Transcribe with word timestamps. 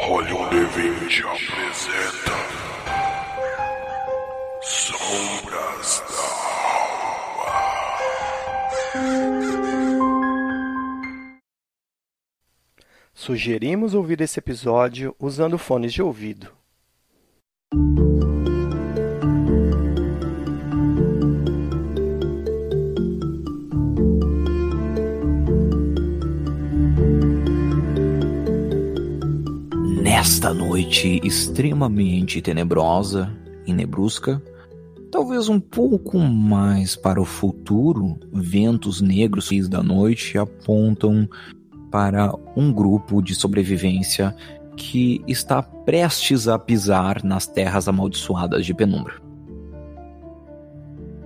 Rolion 0.00 0.48
D20 0.48 1.24
apresenta 1.26 2.32
Sombras 4.62 6.02
da 6.08 6.28
Sugerimos 13.12 13.94
ouvir 13.94 14.20
esse 14.20 14.38
episódio 14.38 15.14
usando 15.18 15.58
fones 15.58 15.92
de 15.92 16.00
ouvido. 16.00 16.57
Extremamente 31.28 32.40
tenebrosa 32.40 33.30
e 33.66 33.72
nebrusca, 33.72 34.42
talvez 35.12 35.48
um 35.48 35.60
pouco 35.60 36.18
mais 36.18 36.96
para 36.96 37.20
o 37.20 37.24
futuro, 37.24 38.18
ventos 38.32 39.00
negros 39.00 39.50
da 39.68 39.82
noite 39.82 40.38
apontam 40.38 41.28
para 41.90 42.32
um 42.56 42.72
grupo 42.72 43.22
de 43.22 43.34
sobrevivência 43.34 44.34
que 44.76 45.22
está 45.26 45.62
prestes 45.62 46.48
a 46.48 46.58
pisar 46.58 47.22
nas 47.22 47.46
terras 47.46 47.88
amaldiçoadas 47.88 48.64
de 48.64 48.72
Penumbra. 48.72 49.20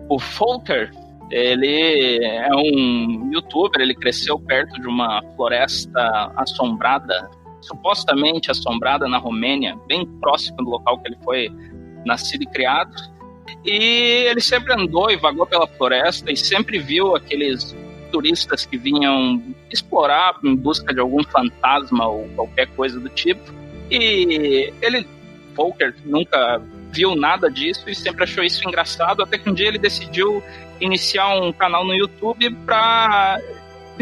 O 0.09 0.19
Folker, 0.19 0.91
ele 1.31 2.25
é 2.25 2.49
um 2.55 3.31
youtuber, 3.33 3.81
ele 3.81 3.95
cresceu 3.95 4.39
perto 4.39 4.81
de 4.81 4.87
uma 4.87 5.23
floresta 5.37 6.33
assombrada, 6.37 7.31
supostamente 7.63 8.51
assombrada 8.51 9.09
na 9.09 9.19
Romênia, 9.19 9.79
bem 9.87 10.07
próximo 10.21 10.59
do 10.59 10.71
local 10.71 10.99
que 10.99 11.09
ele 11.09 11.19
foi 11.25 11.49
nascido 12.05 12.43
e 12.43 12.47
criado. 12.47 12.95
E 13.65 14.27
ele 14.29 14.41
sempre 14.41 14.73
andou 14.75 15.11
e 15.11 15.17
vagou 15.17 15.47
pela 15.47 15.67
floresta 15.67 16.31
e 16.31 16.37
sempre 16.37 16.79
viu 16.79 17.15
aqueles 17.15 17.75
turistas 18.11 18.67
que 18.67 18.77
vinham 18.77 19.43
explorar 19.71 20.35
em 20.45 20.55
busca 20.55 20.93
de 20.93 21.01
algum 21.01 21.23
fantasma 21.25 22.07
ou 22.07 22.29
qualquer 22.35 22.67
coisa 22.69 23.01
do 23.01 23.09
tipo. 23.09 23.43
E 23.91 24.73
ele, 24.83 25.07
Volker, 25.55 25.95
nunca 26.05 26.61
viu 26.91 27.15
nada 27.17 27.51
disso 27.51 27.89
e 27.89 27.95
sempre 27.95 28.25
achou 28.25 28.45
isso 28.45 28.67
engraçado, 28.69 29.23
até 29.23 29.39
que 29.39 29.49
um 29.49 29.55
dia 29.55 29.69
ele 29.69 29.79
decidiu 29.79 30.43
iniciar 30.81 31.35
um 31.41 31.53
canal 31.53 31.85
no 31.85 31.95
YouTube 31.95 32.51
para 32.67 33.41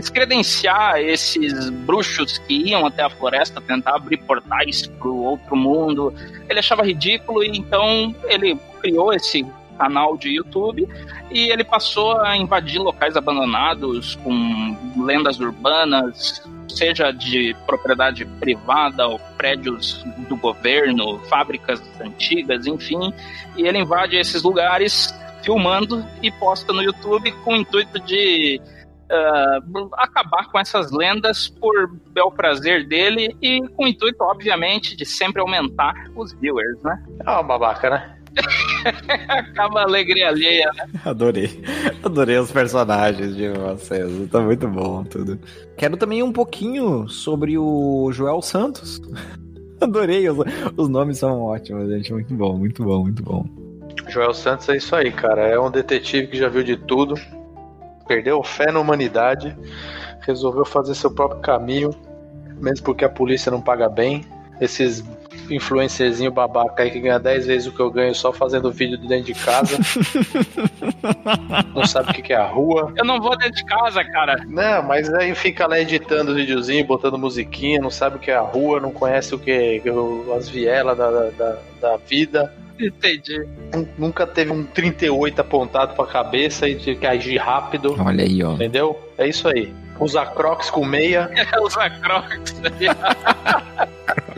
descredenciar 0.00 0.98
esses 1.00 1.70
bruxos 1.70 2.38
que 2.38 2.54
iam 2.68 2.86
até 2.86 3.02
a 3.02 3.10
floresta 3.10 3.60
tentar 3.60 3.96
abrir 3.96 4.16
portais 4.18 4.86
para 4.86 5.08
o 5.08 5.22
outro 5.22 5.56
mundo. 5.56 6.12
Ele 6.48 6.58
achava 6.58 6.84
ridículo 6.84 7.42
e 7.44 7.56
então 7.56 8.14
ele 8.24 8.58
criou 8.80 9.12
esse 9.12 9.46
canal 9.78 10.16
de 10.16 10.36
YouTube 10.36 10.86
e 11.30 11.50
ele 11.50 11.64
passou 11.64 12.20
a 12.20 12.36
invadir 12.36 12.78
locais 12.78 13.16
abandonados 13.16 14.16
com 14.16 14.76
lendas 15.06 15.40
urbanas, 15.40 16.42
seja 16.68 17.10
de 17.10 17.56
propriedade 17.66 18.24
privada 18.24 19.06
ou 19.06 19.18
prédios 19.38 20.04
do 20.28 20.36
governo, 20.36 21.18
fábricas 21.30 21.80
antigas, 22.00 22.66
enfim, 22.66 23.12
e 23.56 23.66
ele 23.66 23.78
invade 23.78 24.16
esses 24.16 24.42
lugares 24.42 25.14
filmando 25.42 26.04
e 26.22 26.30
posta 26.32 26.72
no 26.72 26.82
YouTube 26.82 27.32
com 27.44 27.54
o 27.54 27.56
intuito 27.56 27.98
de 28.00 28.60
uh, 29.10 29.90
acabar 29.94 30.50
com 30.50 30.58
essas 30.58 30.90
lendas 30.90 31.48
por 31.48 31.90
bel 32.12 32.30
prazer 32.30 32.86
dele 32.86 33.36
e 33.42 33.66
com 33.68 33.84
o 33.84 33.88
intuito, 33.88 34.22
obviamente, 34.22 34.96
de 34.96 35.04
sempre 35.04 35.40
aumentar 35.40 35.94
os 36.14 36.32
viewers, 36.32 36.80
né? 36.82 37.02
É 37.26 37.30
uma 37.30 37.42
babaca, 37.42 37.90
né? 37.90 38.16
Acaba 39.28 39.80
a 39.80 39.84
alegria 39.84 40.28
alheia, 40.28 40.70
né? 40.76 40.84
Adorei. 41.04 41.62
Adorei 42.02 42.38
os 42.38 42.50
personagens 42.50 43.34
de 43.34 43.48
vocês. 43.48 44.30
Tá 44.30 44.40
muito 44.40 44.68
bom 44.68 45.04
tudo. 45.04 45.38
Quero 45.76 45.96
também 45.96 46.22
um 46.22 46.32
pouquinho 46.32 47.08
sobre 47.08 47.58
o 47.58 48.10
Joel 48.12 48.40
Santos. 48.40 49.00
Adorei, 49.80 50.28
os, 50.28 50.38
os 50.76 50.88
nomes 50.88 51.18
são 51.18 51.40
ótimos, 51.40 51.88
gente. 51.88 52.12
Muito 52.12 52.34
bom, 52.34 52.56
muito 52.56 52.84
bom, 52.84 53.02
muito 53.02 53.22
bom. 53.22 53.44
Joel 54.08 54.34
Santos 54.34 54.68
é 54.68 54.76
isso 54.76 54.94
aí, 54.94 55.10
cara. 55.10 55.42
É 55.42 55.58
um 55.58 55.70
detetive 55.70 56.28
que 56.28 56.36
já 56.36 56.48
viu 56.48 56.62
de 56.62 56.76
tudo, 56.76 57.14
perdeu 58.10 58.42
fé 58.42 58.72
na 58.72 58.80
humanidade, 58.80 59.56
resolveu 60.22 60.64
fazer 60.64 60.96
seu 60.96 61.12
próprio 61.12 61.40
caminho, 61.40 61.94
mesmo 62.60 62.84
porque 62.84 63.04
a 63.04 63.08
polícia 63.08 63.52
não 63.52 63.60
paga 63.60 63.88
bem. 63.88 64.26
Esses 64.60 65.04
influencerzinho 65.48 66.30
babaca 66.30 66.82
aí 66.82 66.90
que 66.90 67.00
ganha 67.00 67.18
10 67.18 67.46
vezes 67.46 67.66
o 67.66 67.72
que 67.72 67.80
eu 67.80 67.90
ganho 67.90 68.14
só 68.14 68.32
fazendo 68.32 68.70
vídeo 68.70 68.98
dentro 68.98 69.32
de 69.32 69.34
casa. 69.34 69.78
não 71.74 71.86
sabe 71.86 72.10
o 72.10 72.14
que 72.14 72.32
é 72.32 72.36
a 72.36 72.46
rua. 72.46 72.92
Eu 72.96 73.04
não 73.04 73.20
vou 73.20 73.36
dentro 73.36 73.54
de 73.54 73.64
casa, 73.64 74.04
cara. 74.04 74.44
Não, 74.46 74.82
mas 74.82 75.12
aí 75.12 75.34
fica 75.34 75.66
lá 75.66 75.80
editando 75.80 76.32
os 76.32 76.36
videozinhos, 76.36 76.86
botando 76.86 77.18
musiquinha, 77.18 77.80
não 77.80 77.90
sabe 77.90 78.16
o 78.16 78.18
que 78.18 78.30
é 78.30 78.36
a 78.36 78.40
rua, 78.40 78.80
não 78.80 78.90
conhece 78.90 79.34
o 79.34 79.38
que 79.38 79.50
é 79.50 79.82
as 80.36 80.48
vielas 80.48 80.96
da, 80.96 81.10
da, 81.10 81.58
da 81.80 81.96
vida. 81.96 82.52
Entendi. 82.78 83.46
Nunca 83.98 84.26
teve 84.26 84.50
um 84.50 84.64
38 84.64 85.40
apontado 85.40 85.94
pra 85.94 86.06
cabeça 86.06 86.66
e 86.68 86.76
tinha 86.76 86.96
que 86.96 87.06
agir 87.06 87.36
rápido. 87.36 87.94
Olha 87.98 88.24
aí, 88.24 88.42
ó. 88.42 88.54
Entendeu? 88.54 88.98
É 89.18 89.28
isso 89.28 89.46
aí. 89.48 89.72
Usa 89.98 90.24
crocs 90.24 90.70
com 90.70 90.84
meia. 90.84 91.30
Usa 91.60 91.90
crocs. 91.90 92.54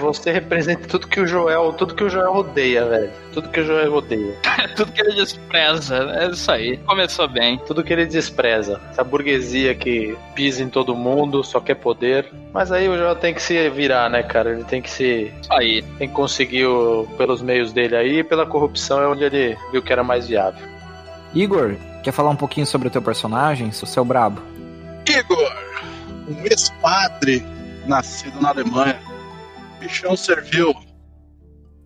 Você 0.00 0.30
representa 0.30 0.86
tudo 0.86 1.08
que 1.08 1.20
o 1.20 1.26
Joel, 1.26 1.72
tudo 1.72 1.94
que 1.94 2.04
o 2.04 2.10
Joel 2.10 2.34
odeia, 2.34 2.84
velho. 2.84 3.10
Tudo 3.32 3.48
que 3.48 3.60
o 3.60 3.64
Joel 3.64 3.94
odeia. 3.94 4.36
tudo 4.76 4.92
que 4.92 5.00
ele 5.00 5.14
despreza. 5.14 5.96
É 6.14 6.28
isso 6.28 6.50
aí. 6.50 6.76
Começou 6.78 7.28
bem. 7.28 7.58
Tudo 7.66 7.82
que 7.82 7.92
ele 7.92 8.06
despreza. 8.06 8.80
Essa 8.90 9.02
burguesia 9.02 9.74
que 9.74 10.16
pisa 10.34 10.62
em 10.62 10.68
todo 10.68 10.94
mundo, 10.94 11.42
só 11.42 11.60
quer 11.60 11.76
poder. 11.76 12.30
Mas 12.52 12.70
aí 12.70 12.88
o 12.88 12.96
Joel 12.96 13.16
tem 13.16 13.34
que 13.34 13.42
se 13.42 13.68
virar, 13.70 14.08
né, 14.10 14.22
cara? 14.22 14.50
Ele 14.50 14.64
tem 14.64 14.82
que 14.82 14.90
se. 14.90 15.32
Isso 15.40 15.52
aí. 15.52 15.82
Tem 15.98 16.08
que 16.08 16.14
conseguir 16.14 16.66
o, 16.66 17.06
pelos 17.16 17.42
meios 17.42 17.72
dele 17.72 17.96
aí, 17.96 18.22
pela 18.22 18.46
corrupção 18.46 19.00
é 19.02 19.08
onde 19.08 19.24
ele 19.24 19.56
viu 19.72 19.82
que 19.82 19.92
era 19.92 20.04
mais 20.04 20.28
viável. 20.28 20.66
Igor, 21.34 21.76
quer 22.02 22.12
falar 22.12 22.30
um 22.30 22.36
pouquinho 22.36 22.66
sobre 22.66 22.88
o 22.88 22.90
teu 22.90 23.02
personagem, 23.02 23.68
o 23.68 23.72
seu 23.72 24.04
brabo? 24.04 24.42
Igor, 25.08 25.52
um 26.28 26.44
ex-padre 26.44 27.44
nascido 27.86 28.40
na 28.40 28.50
Alemanha. 28.50 29.00
Bichão 29.80 30.14
serviu 30.14 30.74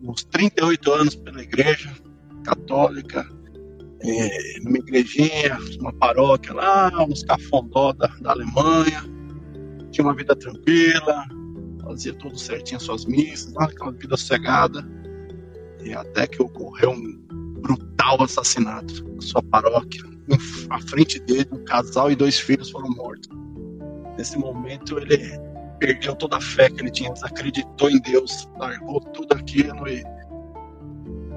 uns 0.01 0.25
38 0.25 0.91
anos 0.91 1.15
pela 1.15 1.41
igreja 1.41 1.95
católica, 2.43 3.25
é, 4.01 4.59
numa 4.61 4.77
igrejinha, 4.77 5.57
uma 5.79 5.93
paróquia 5.93 6.53
lá, 6.53 6.91
uns 7.05 7.23
cafundó 7.23 7.93
da, 7.93 8.07
da 8.19 8.31
Alemanha. 8.31 9.01
Tinha 9.91 10.05
uma 10.05 10.13
vida 10.13 10.35
tranquila, 10.35 11.25
fazia 11.81 12.13
tudo 12.15 12.37
certinho, 12.37 12.81
suas 12.81 13.05
missas, 13.05 13.53
lá, 13.53 13.63
aquela 13.63 13.93
vida 13.93 14.17
sossegada. 14.17 14.85
E 15.81 15.93
até 15.93 16.27
que 16.27 16.43
ocorreu 16.43 16.91
um 16.91 17.25
brutal 17.61 18.21
assassinato 18.21 19.03
na 19.15 19.21
sua 19.21 19.41
paróquia. 19.41 20.03
À 20.69 20.81
frente 20.81 21.19
dele, 21.21 21.47
um 21.51 21.63
casal 21.63 22.11
e 22.11 22.15
dois 22.15 22.37
filhos 22.37 22.69
foram 22.69 22.89
mortos. 22.89 23.29
Nesse 24.17 24.37
momento, 24.37 24.99
ele 24.99 25.39
perdeu 25.79 26.15
toda 26.15 26.37
a 26.37 26.41
fé 26.41 26.69
que 26.69 26.81
ele 26.81 26.91
tinha, 26.91 27.11
desacreditou 27.11 27.89
em 27.89 27.99
Deus, 27.99 28.49
largou 28.57 28.99
tudo 28.99 29.33
aquilo 29.33 29.87
e 29.87 30.03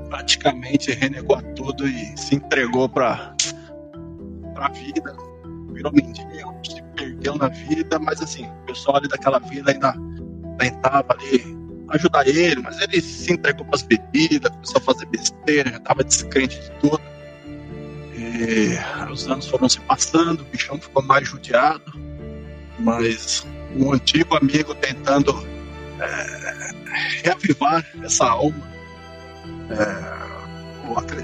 praticamente 0.08 0.92
renegou 0.92 1.40
tudo 1.54 1.86
e 1.86 2.16
se 2.16 2.36
entregou 2.36 2.88
para 2.88 3.34
a 4.56 4.68
vida, 4.70 5.16
virou 5.72 5.92
mendigo, 5.92 6.58
se 6.64 6.82
perdeu 6.96 7.36
na 7.36 7.48
vida, 7.48 7.98
mas 7.98 8.20
assim, 8.20 8.46
o 8.46 8.66
pessoal 8.66 8.96
ali 8.96 9.08
daquela 9.08 9.38
vida 9.38 9.70
ainda 9.70 9.94
tentava 10.58 11.06
ali 11.12 11.56
ajudar 11.90 12.26
ele, 12.26 12.60
mas 12.62 12.80
ele 12.80 13.00
se 13.00 13.32
entregou 13.32 13.64
para 13.64 13.76
as 13.76 13.82
bebidas, 13.82 14.50
começou 14.50 14.78
a 14.78 14.80
fazer 14.80 15.06
besteira, 15.06 15.70
já 15.70 15.76
estava 15.76 16.04
descrente 16.04 16.60
de 16.60 16.70
tudo. 16.80 17.00
E 18.14 18.76
os 19.10 19.26
anos 19.28 19.46
foram 19.46 19.68
se 19.68 19.80
passando, 19.80 20.40
o 20.40 20.44
bichão 20.44 20.78
ficou 20.78 21.02
mais 21.02 21.28
judiado, 21.28 21.92
mas 22.78 23.46
um 23.76 23.92
antigo 23.92 24.36
amigo 24.36 24.74
tentando 24.74 25.46
é, 26.00 26.70
reavivar 27.22 27.84
essa 28.02 28.26
alma. 28.28 28.68
É, 29.70 30.18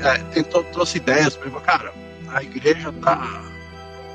é, 0.06 0.18
tentou, 0.32 0.62
trouxe 0.64 0.98
ideias 0.98 1.36
para 1.36 1.48
ele, 1.48 1.60
cara, 1.60 1.92
a 2.28 2.42
igreja 2.42 2.92
tá, 3.00 3.42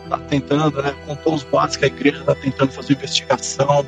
tá 0.07 0.17
tentando, 0.19 0.81
né, 0.81 0.93
contou 1.05 1.33
os 1.33 1.43
boatos 1.43 1.75
que 1.77 1.85
a 1.85 1.87
igreja 1.87 2.23
tá 2.23 2.35
tentando 2.35 2.71
fazer 2.71 2.93
investigação, 2.93 3.85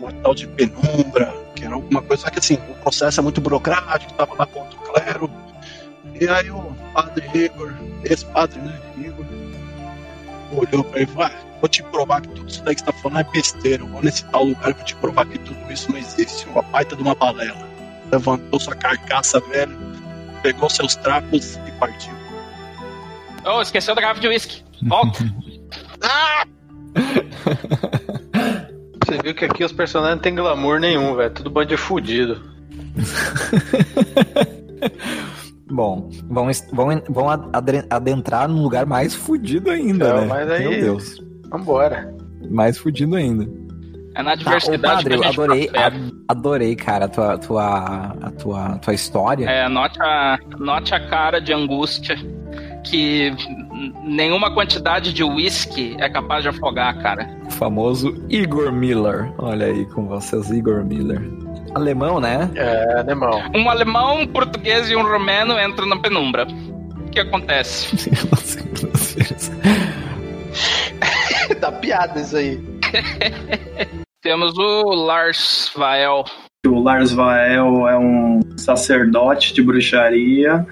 uma 0.00 0.12
tal 0.12 0.34
de 0.34 0.46
penumbra, 0.48 1.32
que 1.54 1.64
era 1.64 1.74
alguma 1.74 2.02
coisa, 2.02 2.24
só 2.24 2.30
que 2.30 2.40
assim, 2.40 2.54
o 2.68 2.74
processo 2.82 3.20
é 3.20 3.22
muito 3.22 3.40
burocrático, 3.40 4.12
tava 4.14 4.34
lá 4.34 4.46
contra 4.46 4.76
o 4.76 4.82
clero, 4.82 5.30
e 6.20 6.28
aí 6.28 6.50
o 6.50 6.74
padre 6.92 7.24
Igor, 7.32 7.72
esse 8.02 8.24
padre, 8.26 8.58
né, 8.60 8.80
Igor, 8.98 9.24
olhou 10.52 10.82
para 10.82 11.00
ele 11.00 11.10
e 11.10 11.14
falou, 11.14 11.30
ah, 11.32 11.47
Vou 11.60 11.68
te 11.68 11.82
provar 11.82 12.20
que 12.20 12.28
tudo 12.28 12.48
isso 12.48 12.62
daí 12.62 12.74
que 12.74 12.80
você 12.80 12.86
tá 12.86 12.92
falando 12.92 13.20
é 13.20 13.24
besteira. 13.32 13.82
Eu 13.82 13.88
vou 13.88 14.02
nesse 14.02 14.24
tal 14.26 14.44
lugar 14.44 14.72
vou 14.72 14.84
te 14.84 14.94
provar 14.96 15.26
que 15.26 15.38
tudo 15.38 15.72
isso 15.72 15.90
não 15.90 15.98
existe. 15.98 16.48
Uma 16.48 16.62
baita 16.62 16.94
de 16.94 17.02
uma 17.02 17.14
balela. 17.14 17.66
Levantou 18.12 18.60
sua 18.60 18.74
carcaça, 18.74 19.40
velho, 19.40 19.76
pegou 20.42 20.70
seus 20.70 20.94
trapos 20.96 21.56
e 21.66 21.70
partiu. 21.72 22.12
Oh, 23.44 23.60
esqueceu 23.60 23.94
da 23.94 24.00
garrafa 24.00 24.20
de 24.20 24.28
uísque. 24.28 24.62
Volta. 24.82 25.18
Você 29.04 29.18
viu 29.22 29.34
que 29.34 29.44
aqui 29.44 29.64
os 29.64 29.72
personagens 29.72 30.16
não 30.16 30.22
tem 30.22 30.34
glamour 30.34 30.78
nenhum, 30.80 31.14
velho. 31.16 31.30
Tudo 31.32 31.50
bando 31.50 31.68
de 31.68 31.76
fudido. 31.76 32.40
Bom, 35.70 36.08
vão, 36.28 36.48
vão, 37.10 37.26
adentrar 37.90 38.48
num 38.48 38.62
lugar 38.62 38.86
mais 38.86 39.14
fudido 39.14 39.70
ainda, 39.70 40.08
É, 40.08 40.20
né? 40.20 40.26
mas 40.26 40.50
aí- 40.50 40.68
Meu 40.68 40.80
Deus. 40.80 41.22
Vambora. 41.50 42.14
Mais 42.50 42.78
fudido 42.78 43.16
ainda. 43.16 43.48
É 44.14 44.22
na 44.22 44.30
Tá, 44.30 44.36
diversidade 44.36 45.04
padre, 45.04 45.14
eu 45.14 45.20
que 45.20 45.26
a 45.26 45.30
gente 45.30 45.40
adorei, 45.40 45.70
adorei, 46.26 46.76
cara, 46.76 47.04
a 47.04 47.08
tua, 47.08 47.38
tua, 47.38 48.16
a 48.20 48.30
tua, 48.32 48.78
tua 48.78 48.94
história. 48.94 49.48
É, 49.48 49.68
note 49.68 50.00
a, 50.00 50.38
note 50.58 50.94
a 50.94 51.08
cara 51.08 51.40
de 51.40 51.52
angústia 51.52 52.16
que 52.84 53.32
nenhuma 54.02 54.52
quantidade 54.52 55.12
de 55.12 55.22
uísque 55.22 55.96
é 56.00 56.08
capaz 56.08 56.42
de 56.42 56.48
afogar, 56.48 57.00
cara. 57.00 57.30
O 57.46 57.50
famoso 57.50 58.14
Igor 58.28 58.72
Miller. 58.72 59.32
Olha 59.38 59.66
aí 59.66 59.86
com 59.86 60.06
vocês, 60.06 60.50
Igor 60.50 60.84
Miller. 60.84 61.22
Alemão, 61.74 62.18
né? 62.18 62.50
É, 62.56 62.98
alemão. 62.98 63.40
Um 63.54 63.70
alemão, 63.70 64.22
um 64.22 64.26
português 64.26 64.90
e 64.90 64.96
um 64.96 65.02
romeno 65.02 65.58
entram 65.60 65.86
na 65.86 65.96
penumbra. 65.96 66.46
O 67.06 67.10
que 67.10 67.20
acontece? 67.20 67.96
Dá 71.88 71.96
piada 71.96 72.20
isso 72.20 72.36
aí. 72.36 72.60
Temos 74.22 74.58
o 74.58 74.90
Lars 74.94 75.72
Vael. 75.74 76.24
O 76.66 76.80
Lars 76.80 77.12
Vael 77.12 77.88
é 77.88 77.98
um 77.98 78.40
sacerdote 78.58 79.54
de 79.54 79.62
bruxaria. 79.62 80.66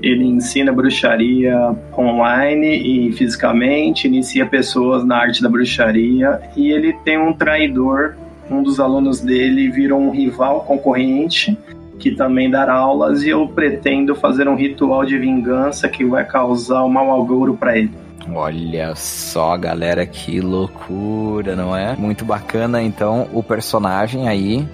Ele 0.00 0.24
ensina 0.24 0.72
bruxaria 0.72 1.56
online 1.98 3.08
e 3.08 3.12
fisicamente, 3.12 4.06
inicia 4.06 4.46
pessoas 4.46 5.04
na 5.04 5.16
arte 5.16 5.42
da 5.42 5.48
bruxaria 5.48 6.40
e 6.56 6.70
ele 6.70 6.92
tem 7.04 7.18
um 7.18 7.32
traidor. 7.32 8.14
Um 8.48 8.62
dos 8.62 8.78
alunos 8.78 9.20
dele 9.20 9.70
virou 9.70 10.00
um 10.00 10.10
rival 10.10 10.60
concorrente 10.60 11.58
que 11.98 12.12
também 12.12 12.50
dá 12.50 12.70
aulas 12.70 13.22
e 13.22 13.30
eu 13.30 13.48
pretendo 13.48 14.14
fazer 14.14 14.46
um 14.46 14.54
ritual 14.54 15.04
de 15.04 15.16
vingança 15.18 15.88
que 15.88 16.04
vai 16.04 16.24
causar 16.24 16.84
um 16.84 16.88
mau 16.88 17.20
agouro 17.20 17.56
para 17.56 17.78
ele. 17.78 18.03
Olha 18.32 18.94
só, 18.94 19.56
galera, 19.56 20.06
que 20.06 20.40
loucura, 20.40 21.54
não 21.54 21.76
é? 21.76 21.94
Muito 21.96 22.24
bacana, 22.24 22.82
então, 22.82 23.28
o 23.32 23.42
personagem 23.42 24.28
aí. 24.28 24.66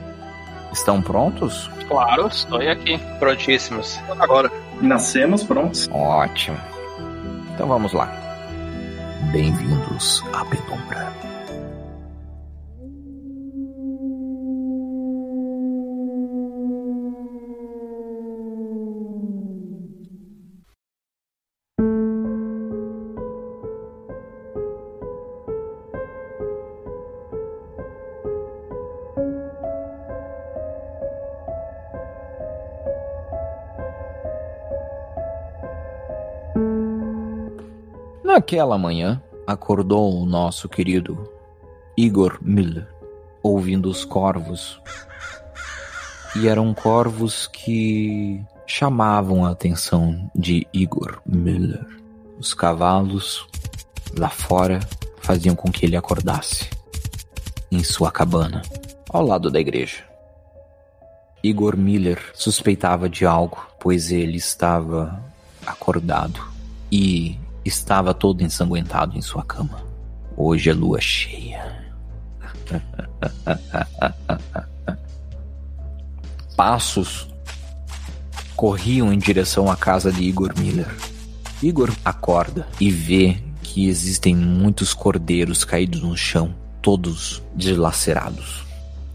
Estão 0.73 1.02
prontos? 1.02 1.69
Claro, 1.88 2.29
estou 2.29 2.61
aqui. 2.61 2.97
Prontíssimos. 3.19 3.99
Agora, 4.20 4.50
Nascemos 4.81 5.43
prontos. 5.43 5.88
Ótimo. 5.93 6.56
Então 7.55 7.69
vamos 7.69 7.93
lá. 7.93 8.11
Bem-vindos 9.31 10.25
à 10.32 10.43
penumbra. 10.46 11.12
Naquela 38.40 38.78
manhã, 38.78 39.22
acordou 39.46 40.19
o 40.19 40.25
nosso 40.25 40.66
querido 40.66 41.31
Igor 41.94 42.38
Miller, 42.40 42.88
ouvindo 43.42 43.90
os 43.90 44.02
corvos. 44.02 44.81
E 46.34 46.48
eram 46.48 46.72
corvos 46.72 47.46
que 47.46 48.42
chamavam 48.66 49.44
a 49.44 49.50
atenção 49.50 50.31
de 50.34 50.66
Igor 50.72 51.20
Miller. 51.26 51.87
Os 52.38 52.54
cavalos 52.54 53.46
lá 54.19 54.31
fora 54.31 54.81
faziam 55.20 55.54
com 55.54 55.70
que 55.70 55.84
ele 55.84 55.94
acordasse 55.94 56.70
em 57.70 57.84
sua 57.84 58.10
cabana, 58.10 58.62
ao 59.10 59.22
lado 59.22 59.50
da 59.50 59.60
igreja. 59.60 60.02
Igor 61.43 61.76
Miller 61.76 62.19
suspeitava 62.32 63.06
de 63.06 63.26
algo, 63.26 63.69
pois 63.78 64.10
ele 64.10 64.38
estava 64.38 65.22
acordado 65.66 66.40
e 66.90 67.38
estava 67.64 68.14
todo 68.14 68.42
ensanguentado 68.42 69.16
em 69.16 69.22
sua 69.22 69.44
cama. 69.44 69.84
Hoje 70.36 70.70
é 70.70 70.72
lua 70.72 71.00
cheia. 71.00 71.80
Passos 76.56 77.28
corriam 78.56 79.12
em 79.12 79.18
direção 79.18 79.70
à 79.70 79.76
casa 79.76 80.12
de 80.12 80.22
Igor 80.22 80.52
Miller. 80.58 80.88
Igor 81.62 81.92
acorda 82.04 82.66
e 82.78 82.90
vê 82.90 83.38
que 83.62 83.88
existem 83.88 84.34
muitos 84.34 84.92
cordeiros 84.92 85.64
caídos 85.64 86.02
no 86.02 86.16
chão, 86.16 86.54
todos 86.82 87.42
dilacerados. 87.54 88.64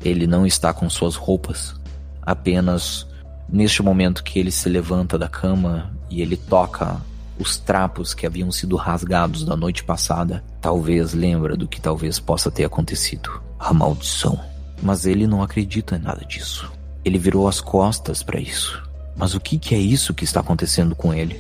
Ele 0.02 0.28
não 0.28 0.46
está 0.46 0.74
com 0.74 0.90
suas 0.90 1.16
roupas, 1.16 1.76
apenas 2.22 3.08
neste 3.50 3.84
momento 3.84 4.24
que 4.24 4.40
ele 4.40 4.52
se 4.52 4.70
levanta 4.70 5.18
da 5.18 5.28
cama 5.28 5.92
e 6.10 6.22
ele 6.22 6.38
toca 6.38 7.02
os 7.38 7.58
trapos 7.58 8.14
que 8.14 8.26
haviam 8.26 8.52
sido 8.52 8.76
rasgados 8.76 9.44
da 9.44 9.56
noite 9.56 9.84
passada, 9.84 10.44
talvez 10.62 11.14
lembra 11.14 11.56
do 11.56 11.68
que 11.68 11.82
talvez 11.82 12.20
possa 12.20 12.50
ter 12.50 12.64
acontecido. 12.64 13.30
A 13.60 13.74
maldição. 13.74 14.40
Mas 14.82 15.06
ele 15.06 15.28
não 15.28 15.42
acredita 15.42 15.96
em 15.96 16.00
nada 16.00 16.26
disso. 16.26 16.72
Ele 17.04 17.18
virou 17.18 17.48
as 17.48 17.60
costas 17.60 18.24
para 18.24 18.40
isso. 18.40 18.82
Mas 19.16 19.34
o 19.34 19.40
que, 19.40 19.58
que 19.58 19.76
é 19.76 19.78
isso 19.78 20.14
que 20.14 20.24
está 20.24 20.40
acontecendo 20.40 20.96
com 20.96 21.14
ele? 21.14 21.40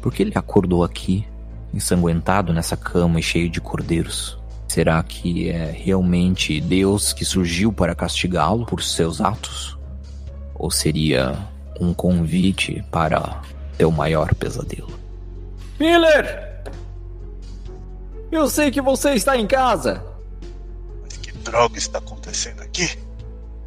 Por 0.00 0.12
que 0.12 0.22
ele 0.22 0.32
acordou 0.34 0.84
aqui, 0.84 1.26
ensanguentado 1.72 2.52
nessa 2.52 2.76
cama 2.76 3.18
e 3.18 3.22
cheio 3.22 3.48
de 3.48 3.60
cordeiros? 3.60 4.38
Será 4.68 5.02
que 5.02 5.48
é 5.48 5.70
realmente 5.70 6.60
Deus 6.60 7.12
que 7.12 7.24
surgiu 7.24 7.72
para 7.72 7.94
castigá-lo 7.94 8.64
por 8.64 8.82
seus 8.82 9.20
atos? 9.20 9.76
Ou 10.54 10.70
seria 10.70 11.36
um 11.80 11.92
convite 11.92 12.84
para 12.90 13.42
teu 13.76 13.90
maior 13.90 14.32
pesadelo? 14.34 14.99
Miller! 15.80 16.50
Eu 18.30 18.48
sei 18.48 18.70
que 18.70 18.80
você 18.80 19.14
está 19.14 19.36
em 19.36 19.46
casa. 19.46 20.04
mas 21.02 21.16
que 21.16 21.32
droga 21.32 21.78
está 21.78 21.98
acontecendo 21.98 22.60
aqui? 22.62 22.86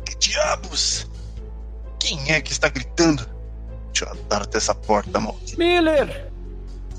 Que 0.06 0.16
diabos? 0.20 1.10
Quem 2.00 2.32
é 2.32 2.40
que 2.40 2.52
está 2.52 2.70
gritando? 2.70 3.26
Deixa 3.92 4.06
eu 4.06 4.18
dar 4.30 4.44
até 4.44 4.58
essa 4.58 4.74
porta, 4.76 5.20
maldita. 5.20 5.58
Miller, 5.58 6.32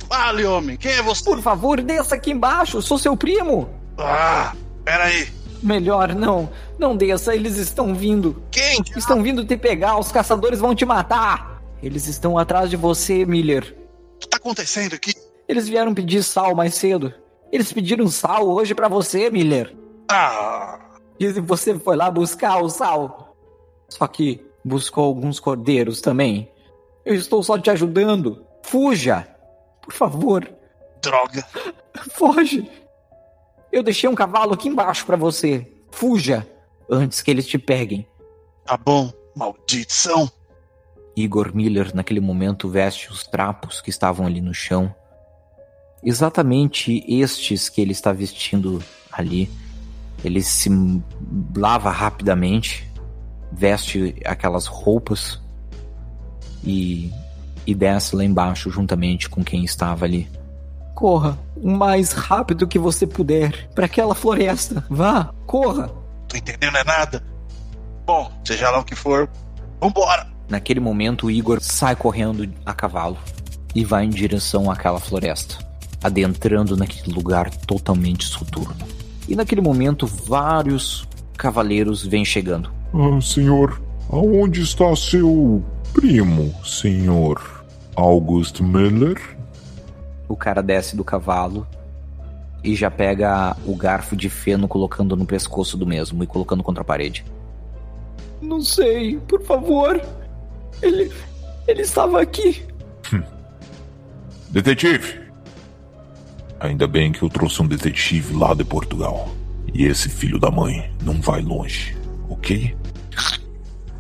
Fale, 0.09 0.45
homem, 0.45 0.77
quem 0.77 0.93
é 0.93 1.03
você? 1.03 1.25
por 1.25 1.41
favor, 1.41 1.81
desça 1.81 2.15
aqui 2.17 2.31
embaixo. 2.33 2.83
Sou 2.83 2.99
seu 2.99 3.17
primo. 3.17 3.69
Ah, 3.97 4.53
peraí. 4.85 5.33
Melhor 5.63 6.15
não, 6.15 6.51
não 6.79 6.95
desça. 6.97 7.35
Eles 7.35 7.57
estão 7.57 7.95
vindo. 7.95 8.43
Quem? 8.51 8.83
Estão 8.97 9.23
vindo 9.23 9.45
te 9.45 9.57
pegar. 9.57 9.97
Os 9.99 10.13
caçadores 10.13 10.59
vão 10.61 10.75
te 10.75 10.85
matar. 10.85 11.63
Eles 11.83 12.07
estão 12.07 12.37
atrás 12.37 12.69
de 12.69 12.77
você, 12.77 13.25
Miller. 13.25 13.75
O 14.15 14.19
que 14.19 14.27
está 14.27 14.37
acontecendo 14.37 14.95
aqui? 14.95 15.13
Eles 15.49 15.69
vieram 15.69 15.95
pedir 15.95 16.23
sal 16.23 16.55
mais 16.55 16.75
cedo. 16.75 17.13
Eles 17.53 17.73
pediram 17.73 18.09
sal 18.09 18.49
hoje 18.49 18.75
pra 18.75 18.89
você, 18.89 19.31
Miller. 19.31 19.77
Ah, 20.09 20.79
Dizem 21.19 21.43
que 21.43 21.49
você 21.49 21.79
foi 21.79 21.97
lá 21.97 22.11
buscar 22.11 22.61
o 22.61 22.69
sal. 22.69 23.37
Só 23.89 24.07
que 24.07 24.45
buscou 24.65 25.05
alguns 25.05 25.39
cordeiros 25.39 26.01
também. 26.01 26.51
Eu 27.05 27.15
estou 27.15 27.43
só 27.43 27.59
te 27.59 27.71
ajudando. 27.71 28.45
Fuja! 28.63 29.29
Por 29.83 29.93
favor, 29.93 30.51
droga. 31.03 31.47
foge! 32.13 32.69
Eu 33.71 33.83
deixei 33.83 34.09
um 34.09 34.15
cavalo 34.15 34.55
aqui 34.55 34.69
embaixo 34.69 35.05
pra 35.05 35.17
você. 35.17 35.71
Fuja! 35.91 36.47
Antes 36.91 37.23
que 37.23 37.31
eles 37.31 37.47
te 37.47 37.59
peguem. 37.59 38.07
Tá 38.65 38.77
bom, 38.77 39.13
maldição. 39.37 40.31
Igor 41.17 41.55
Miller, 41.55 41.95
naquele 41.95 42.21
momento, 42.21 42.69
veste 42.69 43.11
os 43.11 43.27
trapos 43.27 43.81
que 43.81 43.91
estavam 43.91 44.27
ali 44.27 44.41
no 44.41 44.53
chão. 44.53 44.95
Exatamente 46.03 47.05
estes 47.09 47.69
que 47.69 47.81
ele 47.81 47.93
está 47.93 48.13
vestindo 48.13 48.83
ali. 49.13 49.51
Ele 50.25 50.43
se 50.43 50.71
lava 51.57 51.91
rapidamente, 51.91 52.91
veste 53.53 54.17
aquelas 54.25 54.67
roupas 54.67 55.41
e, 56.63 57.11
e 57.67 57.75
desce 57.75 58.17
lá 58.17 58.25
embaixo 58.25 58.71
juntamente 58.71 59.29
com 59.29 59.45
quem 59.45 59.65
estava 59.65 60.05
ali 60.05 60.29
corra 60.95 61.37
o 61.57 61.71
mais 61.71 62.13
rápido 62.13 62.67
que 62.67 62.79
você 62.79 63.07
puder 63.07 63.69
para 63.75 63.87
aquela 63.87 64.15
floresta. 64.15 64.85
Vá, 64.89 65.31
corra. 65.47 65.89
Tô 66.29 66.37
entendendo 66.37 66.77
é 66.77 66.85
nada. 66.85 67.23
Bom, 68.07 68.31
seja 68.45 68.71
lá 68.71 68.79
o 68.79 68.85
que 68.85 68.95
for, 68.95 69.29
vambora. 69.81 70.34
Naquele 70.49 70.81
momento, 70.81 71.27
o 71.27 71.31
Igor 71.31 71.61
sai 71.61 71.97
correndo 71.97 72.49
a 72.65 72.73
cavalo 72.73 73.17
e 73.75 73.85
vai 73.85 74.05
em 74.05 74.11
direção 74.11 74.71
àquela 74.71 75.01
floresta, 75.01 75.57
adentrando 76.03 76.77
naquele 76.77 77.15
lugar 77.15 77.51
totalmente 77.51 78.25
soturno. 78.25 78.87
E 79.29 79.35
naquele 79.35 79.61
momento, 79.61 80.07
vários 80.07 81.09
cavaleiros 81.37 82.05
vêm 82.05 82.25
chegando. 82.25 82.71
Ah, 82.93 83.21
senhor, 83.21 83.81
aonde 84.11 84.63
está 84.63 84.95
seu 84.95 85.65
primo, 85.93 86.55
senhor 86.65 87.65
August 87.97 88.61
Miller? 88.61 89.21
O 90.29 90.37
cara 90.37 90.63
desce 90.63 90.95
do 90.97 91.05
cavalo 91.05 91.67
e 92.63 92.75
já 92.75 92.91
pega 92.91 93.57
o 93.67 93.77
garfo 93.77 94.17
de 94.17 94.31
feno 94.31 94.67
colocando 94.67 95.17
no 95.17 95.27
pescoço 95.27 95.77
do 95.77 95.87
mesmo 95.87 96.25
e 96.25 96.27
colocando 96.27 96.63
contra 96.63 96.83
a 96.83 96.85
parede. 96.85 97.25
Não 98.41 98.61
sei, 98.61 99.19
por 99.29 99.43
favor. 99.43 100.01
Ele. 100.85 101.13
Ele 101.67 101.83
estava 101.83 102.21
aqui. 102.21 102.63
Detetive! 104.51 105.21
Ainda 106.61 106.87
bem 106.87 107.11
que 107.11 107.23
eu 107.23 107.29
trouxe 107.29 107.61
um 107.61 107.67
detetive 107.67 108.35
lá 108.35 108.55
de 108.55 108.65
Portugal. 108.65 109.29
E 109.73 109.85
esse 109.85 110.09
filho 110.09 110.39
da 110.39 110.51
mãe 110.51 110.93
não 111.03 111.21
vai 111.21 111.43
longe, 111.43 111.97
ok? 112.29 112.77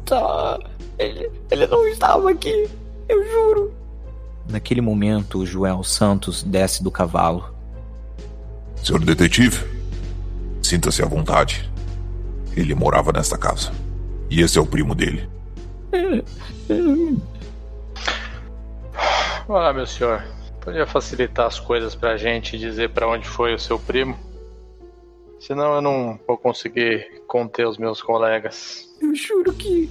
Tá. 0.04 0.60
Ele, 0.98 1.28
ele 1.50 1.66
não 1.66 1.86
estava 1.88 2.30
aqui. 2.30 2.68
Eu 3.08 3.24
juro. 3.28 3.74
Naquele 4.48 4.80
momento, 4.80 5.38
o 5.38 5.46
Joel 5.46 5.82
Santos 5.82 6.42
desce 6.42 6.82
do 6.82 6.90
cavalo. 6.90 7.52
Senhor 8.82 9.02
detetive, 9.04 9.64
sinta-se 10.62 11.02
à 11.02 11.06
vontade. 11.06 11.68
Ele 12.56 12.74
morava 12.74 13.10
nesta 13.10 13.36
casa. 13.36 13.72
E 14.30 14.40
esse 14.40 14.58
é 14.58 14.60
o 14.60 14.66
primo 14.66 14.94
dele. 14.94 15.28
Olá, 19.46 19.72
meu 19.72 19.86
senhor. 19.86 20.24
Podia 20.60 20.86
facilitar 20.86 21.46
as 21.46 21.60
coisas 21.60 21.94
pra 21.94 22.16
gente 22.16 22.56
e 22.56 22.58
dizer 22.58 22.90
pra 22.90 23.06
onde 23.08 23.28
foi 23.28 23.54
o 23.54 23.58
seu 23.58 23.78
primo? 23.78 24.18
Senão 25.38 25.74
eu 25.74 25.82
não 25.82 26.18
vou 26.26 26.36
conseguir 26.38 27.22
conter 27.26 27.68
os 27.68 27.76
meus 27.78 28.00
colegas. 28.02 28.88
Eu 29.00 29.14
juro 29.14 29.52
que, 29.52 29.88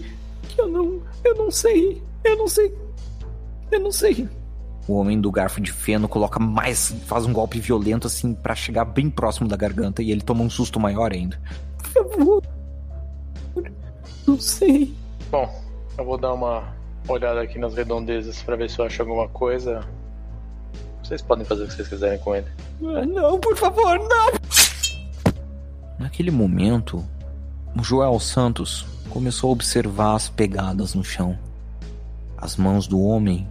que 0.50 0.60
eu 0.60 0.68
não. 0.68 1.02
Eu 1.24 1.36
não 1.36 1.52
sei. 1.52 2.02
Eu 2.24 2.38
não 2.38 2.48
sei. 2.48 2.76
Eu 3.72 3.80
não 3.80 3.92
sei. 3.92 4.28
O 4.88 4.96
homem 4.96 5.22
do 5.22 5.32
garfo 5.32 5.62
de 5.62 5.72
feno 5.72 6.10
coloca 6.10 6.40
mais. 6.40 6.92
faz 7.06 7.26
um 7.26 7.32
golpe 7.32 7.60
violento 7.60 8.08
assim 8.08 8.34
pra 8.34 8.56
chegar 8.56 8.86
bem 8.86 9.10
próximo 9.10 9.48
da 9.48 9.56
garganta 9.56 10.02
e 10.02 10.12
ele 10.12 10.22
toma 10.22 10.44
um 10.44 10.50
susto 10.50 10.80
maior 10.80 11.14
ainda. 11.14 11.40
Por 11.78 12.10
favor. 12.10 12.44
Não 14.28 14.40
sei. 14.40 14.94
Bom, 15.30 15.63
eu 15.98 16.06
vou 16.06 16.18
dar 16.18 16.34
uma 16.34 16.64
olhada 17.08 17.42
aqui 17.42 17.60
nas 17.60 17.74
redondezas 17.76 18.42
pra 18.42 18.56
ver 18.56 18.70
se 18.70 18.80
eu 18.80 18.86
acho 18.86 19.02
alguma 19.02 19.28
coisa. 19.30 19.86
Vocês 21.04 21.22
podem 21.22 21.46
fazer 21.46 21.64
o 21.64 21.68
que 21.68 21.74
vocês 21.74 21.88
quiserem 21.88 22.20
com 22.20 22.36
ele. 22.36 22.48
Ah, 22.82 23.06
Não, 23.06 23.40
por 23.40 23.56
favor, 23.58 24.00
não! 24.00 24.32
Naquele 26.00 26.32
momento, 26.32 27.04
o 27.78 27.84
Joel 27.84 28.20
Santos 28.20 28.86
começou 29.10 29.50
a 29.50 29.54
observar 29.54 30.16
as 30.16 30.30
pegadas 30.30 30.94
no 30.96 31.04
chão. 31.04 31.38
As 32.38 32.56
mãos 32.58 32.88
do 32.88 33.02
homem 33.02 33.48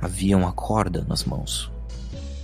haviam 0.00 0.46
a 0.46 0.52
corda 0.52 1.04
nas 1.08 1.24
mãos. 1.24 1.70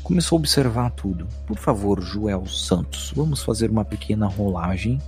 Começou 0.03 0.37
a 0.37 0.41
observar 0.41 0.91
tudo. 0.93 1.27
Por 1.47 1.59
favor, 1.59 2.01
Joel 2.01 2.47
Santos, 2.47 3.13
vamos 3.15 3.43
fazer 3.43 3.71
uma 3.71 3.85
pequena 3.85 4.27
rolagem. 4.27 5.01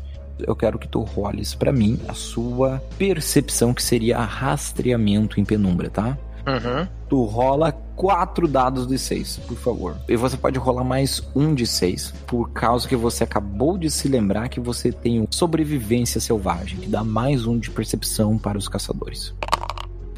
Eu 0.47 0.57
quero 0.57 0.79
que 0.79 0.89
tu 0.89 1.01
roles 1.01 1.55
pra 1.55 1.73
mim 1.73 1.99
a 2.09 2.15
sua 2.15 2.83
percepção, 2.99 3.75
que 3.75 3.83
seria 3.83 4.19
rastreamento 4.19 5.41
em 5.41 5.45
penumbra, 5.45 5.91
tá? 5.91 6.19
Uhum. 6.47 6.87
Tu 7.09 7.25
rola 7.25 7.73
quatro 7.97 8.49
dados 8.49 8.87
de 8.87 8.99
seis, 8.99 9.39
por 9.47 9.57
favor. 9.57 9.97
E 10.09 10.17
você 10.17 10.37
pode 10.37 10.59
rolar 10.59 10.85
mais 10.85 11.23
um 11.35 11.55
de 11.55 11.67
seis, 11.67 12.13
por 12.27 12.51
causa 12.51 12.89
que 12.89 12.97
você 12.97 13.25
acabou 13.25 13.77
de 13.77 13.91
se 13.91 14.09
lembrar 14.09 14.49
que 14.49 14.61
você 14.61 14.91
tem 14.91 15.21
o 15.21 15.29
sobrevivência 15.31 16.21
selvagem, 16.21 16.79
que 16.79 16.89
dá 16.89 17.05
mais 17.05 17.47
um 17.47 17.59
de 17.59 17.71
percepção 17.71 18.39
para 18.39 18.57
os 18.57 18.69
caçadores. 18.69 19.35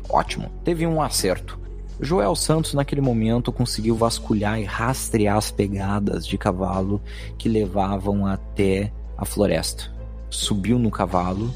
Ótimo. 0.09 0.51
Teve 0.65 0.87
um 0.87 1.01
acerto. 1.01 1.59
Joel 2.01 2.35
Santos, 2.35 2.75
naquele 2.75 3.01
momento, 3.01 3.53
conseguiu 3.53 3.95
vasculhar 3.95 4.61
e 4.61 4.65
rastrear 4.65 5.37
as 5.37 5.51
pegadas 5.51 6.27
de 6.27 6.37
cavalo 6.37 7.01
que 7.39 7.49
levavam 7.49 8.27
até 8.27 8.93
a 9.17 9.25
floresta. 9.25 9.92
Subiu 10.37 10.79
no 10.79 10.91
cavalo. 10.91 11.53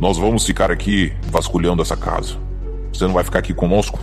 Nós 0.00 0.18
vamos 0.18 0.44
ficar 0.44 0.70
aqui 0.70 1.12
vasculhando 1.28 1.82
essa 1.82 1.96
casa. 1.96 2.36
Você 2.92 3.04
não 3.06 3.14
vai 3.14 3.22
ficar 3.24 3.38
aqui 3.38 3.54
conosco? 3.54 3.98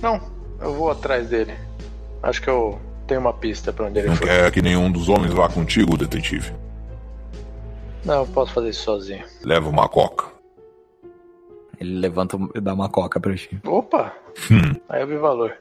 Não, 0.00 0.20
eu 0.60 0.74
vou 0.74 0.90
atrás 0.90 1.28
dele. 1.28 1.54
Acho 2.22 2.40
que 2.40 2.48
eu 2.48 2.78
tenho 3.06 3.20
uma 3.20 3.32
pista 3.32 3.72
pra 3.72 3.86
onde 3.86 3.98
ele 3.98 4.08
Não 4.08 4.16
foi. 4.16 4.26
quer 4.28 4.50
que 4.52 4.62
nenhum 4.62 4.90
dos 4.90 5.08
homens 5.08 5.32
vá 5.32 5.48
contigo, 5.48 5.96
detetive? 5.96 6.52
Não, 8.04 8.20
eu 8.20 8.26
posso 8.26 8.52
fazer 8.52 8.70
isso 8.70 8.84
sozinho. 8.84 9.24
Leva 9.42 9.68
uma 9.68 9.88
coca. 9.88 10.26
Ele 11.80 11.98
levanta 11.98 12.38
e 12.54 12.60
dá 12.60 12.72
uma 12.72 12.88
coca 12.88 13.18
pra 13.18 13.34
ti. 13.34 13.58
Opa! 13.66 14.12
Hum, 14.50 14.78
Aí 14.88 15.02
eu 15.02 15.06
vi 15.06 15.16
valor. 15.16 15.52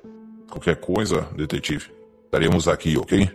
qualquer 0.49 0.75
coisa, 0.77 1.21
detetive. 1.35 1.91
Estaremos 2.25 2.67
aqui, 2.67 2.97
ok? 2.97 3.29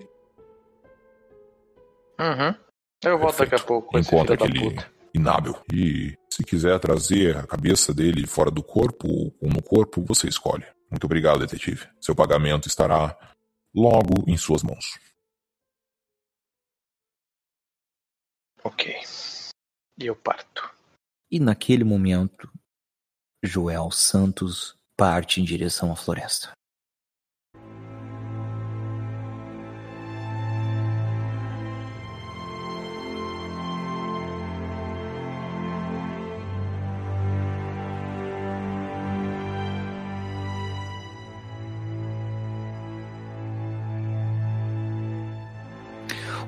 Uhum. 2.21 2.54
Eu 3.02 3.19
volto 3.19 3.38
daqui 3.38 3.54
a 3.54 3.59
Perfeito. 3.59 3.66
pouco 3.66 3.99
Encontra 3.99 4.35
aquele 4.35 4.76
inábil. 5.14 5.54
E 5.73 6.16
se 6.30 6.45
quiser 6.45 6.78
trazer 6.78 7.37
a 7.37 7.47
cabeça 7.47 7.95
dele 7.95 8.26
fora 8.26 8.50
do 8.50 8.62
corpo 8.62 9.09
ou 9.40 9.49
no 9.49 9.62
corpo, 9.62 10.04
você 10.04 10.28
escolhe. 10.28 10.66
Muito 10.90 11.04
obrigado, 11.04 11.40
detetive. 11.40 11.88
Seu 12.00 12.14
pagamento 12.14 12.69
estará 12.69 13.16
logo 13.75 14.25
em 14.26 14.37
suas 14.37 14.62
mãos. 14.62 14.99
Ok. 18.62 18.95
E 19.99 20.07
eu 20.07 20.16
parto. 20.16 20.71
E 21.30 21.40
naquele 21.40 21.85
momento, 21.85 22.50
Joel 23.42 23.90
Santos 23.90 24.76
parte 24.97 25.40
em 25.40 25.45
direção 25.45 25.90
à 25.90 25.97
floresta. 25.97 26.52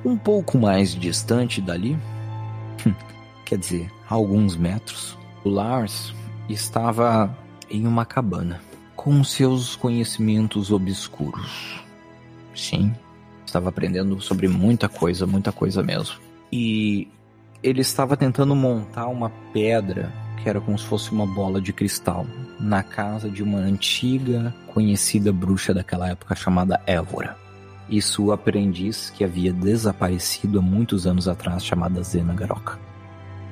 Um 0.05 0.17
pouco 0.17 0.59
mais 0.59 0.95
distante 0.97 1.61
dali, 1.61 1.97
quer 3.47 3.57
dizer, 3.57 3.91
alguns 4.09 4.57
metros, 4.57 5.17
o 5.45 5.49
Lars 5.49 6.13
estava 6.49 7.37
em 7.71 7.87
uma 7.87 8.05
cabana 8.05 8.61
com 8.97 9.23
seus 9.23 9.77
conhecimentos 9.77 10.73
obscuros. 10.73 11.81
Sim, 12.55 12.93
estava 13.47 13.69
aprendendo 13.69 14.21
sobre 14.21 14.49
muita 14.49 14.89
coisa, 14.89 15.25
muita 15.27 15.53
coisa 15.53 15.83
mesmo. 15.85 16.17
E 16.51 17.09
ele 17.63 17.81
estava 17.81 18.17
tentando 18.17 18.57
montar 18.57 19.07
uma 19.07 19.31
pedra 19.53 20.13
que 20.43 20.49
era 20.49 20.61
como 20.61 20.77
se 20.77 20.85
fosse 20.85 21.13
uma 21.13 21.27
bola 21.27 21.61
de 21.61 21.73
cristal 21.73 22.27
na 22.59 22.83
casa 22.83 23.31
de 23.31 23.43
uma 23.43 23.59
antiga 23.59 24.53
conhecida 24.67 25.33
bruxa 25.33 25.73
daquela 25.73 26.09
época 26.09 26.35
chamada 26.35 26.83
Évora 26.87 27.42
e 27.93 28.01
sua 28.01 28.37
aprendiz 28.37 29.11
que 29.11 29.23
havia 29.23 29.53
desaparecido 29.53 30.59
há 30.59 30.63
muitos 30.63 31.07
anos 31.07 31.29
atrás, 31.29 31.63
chamada 31.63 32.03
Zena 32.03 32.33
Garoka, 32.33 32.81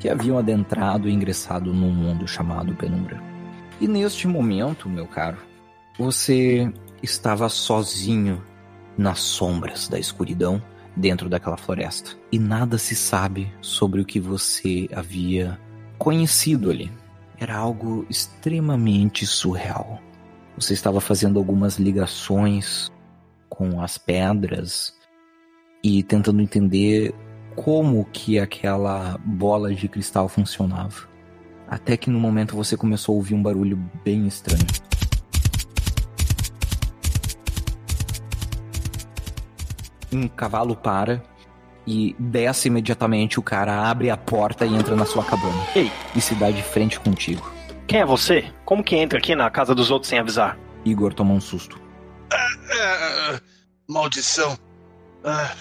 que 0.00 0.08
haviam 0.08 0.38
adentrado 0.38 1.10
e 1.10 1.12
ingressado 1.12 1.74
num 1.74 1.92
mundo 1.92 2.26
chamado 2.26 2.74
Penumbra. 2.74 3.22
E 3.78 3.86
neste 3.86 4.26
momento, 4.26 4.88
meu 4.88 5.06
caro, 5.06 5.36
você 5.98 6.72
estava 7.02 7.50
sozinho 7.50 8.42
nas 8.96 9.18
sombras 9.18 9.88
da 9.88 9.98
escuridão 9.98 10.62
dentro 10.96 11.28
daquela 11.28 11.58
floresta 11.58 12.12
e 12.32 12.38
nada 12.38 12.78
se 12.78 12.96
sabe 12.96 13.52
sobre 13.60 14.00
o 14.00 14.06
que 14.06 14.18
você 14.18 14.88
havia 14.90 15.60
conhecido 15.98 16.70
ali. 16.70 16.90
Era 17.38 17.56
algo 17.56 18.06
extremamente 18.08 19.26
surreal. 19.26 20.00
Você 20.56 20.72
estava 20.72 20.98
fazendo 20.98 21.38
algumas 21.38 21.78
ligações 21.78 22.90
com 23.50 23.82
as 23.82 23.98
pedras 23.98 24.94
e 25.84 26.02
tentando 26.02 26.40
entender 26.40 27.14
como 27.54 28.06
que 28.06 28.38
aquela 28.38 29.18
bola 29.22 29.74
de 29.74 29.88
cristal 29.88 30.28
funcionava. 30.28 31.10
Até 31.68 31.96
que 31.96 32.08
no 32.08 32.18
momento 32.18 32.56
você 32.56 32.76
começou 32.76 33.14
a 33.14 33.16
ouvir 33.16 33.34
um 33.34 33.42
barulho 33.42 33.76
bem 34.02 34.26
estranho. 34.26 34.66
Um 40.12 40.26
cavalo 40.26 40.74
para 40.74 41.22
e 41.86 42.16
desce 42.18 42.68
imediatamente. 42.68 43.38
O 43.38 43.42
cara 43.42 43.88
abre 43.88 44.10
a 44.10 44.16
porta 44.16 44.66
e 44.66 44.74
entra 44.74 44.96
na 44.96 45.04
sua 45.04 45.24
cabana. 45.24 45.66
Ei. 45.74 45.90
E 46.16 46.20
se 46.20 46.34
dá 46.34 46.50
de 46.50 46.62
frente 46.62 46.98
contigo. 46.98 47.50
Quem 47.86 48.00
é 48.00 48.06
você? 48.06 48.44
Como 48.64 48.82
que 48.82 48.96
entra 48.96 49.18
aqui 49.18 49.34
na 49.34 49.50
casa 49.50 49.74
dos 49.74 49.90
outros 49.90 50.08
sem 50.08 50.18
avisar? 50.18 50.58
Igor 50.84 51.12
toma 51.12 51.34
um 51.34 51.40
susto. 51.40 51.80
É, 52.32 53.40
maldição. 53.88 54.58
Ah, 55.24 55.54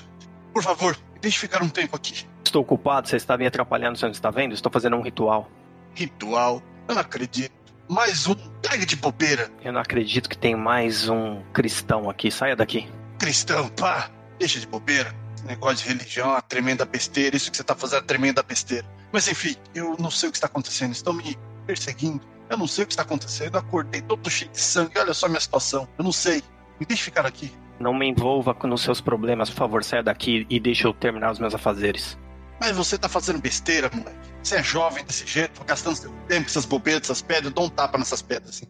por 0.54 0.64
favor, 0.64 0.98
deixe 1.22 1.40
ficar 1.40 1.62
um 1.64 1.70
tempo 1.70 1.96
aqui. 1.96 2.26
Estou 2.44 2.62
ocupado, 2.62 3.08
você 3.08 3.18
está 3.18 3.38
me 3.38 3.46
atrapalhando, 3.46 3.98
você 3.98 4.06
não 4.06 4.12
está 4.12 4.32
vendo? 4.32 4.54
Estou 4.54 4.72
fazendo 4.72 4.96
um 4.96 5.02
ritual. 5.02 5.50
Ritual? 5.94 6.62
Eu 6.88 6.96
não 6.96 7.02
acredito. 7.02 7.52
Mais 7.88 8.28
um. 8.28 8.36
Pega 8.62 8.86
de 8.86 8.96
bobeira. 8.96 9.50
Eu 9.64 9.74
não 9.74 9.82
acredito 9.82 10.30
que 10.30 10.38
tem 10.38 10.56
mais 10.56 11.10
um 11.10 11.42
cristão 11.52 12.10
aqui. 12.10 12.30
Saia 12.30 12.56
daqui. 12.56 12.88
Cristão, 13.18 13.68
pá. 13.70 14.10
Deixa 14.38 14.60
de 14.60 14.68
bobeira. 14.68 15.14
Esse 15.36 15.46
negócio 15.46 15.78
de 15.78 15.94
religião 15.94 16.30
é 16.30 16.32
uma 16.34 16.42
tremenda 16.42 16.86
besteira. 16.86 17.36
Isso 17.36 17.50
que 17.50 17.58
você 17.58 17.64
tá 17.64 17.76
fazendo 17.76 17.98
é 17.98 18.02
uma 18.02 18.08
tremenda 18.08 18.44
besteira. 18.44 18.88
Mas 19.12 19.28
enfim, 19.28 19.56
eu 19.74 19.96
não 20.00 20.12
sei 20.12 20.30
o 20.30 20.32
que 20.32 20.38
está 20.38 20.48
acontecendo. 20.48 20.92
Estão 20.92 21.14
me 21.14 21.38
perseguindo. 21.66 22.22
Eu 22.50 22.58
não 22.58 22.68
sei 22.68 22.84
o 22.84 22.88
que 22.88 22.94
está 22.94 23.04
acontecendo. 23.04 23.56
Eu 23.56 23.60
acordei 23.60 24.02
todo 24.02 24.30
cheio 24.30 24.52
de 24.52 24.60
sangue. 24.60 24.98
Olha 24.98 25.14
só 25.14 25.26
a 25.26 25.30
minha 25.30 25.42
situação. 25.42 25.88
Eu 25.98 26.04
não 26.04 26.12
sei. 26.12 26.44
Me 26.79 26.86
deixe 26.86 27.03
ficar 27.03 27.25
aqui. 27.25 27.51
Não 27.79 27.93
me 27.93 28.07
envolva 28.07 28.55
nos 28.63 28.81
seus 28.81 29.01
problemas, 29.01 29.50
por 29.50 29.57
favor, 29.57 29.83
saia 29.83 30.03
daqui 30.03 30.45
e 30.50 30.59
deixe 30.59 30.86
eu 30.86 30.93
terminar 30.93 31.31
os 31.31 31.39
meus 31.39 31.53
afazeres. 31.53 32.17
Mas 32.59 32.75
você 32.75 32.98
tá 32.98 33.07
fazendo 33.07 33.39
besteira, 33.39 33.89
moleque. 33.93 34.17
Você 34.43 34.55
é 34.55 34.63
jovem 34.63 35.03
desse 35.05 35.25
jeito, 35.25 35.63
gastando 35.65 35.95
seu 35.95 36.12
tempo 36.27 36.43
com 36.43 36.50
essas 36.50 36.65
bobeiras, 36.65 37.03
essas 37.03 37.21
pedras. 37.21 37.53
Dá 37.53 37.62
um 37.62 37.69
tapa 37.69 37.98
nessas 37.98 38.21
pedras, 38.21 38.50
assim. 38.55 38.65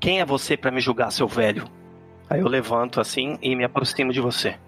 Quem 0.00 0.20
é 0.20 0.24
você 0.24 0.56
para 0.56 0.70
me 0.70 0.80
julgar, 0.80 1.10
seu 1.10 1.26
velho? 1.26 1.68
Aí 2.28 2.40
eu 2.40 2.48
levanto 2.48 3.00
assim 3.00 3.38
e 3.42 3.54
me 3.54 3.64
aproximo 3.64 4.12
de 4.12 4.20
você. 4.20 4.58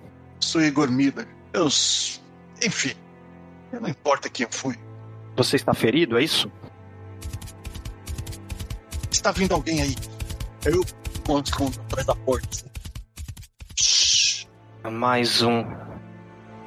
Sou 0.40 0.62
Igor 0.62 0.90
Miller. 0.90 1.26
Eu. 1.52 1.66
Enfim. 2.64 2.94
Não 3.72 3.88
importa 3.88 4.28
quem 4.28 4.44
eu 4.44 4.52
fui. 4.52 4.76
Você 5.36 5.56
está 5.56 5.74
ferido, 5.74 6.18
é 6.18 6.22
isso? 6.22 6.50
Está 9.10 9.30
vindo 9.32 9.52
alguém 9.52 9.82
aí. 9.82 9.94
Eu 10.64 10.84
escondo, 11.26 11.44
escondo 11.44 11.80
atrás 11.80 12.06
da 12.06 12.14
porta. 12.14 12.70
Shhh. 13.80 14.46
Mais 14.84 15.42
um. 15.42 15.64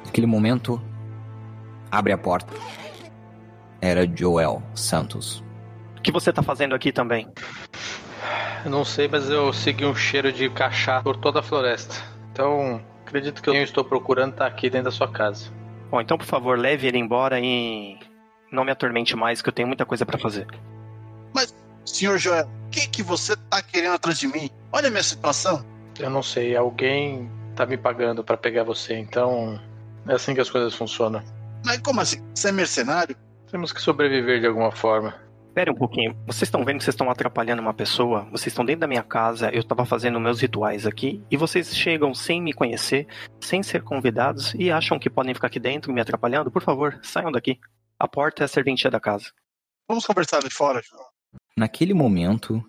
Naquele 0.04 0.26
momento, 0.26 0.80
abre 1.90 2.12
a 2.12 2.18
porta. 2.18 2.52
Era 3.80 4.06
Joel 4.06 4.62
Santos. 4.74 5.42
O 5.96 6.02
que 6.02 6.12
você 6.12 6.30
está 6.30 6.42
fazendo 6.42 6.74
aqui 6.74 6.92
também? 6.92 7.26
Eu 8.64 8.70
não 8.70 8.84
sei, 8.84 9.08
mas 9.08 9.30
eu 9.30 9.50
segui 9.52 9.86
um 9.86 9.94
cheiro 9.94 10.30
de 10.30 10.50
cachaça 10.50 11.02
por 11.02 11.16
toda 11.16 11.40
a 11.40 11.42
floresta. 11.42 11.94
Então, 12.30 12.82
acredito 13.06 13.42
que 13.42 13.50
quem 13.50 13.60
eu 13.60 13.64
estou 13.64 13.82
procurando 13.82 14.32
está 14.32 14.46
aqui 14.46 14.68
dentro 14.68 14.86
da 14.86 14.90
sua 14.90 15.08
casa. 15.08 15.50
Bom, 15.90 16.00
então 16.00 16.18
por 16.18 16.26
favor, 16.26 16.58
leve 16.58 16.86
ele 16.86 16.98
embora 16.98 17.40
e 17.40 17.98
não 18.52 18.64
me 18.64 18.70
atormente 18.70 19.16
mais, 19.16 19.40
que 19.40 19.48
eu 19.48 19.52
tenho 19.52 19.66
muita 19.66 19.86
coisa 19.86 20.04
para 20.04 20.18
fazer. 20.18 20.46
Mas, 21.34 21.54
senhor 21.90 22.18
Joel, 22.18 22.46
o 22.66 22.70
que, 22.70 22.86
que 22.88 23.02
você 23.02 23.36
tá 23.36 23.62
querendo 23.62 23.94
atrás 23.94 24.18
de 24.18 24.26
mim? 24.26 24.50
Olha 24.72 24.88
a 24.88 24.90
minha 24.90 25.02
situação. 25.02 25.64
Eu 25.98 26.10
não 26.10 26.22
sei, 26.22 26.56
alguém 26.56 27.30
tá 27.54 27.66
me 27.66 27.76
pagando 27.76 28.24
para 28.24 28.36
pegar 28.36 28.64
você, 28.64 28.94
então 28.94 29.60
é 30.08 30.14
assim 30.14 30.34
que 30.34 30.40
as 30.40 30.48
coisas 30.50 30.74
funcionam. 30.74 31.22
Mas 31.64 31.78
como 31.78 32.00
assim? 32.00 32.22
Você 32.34 32.48
é 32.48 32.52
mercenário? 32.52 33.16
Temos 33.50 33.72
que 33.72 33.82
sobreviver 33.82 34.40
de 34.40 34.46
alguma 34.46 34.70
forma. 34.70 35.14
Espere 35.48 35.72
um 35.72 35.74
pouquinho. 35.74 36.16
Vocês 36.26 36.42
estão 36.42 36.64
vendo 36.64 36.78
que 36.78 36.84
vocês 36.84 36.94
estão 36.94 37.10
atrapalhando 37.10 37.60
uma 37.60 37.74
pessoa? 37.74 38.22
Vocês 38.30 38.46
estão 38.46 38.64
dentro 38.64 38.82
da 38.82 38.86
minha 38.86 39.02
casa, 39.02 39.50
eu 39.50 39.60
estava 39.60 39.84
fazendo 39.84 40.20
meus 40.20 40.40
rituais 40.40 40.86
aqui, 40.86 41.22
e 41.28 41.36
vocês 41.36 41.74
chegam 41.76 42.14
sem 42.14 42.40
me 42.40 42.52
conhecer, 42.52 43.08
sem 43.40 43.62
ser 43.62 43.82
convidados, 43.82 44.54
e 44.54 44.70
acham 44.70 44.98
que 44.98 45.10
podem 45.10 45.34
ficar 45.34 45.48
aqui 45.48 45.58
dentro 45.58 45.92
me 45.92 46.00
atrapalhando? 46.00 46.52
Por 46.52 46.62
favor, 46.62 47.00
saiam 47.02 47.32
daqui. 47.32 47.58
A 47.98 48.06
porta 48.06 48.42
é 48.42 48.46
a 48.46 48.48
serventia 48.48 48.90
da 48.90 49.00
casa. 49.00 49.26
Vamos 49.88 50.06
conversar 50.06 50.38
ali 50.38 50.50
fora, 50.50 50.80
Joel. 50.80 51.10
Naquele 51.56 51.94
momento, 51.94 52.64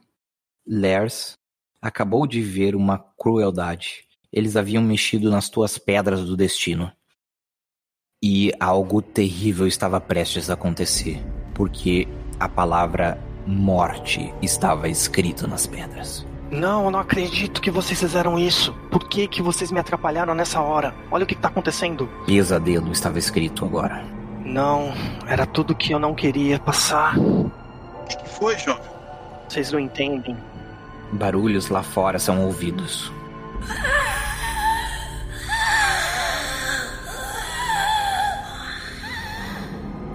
Lers 0.65 1.37
acabou 1.81 2.27
de 2.27 2.41
ver 2.41 2.75
uma 2.75 2.99
crueldade. 3.17 4.05
Eles 4.31 4.55
haviam 4.55 4.83
mexido 4.83 5.29
nas 5.29 5.49
tuas 5.49 5.77
pedras 5.77 6.25
do 6.25 6.37
destino. 6.37 6.91
E 8.23 8.51
algo 8.59 9.01
terrível 9.01 9.65
estava 9.65 9.99
prestes 9.99 10.49
a 10.49 10.53
acontecer, 10.53 11.21
porque 11.55 12.07
a 12.39 12.47
palavra 12.47 13.19
morte 13.47 14.33
estava 14.41 14.87
escrita 14.87 15.47
nas 15.47 15.65
pedras. 15.65 16.25
Não, 16.51 16.85
eu 16.85 16.91
não 16.91 16.99
acredito 16.99 17.61
que 17.61 17.71
vocês 17.71 17.99
fizeram 17.99 18.37
isso. 18.37 18.73
Por 18.91 19.07
que, 19.07 19.27
que 19.27 19.41
vocês 19.41 19.71
me 19.71 19.79
atrapalharam 19.79 20.35
nessa 20.35 20.59
hora? 20.61 20.93
Olha 21.09 21.23
o 21.23 21.27
que 21.27 21.33
está 21.33 21.47
acontecendo. 21.47 22.09
Pesadelo 22.25 22.91
estava 22.91 23.17
escrito 23.17 23.65
agora. 23.65 24.05
Não, 24.45 24.91
era 25.27 25.45
tudo 25.45 25.73
que 25.73 25.93
eu 25.93 25.99
não 25.99 26.13
queria 26.13 26.59
passar. 26.59 27.15
Foi, 28.41 28.57
jovem? 28.57 28.89
Vocês 29.47 29.71
não 29.71 29.79
entendem. 29.79 30.35
Barulhos 31.11 31.69
lá 31.69 31.83
fora 31.83 32.17
são 32.17 32.43
ouvidos. 32.43 33.11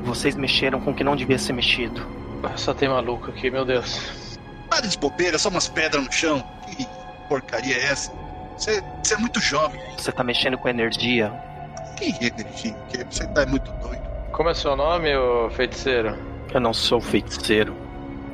Vocês 0.03 0.35
mexeram 0.35 0.81
com 0.81 0.91
o 0.91 0.95
que 0.95 1.05
não 1.05 1.15
devia 1.15 1.39
ser 1.39 1.53
mexido. 1.53 2.05
Só 2.57 2.75
tem 2.75 2.89
maluco 2.89 3.31
aqui, 3.31 3.49
meu 3.49 3.65
Deus. 3.65 4.37
Para 4.69 4.89
de 4.89 4.99
bobeira, 4.99 5.39
só 5.39 5.49
umas 5.49 5.69
pedras 5.69 6.05
no 6.05 6.13
chão. 6.13 6.45
Que 6.67 6.85
porcaria 7.29 7.77
é 7.77 7.85
essa? 7.93 8.13
Você, 8.59 8.83
você 9.05 9.15
é 9.15 9.19
muito 9.19 9.39
jovem. 9.39 9.81
Você 9.97 10.11
tá 10.11 10.25
mexendo 10.25 10.59
com 10.59 10.69
energia. 10.69 11.33
Que 11.97 12.07
energia? 12.07 12.75
Que 12.89 13.05
você 13.09 13.25
tá 13.29 13.47
muito 13.47 13.71
doido. 13.75 14.03
Como 14.33 14.49
é 14.49 14.55
seu 14.55 14.75
nome, 14.75 15.15
ô 15.17 15.49
feiticeiro? 15.51 16.19
Eu 16.53 16.61
não 16.61 16.75
sou 16.75 17.01
feiticeiro. 17.01 17.86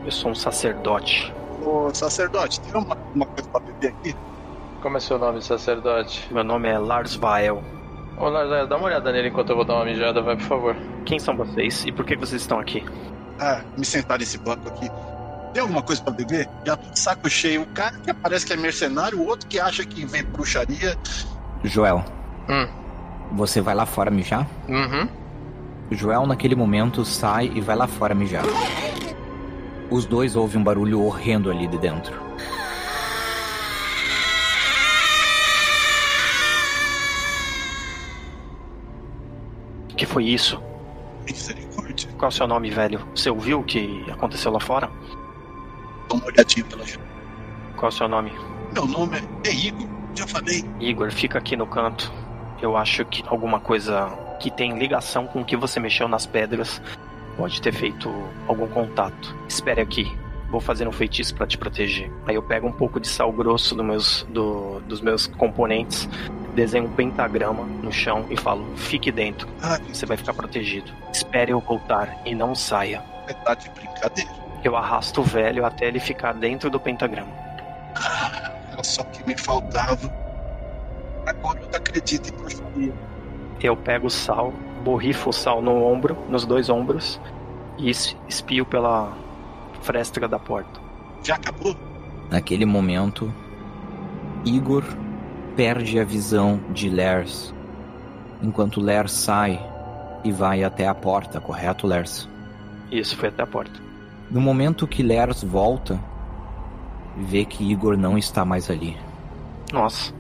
Eu 0.05 0.11
sou 0.11 0.31
um 0.31 0.35
sacerdote. 0.35 1.33
Ô, 1.65 1.91
sacerdote, 1.95 2.61
tem 2.61 2.75
uma, 2.81 2.97
uma 3.15 3.27
coisa 3.27 3.49
pra 3.51 3.61
beber 3.61 3.88
aqui? 3.88 4.15
Como 4.83 4.97
é 4.97 5.01
seu 5.01 5.19
nome, 5.19 5.41
sacerdote? 5.41 6.27
Meu 6.33 6.43
nome 6.43 6.69
é 6.69 6.77
Lars 6.79 7.15
Vael. 7.15 7.62
Ô, 8.19 8.29
Lars, 8.29 8.69
dá 8.69 8.77
uma 8.77 8.87
olhada 8.87 9.12
nele 9.12 9.29
enquanto 9.29 9.51
eu 9.51 9.57
vou 9.57 9.65
dar 9.65 9.75
uma 9.75 9.85
mijada, 9.85 10.21
vai, 10.21 10.37
por 10.37 10.45
favor. 10.45 10.77
Quem 11.05 11.19
são 11.19 11.37
vocês 11.37 11.85
e 11.87 11.93
por 11.93 12.05
que 12.05 12.17
vocês 12.17 12.43
estão 12.43 12.59
aqui? 12.59 12.85
Ah, 13.41 13.61
me 13.79 13.85
sentar 13.85 14.19
nesse 14.19 14.38
banco 14.38 14.69
aqui. 14.69 14.91
Tem 15.55 15.61
alguma 15.62 15.83
coisa 15.83 16.03
pra 16.03 16.12
beber? 16.12 16.49
Já 16.65 16.77
tô 16.77 16.91
de 16.91 16.99
saco 16.99 17.29
cheio. 17.31 17.62
O 17.62 17.67
cara 17.67 17.97
que 17.99 18.12
parece 18.15 18.45
que 18.47 18.53
é 18.53 18.57
mercenário, 18.57 19.19
o 19.21 19.27
outro 19.27 19.47
que 19.47 19.61
acha 19.61 19.85
que 19.85 20.05
vem 20.05 20.25
bruxaria. 20.25 20.97
Joel, 21.62 22.05
Hum. 22.49 22.67
você 23.33 23.61
vai 23.61 23.75
lá 23.75 23.87
fora 23.87 24.11
mijar? 24.11 24.47
Uhum. 24.69 25.09
Joel, 25.93 26.27
naquele 26.27 26.57
momento, 26.57 27.05
sai 27.05 27.53
e 27.55 27.61
vai 27.61 27.77
lá 27.77 27.87
fora 27.87 28.15
mijar. 28.15 28.45
Os 29.92 30.07
dois 30.07 30.35
ouvem 30.37 30.59
um 30.59 30.64
barulho 30.64 31.02
horrendo 31.02 31.50
ali 31.50 31.66
de 31.66 31.76
dentro. 31.76 32.18
O 39.90 39.94
que 39.94 40.07
foi 40.07 40.24
isso? 40.24 40.59
Misericórdia. 41.26 42.09
Qual 42.16 42.31
é 42.31 42.33
o 42.33 42.35
seu 42.35 42.46
nome, 42.46 42.70
velho? 42.70 43.07
Você 43.14 43.28
ouviu 43.28 43.61
o 43.61 43.64
que 43.64 44.02
aconteceu 44.11 44.50
lá 44.50 44.61
fora? 44.61 44.90
Dá 46.09 46.14
uma 46.14 46.24
olhadinha 46.24 46.64
pela 46.64 46.87
janela. 46.87 47.12
Qual 47.76 47.90
é 47.90 47.92
o 47.92 47.94
seu 47.94 48.09
nome? 48.09 48.33
Meu 48.72 48.87
nome 48.87 49.18
é, 49.18 49.50
é 49.50 49.55
Igor. 49.55 49.87
Já 50.14 50.26
falei. 50.26 50.64
Igor, 50.81 51.12
fica 51.12 51.37
aqui 51.37 51.55
no 51.55 51.66
canto. 51.66 52.11
Eu 52.62 52.78
acho 52.78 53.05
que 53.05 53.22
alguma 53.26 53.61
coisa 53.61 54.09
que 54.40 54.50
tem 54.50 54.78
ligação 54.78 55.26
com 55.26 55.42
o 55.42 55.44
que 55.44 55.55
você 55.55 55.78
mexeu 55.78 56.09
nas 56.09 56.24
pedras 56.24 56.81
pode 57.37 57.61
ter 57.61 57.73
feito 57.73 58.12
algum 58.47 58.66
contato. 58.68 59.35
Espere 59.49 59.81
aqui. 59.81 60.11
Vou 60.51 60.61
fazer 60.61 60.87
um 60.87 60.92
feitiço 60.92 61.35
para 61.35 61.47
te 61.47 61.57
proteger. 61.57 62.12
Aí 62.27 62.35
eu 62.35 62.42
pego 62.42 62.66
um 62.66 62.73
pouco 62.73 63.01
de 63.01 63.09
sal 63.09 63.33
grosso 63.33 63.75
do 63.75 63.83
meus, 63.83 64.27
do- 64.29 64.81
dos 64.81 65.01
meus 65.01 65.27
componentes, 65.27 66.07
desenho 66.55 66.85
um 66.85 66.92
pentagrama 66.92 67.64
no 67.64 67.90
chão 67.90 68.27
e 68.29 68.37
falo: 68.37 68.66
fique 68.77 69.11
dentro. 69.11 69.49
Ah, 69.62 69.79
Você 69.90 70.05
vai 70.05 70.16
ficar 70.18 70.35
protegido. 70.35 70.92
Espere 71.12 71.53
eu 71.53 71.61
voltar 71.61 72.21
e 72.27 72.35
não 72.35 72.55
saia. 72.55 73.03
você 73.27 73.33
tá 73.35 73.55
de 73.55 73.71
brincadeira. 73.71 74.31
Eu 74.62 74.77
arrasto 74.77 75.23
o 75.23 75.25
velho 75.25 75.64
até 75.64 75.87
ele 75.87 75.99
ficar 75.99 76.35
dentro 76.35 76.68
do 76.71 76.79
pentagrama. 76.79 77.33
Era 78.71 78.85
só 78.85 79.03
o 79.03 79.07
que 79.07 79.27
me 79.27 79.37
faltava. 79.37 80.12
Agora 81.27 81.61
eu 81.61 81.77
acredito 81.79 82.29
em 82.29 82.37
bruxaria. 82.37 82.92
Eu 83.61 83.77
pego 83.77 84.07
o 84.09 84.11
sal, 84.11 84.53
borrifo 84.83 85.31
o 85.31 85.33
sal 85.33 85.62
no 85.62 85.83
ombro, 85.85 86.16
nos 86.29 86.45
dois 86.45 86.68
ombros, 86.68 87.21
e 87.79 87.88
es- 87.90 88.16
espio 88.29 88.64
pela 88.66 89.12
fresta 89.81 90.27
da 90.29 90.38
porta. 90.38 90.81
Já 91.23 91.37
acabou? 91.37 91.77
Naquele 92.31 92.64
momento, 92.66 93.33
Igor 94.45 94.83
perde 95.57 95.99
a 96.01 96.05
visão 96.05 96.61
de 96.71 96.88
Lers, 96.88 97.55
enquanto 98.42 98.81
Lers 98.81 99.12
sai 99.12 99.61
e 100.25 100.33
vai 100.33 100.64
até 100.64 100.87
a 100.87 100.95
porta, 100.95 101.40
correto, 101.40 101.87
Lers? 101.87 102.29
Isso 102.90 103.16
foi 103.16 103.29
até 103.29 103.42
a 103.42 103.47
porta. 103.47 103.81
No 104.31 104.40
momento 104.40 104.87
que 104.87 105.03
Lers 105.03 105.42
volta, 105.45 105.99
vê 107.16 107.45
que 107.45 107.71
Igor 107.71 107.97
não 107.97 108.16
está 108.16 108.45
mais 108.45 108.71
ali. 108.71 108.97
Nossa. 109.73 110.12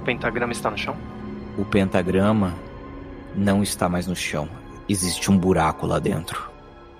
O 0.00 0.04
pentagrama 0.04 0.52
está 0.52 0.70
no 0.70 0.78
chão? 0.78 0.96
o 1.58 1.64
pentagrama 1.64 2.54
não 3.38 3.62
está 3.62 3.88
mais 3.88 4.06
no 4.06 4.16
chão. 4.16 4.48
Existe 4.88 5.30
um 5.30 5.38
buraco 5.38 5.86
lá 5.86 5.98
dentro. 5.98 6.50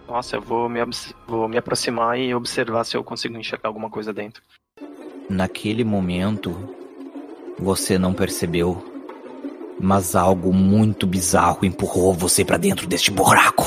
Nossa, 0.06 0.36
eu 0.36 0.40
vou 0.40 0.68
me, 0.68 0.80
vou 1.26 1.48
me 1.48 1.58
aproximar 1.58 2.18
e 2.18 2.34
observar 2.34 2.84
se 2.84 2.96
eu 2.96 3.04
consigo 3.04 3.36
enxergar 3.36 3.68
alguma 3.68 3.90
coisa 3.90 4.12
dentro. 4.12 4.42
Naquele 5.28 5.84
momento, 5.84 6.56
você 7.58 7.98
não 7.98 8.14
percebeu, 8.14 8.82
mas 9.78 10.16
algo 10.16 10.52
muito 10.54 11.06
bizarro 11.06 11.66
empurrou 11.66 12.14
você 12.14 12.44
para 12.44 12.56
dentro 12.56 12.86
deste 12.86 13.10
buraco. 13.10 13.64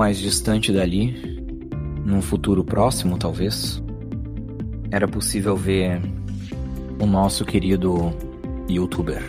Mais 0.00 0.16
distante 0.16 0.72
dali, 0.72 1.14
num 2.06 2.22
futuro 2.22 2.64
próximo 2.64 3.18
talvez, 3.18 3.82
era 4.90 5.06
possível 5.06 5.54
ver 5.54 6.00
o 6.98 7.04
nosso 7.04 7.44
querido 7.44 8.10
youtuber. 8.66 9.22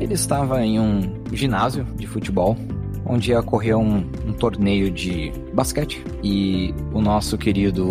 Ele 0.00 0.14
estava 0.14 0.66
em 0.66 0.80
um 0.80 1.14
ginásio 1.32 1.84
de 1.94 2.08
futebol, 2.08 2.56
onde 3.04 3.30
ia 3.30 3.40
correr 3.40 3.76
um, 3.76 3.98
um 4.26 4.32
torneio 4.32 4.90
de 4.90 5.30
basquete. 5.54 6.04
E 6.24 6.74
o 6.92 7.00
nosso 7.00 7.38
querido 7.38 7.86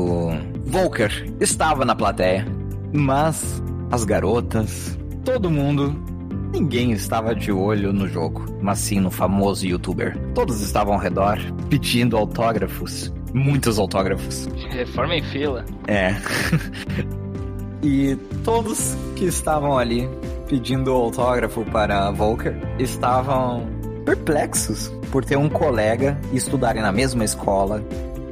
Volker 0.66 1.34
estava 1.40 1.86
na 1.86 1.96
plateia. 1.96 2.46
Mas 2.92 3.64
as 3.92 4.04
garotas, 4.04 5.00
todo 5.24 5.50
mundo, 5.50 5.96
ninguém 6.56 6.94
estava 6.94 7.36
de 7.36 7.52
olho 7.52 7.92
no 7.92 8.08
jogo, 8.08 8.46
mas 8.62 8.80
sim 8.80 9.02
no 9.02 9.12
famoso 9.12 9.68
youtuber. 9.68 10.18
Todos 10.34 10.62
estavam 10.62 10.94
ao 10.94 11.00
redor 11.00 11.38
pedindo 11.70 12.16
autógrafos. 12.16 13.12
Muitos 13.34 13.78
autógrafos. 13.78 14.48
Reforma 14.70 15.16
em 15.16 15.24
fila. 15.24 15.66
É. 15.86 16.16
e 17.84 18.16
todos 18.46 18.96
que 19.18 19.26
estavam 19.26 19.78
ali 19.78 20.10
pedindo 20.48 20.94
autógrafo 20.94 21.66
para 21.66 22.10
Volker 22.12 22.56
estavam 22.80 23.68
perplexos 24.06 24.90
por 25.12 25.26
ter 25.26 25.38
um 25.38 25.50
colega 25.50 26.18
e 26.32 26.38
estudarem 26.38 26.82
na 26.82 26.92
mesma 26.92 27.26
escola 27.26 27.84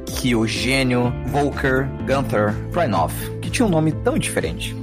que 0.06 0.34
o 0.34 0.46
gênio 0.46 1.12
Volker 1.26 1.86
Gunther 2.06 2.54
Prinoff, 2.72 3.30
que 3.42 3.50
tinha 3.50 3.66
um 3.66 3.70
nome 3.70 3.92
tão 3.92 4.18
diferente. 4.18 4.74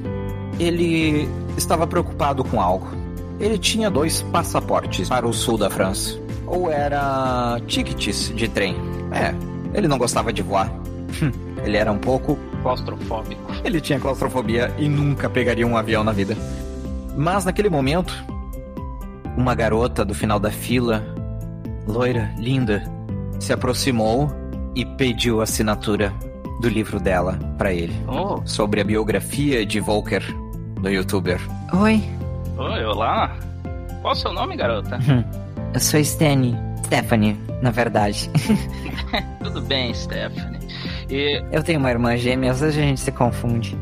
Ele 0.59 1.27
estava 1.57 1.87
preocupado 1.87 2.43
com 2.43 2.61
algo. 2.61 3.00
Ele 3.39 3.57
tinha 3.57 3.89
dois 3.89 4.21
passaportes 4.23 5.09
para 5.09 5.27
o 5.27 5.33
sul 5.33 5.57
da 5.57 5.69
França. 5.69 6.19
Ou 6.45 6.69
era 6.71 7.59
tickets 7.67 8.31
de 8.35 8.47
trem. 8.47 8.75
É, 9.11 9.33
ele 9.77 9.87
não 9.87 9.97
gostava 9.97 10.31
de 10.31 10.41
voar. 10.41 10.71
Ele 11.63 11.77
era 11.77 11.91
um 11.91 11.97
pouco 11.97 12.37
Claustrofóbico. 12.63 13.51
ele 13.63 13.81
tinha 13.81 13.99
claustrofobia 13.99 14.71
e 14.77 14.87
nunca 14.87 15.29
pegaria 15.29 15.65
um 15.65 15.75
avião 15.75 16.03
na 16.03 16.11
vida. 16.11 16.37
Mas 17.17 17.43
naquele 17.45 17.69
momento, 17.69 18.13
uma 19.37 19.53
garota 19.55 20.05
do 20.05 20.13
final 20.13 20.39
da 20.39 20.51
fila, 20.51 21.03
loira, 21.87 22.31
linda, 22.37 22.83
se 23.39 23.51
aproximou 23.51 24.31
e 24.75 24.85
pediu 24.85 25.39
a 25.41 25.43
assinatura 25.43 26.13
do 26.61 26.69
livro 26.69 26.99
dela 26.99 27.37
pra 27.57 27.73
ele, 27.73 27.93
Oh, 28.07 28.39
sobre 28.45 28.79
a 28.79 28.83
biografia 28.83 29.65
de 29.65 29.79
Volker, 29.79 30.23
do 30.79 30.89
youtuber. 30.89 31.39
Oi, 31.73 32.03
olá. 32.91 33.35
Qual 34.01 34.13
o 34.13 34.15
seu 34.15 34.33
nome, 34.33 34.55
garota? 34.55 34.99
eu 35.73 35.79
sou 35.79 36.03
Steny. 36.03 36.55
Stephanie, 36.85 37.39
na 37.61 37.71
verdade. 37.71 38.29
Tudo 39.41 39.61
bem, 39.61 39.93
Stephanie. 39.93 40.59
E, 41.09 41.41
Eu 41.51 41.63
tenho 41.63 41.79
uma 41.79 41.89
irmã 41.89 42.17
gêmea, 42.17 42.51
às 42.51 42.59
vezes 42.59 42.77
a 42.77 42.81
gente 42.81 42.99
se 42.99 43.11
confunde. 43.13 43.77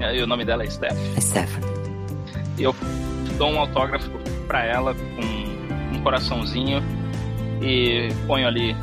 e 0.00 0.22
o 0.22 0.26
nome 0.26 0.44
dela 0.46 0.62
é 0.62 0.70
Steph. 0.70 0.96
É 1.16 1.20
Stephanie. 1.20 1.68
E 2.56 2.62
eu 2.62 2.74
dou 3.36 3.50
um 3.50 3.58
autógrafo 3.60 4.08
pra 4.46 4.64
ela 4.64 4.94
com 4.94 5.96
um 5.96 6.00
coraçãozinho 6.02 6.82
e 7.60 8.08
ponho 8.26 8.46
ali 8.46 8.74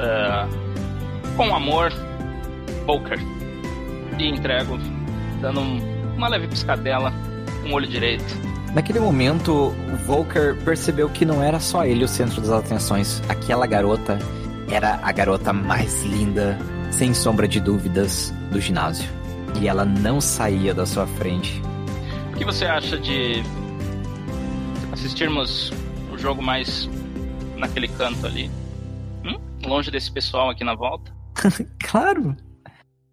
ah, 0.00 0.48
com 1.36 1.54
amor 1.54 1.92
Poker 2.86 3.18
e 4.18 4.26
entrego 4.28 4.78
dando 5.40 5.60
um- 5.60 6.14
uma 6.16 6.26
leve 6.28 6.48
piscadela 6.48 7.12
com 7.62 7.70
o 7.70 7.74
olho 7.74 7.86
direito. 7.86 8.24
Naquele 8.74 9.00
momento, 9.00 9.70
Volker 10.06 10.56
percebeu 10.62 11.08
que 11.08 11.24
não 11.24 11.42
era 11.42 11.58
só 11.58 11.84
ele 11.84 12.04
o 12.04 12.08
centro 12.08 12.40
das 12.40 12.50
atenções. 12.50 13.22
Aquela 13.28 13.66
garota 13.66 14.18
era 14.70 15.00
a 15.02 15.10
garota 15.10 15.52
mais 15.52 16.02
linda, 16.04 16.58
sem 16.90 17.14
sombra 17.14 17.48
de 17.48 17.60
dúvidas, 17.60 18.32
do 18.52 18.60
ginásio. 18.60 19.08
E 19.60 19.66
ela 19.66 19.84
não 19.84 20.20
saía 20.20 20.74
da 20.74 20.84
sua 20.84 21.06
frente. 21.06 21.62
O 22.32 22.36
que 22.36 22.44
você 22.44 22.66
acha 22.66 22.98
de 22.98 23.42
assistirmos 24.92 25.72
o 26.12 26.18
jogo 26.18 26.42
mais 26.42 26.88
naquele 27.56 27.88
canto 27.88 28.26
ali? 28.26 28.50
Hum? 29.24 29.40
Longe 29.66 29.90
desse 29.90 30.12
pessoal 30.12 30.50
aqui 30.50 30.62
na 30.62 30.74
volta? 30.74 31.16
Claro. 31.80 32.36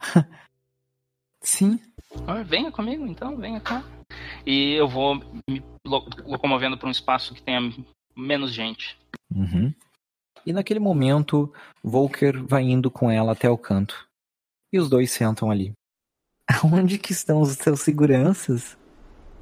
Sim. 1.42 1.80
Ah, 2.28 2.44
venha 2.44 2.72
comigo 2.72 3.06
então, 3.08 3.38
venha 3.38 3.60
cá. 3.62 3.82
E 4.46 4.74
eu 4.74 4.88
vou 4.88 5.16
me 5.50 5.64
lo- 5.86 6.08
locomovendo 6.26 6.78
para 6.78 6.88
um 6.88 6.92
espaço 6.92 7.34
que 7.34 7.42
tenha 7.42 7.60
menos 8.16 8.52
gente. 8.54 8.98
Uhum. 9.34 9.74
E 10.46 10.54
naquele 10.54 10.80
momento, 10.80 11.52
Volker 11.84 12.44
vai 12.46 12.62
indo 12.64 12.92
com 12.92 13.10
ela 13.10 13.32
até 13.32 13.50
o 13.50 13.58
canto. 13.58 14.08
E 14.72 14.78
os 14.80 14.90
dois 14.90 15.12
sentam 15.12 15.50
ali. 15.50 15.74
Aonde 16.64 17.00
que 17.00 17.12
estão 17.12 17.42
os 17.42 17.54
seus 17.54 17.82
seguranças? 17.82 18.78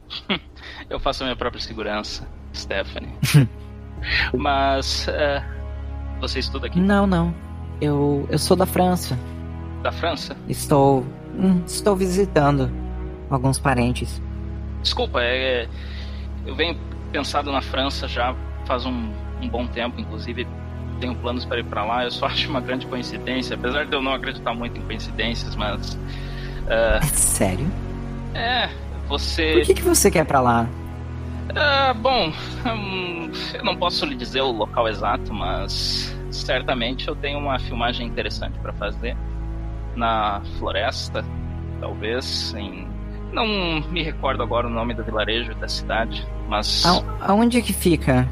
Eu 0.89 0.99
faço 0.99 1.23
a 1.23 1.25
minha 1.25 1.35
própria 1.35 1.61
segurança, 1.61 2.27
Stephanie. 2.53 3.11
Mas 4.33 5.07
é, 5.07 5.41
você 6.19 6.39
estuda 6.39 6.67
aqui 6.67 6.79
Não, 6.79 7.05
não. 7.07 7.33
Eu, 7.81 8.25
eu 8.29 8.37
sou 8.39 8.55
da 8.55 8.65
França. 8.65 9.17
da 9.81 9.91
França? 9.91 10.37
Estou. 10.47 11.01
hum, 11.37 11.63
estou 11.65 11.95
visitando 11.95 12.69
alguns 13.29 13.59
parentes. 13.59 14.21
Desculpa, 14.83 15.21
é, 15.23 15.67
eu 16.45 16.55
venho 16.55 16.77
pensado 17.11 17.51
na 17.51 17.61
França 17.61 18.07
já 18.07 18.35
faz 18.65 18.85
um, 18.85 19.11
um 19.41 19.49
bom 19.49 19.65
tempo, 19.67 19.99
inclusive 19.99 20.47
tenho 20.99 21.15
planos 21.15 21.45
para 21.45 21.59
ir 21.59 21.65
para 21.65 21.83
lá. 21.85 22.03
Eu 22.03 22.11
só 22.11 22.25
acho 22.27 22.49
uma 22.49 22.61
grande 22.61 22.85
coincidência, 22.87 23.55
apesar 23.55 23.85
de 23.85 23.93
eu 23.95 24.01
não 24.01 24.13
acreditar 24.13 24.53
muito 24.53 24.79
em 24.79 24.83
coincidências, 24.83 25.55
mas 25.55 25.97
É 26.67 27.01
sério? 27.01 27.67
é 28.33 28.67
Por 28.67 29.07
você. 29.07 29.61
que, 29.61 29.73
que 29.73 29.81
você 29.81 30.11
quer 30.11 30.25
pra 30.25 30.39
lá? 30.41 30.67
Ah, 31.55 31.93
bom, 31.93 32.31
hum, 32.65 33.31
eu 33.53 33.63
não 33.63 33.75
posso 33.75 34.05
lhe 34.05 34.15
dizer 34.15 34.41
o 34.41 34.51
local 34.51 34.87
exato, 34.87 35.33
mas 35.33 36.15
certamente 36.31 37.07
eu 37.07 37.15
tenho 37.15 37.37
uma 37.37 37.59
filmagem 37.59 38.07
interessante 38.07 38.57
para 38.59 38.73
fazer 38.73 39.15
na 39.95 40.41
floresta, 40.57 41.23
talvez 41.79 42.53
em 42.57 42.92
não 43.33 43.81
me 43.91 44.03
recordo 44.03 44.43
agora 44.43 44.67
o 44.67 44.69
nome 44.69 44.93
do 44.93 45.03
vilarejo 45.03 45.53
da 45.55 45.67
cidade, 45.67 46.25
mas 46.47 46.85
A- 46.85 47.03
aonde 47.31 47.57
é 47.57 47.61
que 47.61 47.73
fica? 47.73 48.27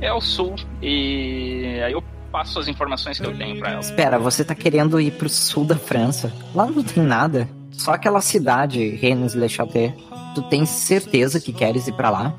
é 0.00 0.08
ao 0.08 0.20
sul 0.20 0.54
e 0.82 1.80
aí 1.84 1.92
eu 1.92 2.02
passo 2.30 2.58
as 2.58 2.68
informações 2.68 3.18
que 3.18 3.26
eu 3.26 3.36
tenho 3.36 3.58
para 3.58 3.70
ela. 3.72 3.80
Espera, 3.80 4.18
você 4.18 4.44
tá 4.44 4.54
querendo 4.54 5.00
ir 5.00 5.12
pro 5.12 5.28
sul 5.28 5.64
da 5.64 5.76
França? 5.76 6.32
Lá 6.54 6.66
não 6.66 6.82
tem 6.82 7.02
nada. 7.02 7.48
Só 7.72 7.92
aquela 7.92 8.20
cidade, 8.20 8.88
Rennes-le-Château. 8.96 9.92
Tu 10.34 10.42
tens 10.42 10.68
certeza 10.68 11.40
que 11.40 11.52
queres 11.52 11.86
ir 11.88 11.92
pra 11.92 12.10
lá? 12.10 12.34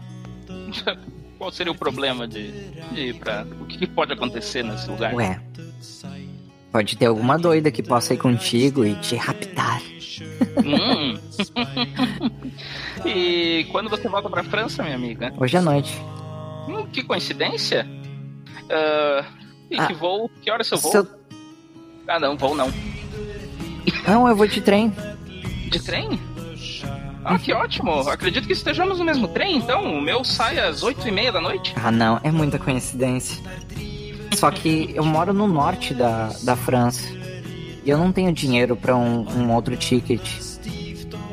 Qual 1.37 1.51
seria 1.51 1.71
o 1.71 1.75
problema 1.75 2.27
de, 2.27 2.51
de 2.91 3.01
ir 3.09 3.13
para? 3.15 3.45
O 3.61 3.65
que, 3.65 3.77
que 3.79 3.87
pode 3.87 4.11
acontecer 4.13 4.63
nesse 4.63 4.89
lugar? 4.89 5.13
Ué. 5.13 5.39
Pode 6.71 6.97
ter 6.97 7.05
alguma 7.05 7.37
doida 7.37 7.71
que 7.71 7.81
possa 7.83 8.13
ir 8.13 8.17
contigo 8.17 8.85
e 8.85 8.95
te 8.95 9.15
raptar. 9.15 9.81
Hum. 10.23 11.17
e 13.05 13.67
quando 13.71 13.89
você 13.89 14.07
volta 14.07 14.29
para 14.29 14.43
França, 14.43 14.83
minha 14.83 14.95
amiga? 14.95 15.33
Hoje 15.37 15.57
à 15.57 15.61
noite. 15.61 15.93
Hum, 16.67 16.85
que 16.91 17.03
coincidência. 17.03 17.87
Ah, 18.69 19.25
e 19.69 19.79
Ah, 19.79 19.87
que 19.87 19.93
voo? 19.93 20.29
Que 20.41 20.51
horas 20.51 20.69
eu 20.71 20.77
vou? 20.77 20.91
Seu... 20.91 21.07
Ah, 22.07 22.19
não, 22.19 22.37
voo 22.37 22.55
não. 22.55 22.71
Não, 24.07 24.27
eu 24.27 24.35
vou 24.35 24.47
de 24.47 24.61
trem. 24.61 24.93
De 25.69 25.79
trem? 25.81 26.19
Ah, 27.23 27.39
que 27.39 27.51
ótimo. 27.51 27.91
Acredito 28.07 28.45
que 28.45 28.53
estejamos 28.53 28.99
no 28.99 29.05
mesmo 29.05 29.27
trem, 29.27 29.57
então. 29.57 29.97
O 29.97 30.01
meu 30.01 30.23
sai 30.23 30.59
às 30.59 30.83
oito 30.83 31.07
e 31.07 31.11
meia 31.11 31.31
da 31.31 31.41
noite. 31.41 31.73
Ah, 31.75 31.91
não, 31.91 32.19
é 32.23 32.31
muita 32.31 32.59
coincidência. 32.59 33.43
Só 34.35 34.51
que 34.51 34.91
eu 34.93 35.03
moro 35.03 35.33
no 35.33 35.47
norte 35.47 35.93
da, 35.93 36.29
da 36.43 36.55
França. 36.55 37.07
E 37.85 37.89
eu 37.89 37.97
não 37.97 38.11
tenho 38.11 38.33
dinheiro 38.33 38.75
pra 38.75 38.95
um, 38.95 39.27
um 39.29 39.53
outro 39.53 39.77
ticket. 39.77 40.21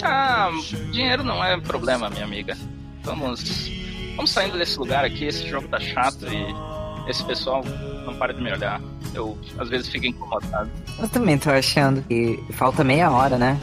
Ah, 0.02 0.50
dinheiro 0.90 1.24
não 1.24 1.42
é 1.42 1.58
problema, 1.58 2.10
minha 2.10 2.24
amiga. 2.24 2.56
Vamos 3.02 3.72
Vamos 4.16 4.30
saindo 4.30 4.58
desse 4.58 4.78
lugar 4.78 5.04
aqui, 5.04 5.24
esse 5.24 5.48
jogo 5.48 5.66
tá 5.68 5.80
chato 5.80 6.26
e 6.26 7.10
esse 7.10 7.24
pessoal 7.24 7.64
não 8.04 8.14
para 8.14 8.32
de 8.32 8.42
me 8.42 8.52
olhar. 8.52 8.80
Eu 9.14 9.38
às 9.58 9.68
vezes 9.68 9.88
fico 9.88 10.06
incomodado. 10.06 10.70
Eu 10.98 11.08
também 11.08 11.38
tô 11.38 11.50
achando 11.50 12.02
que 12.02 12.42
falta 12.52 12.84
meia 12.84 13.10
hora, 13.10 13.38
né? 13.38 13.58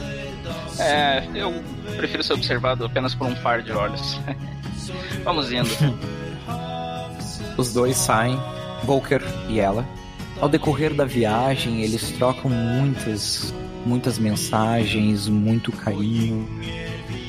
É, 0.78 1.24
eu 1.34 1.52
prefiro 1.96 2.22
ser 2.22 2.34
observado 2.34 2.84
apenas 2.84 3.14
por 3.14 3.26
um 3.26 3.34
par 3.36 3.62
de 3.62 3.72
olhos. 3.72 4.20
Vamos 5.24 5.52
indo. 5.52 5.68
Os 7.56 7.72
dois 7.72 7.96
saem, 7.96 8.38
Volker 8.84 9.22
e 9.48 9.60
ela. 9.60 9.86
Ao 10.40 10.48
decorrer 10.48 10.94
da 10.94 11.04
viagem, 11.04 11.82
eles 11.82 12.12
trocam 12.12 12.50
muitas, 12.50 13.52
muitas 13.84 14.18
mensagens, 14.18 15.28
muito 15.28 15.70
carinho, 15.70 16.48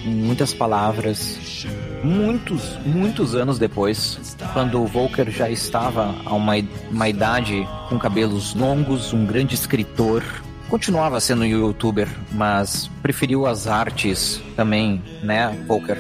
muitas 0.06 0.54
palavras. 0.54 1.68
Muitos, 2.04 2.78
muitos 2.86 3.36
anos 3.36 3.60
depois, 3.60 4.36
quando 4.54 4.82
o 4.82 4.88
Volker 4.88 5.30
já 5.30 5.50
estava 5.50 6.16
a 6.26 6.34
uma, 6.34 6.54
uma 6.90 7.10
idade 7.10 7.68
com 7.90 8.00
cabelos 8.00 8.56
longos, 8.56 9.14
um 9.14 9.26
grande 9.26 9.56
escritor, 9.56 10.24
continuava 10.70 11.20
sendo 11.20 11.46
youtuber, 11.46 12.08
mas 12.32 12.90
preferiu 13.02 13.46
as 13.46 13.68
artes 13.68 14.42
também, 14.56 15.04
né, 15.22 15.50
Volker? 15.68 15.98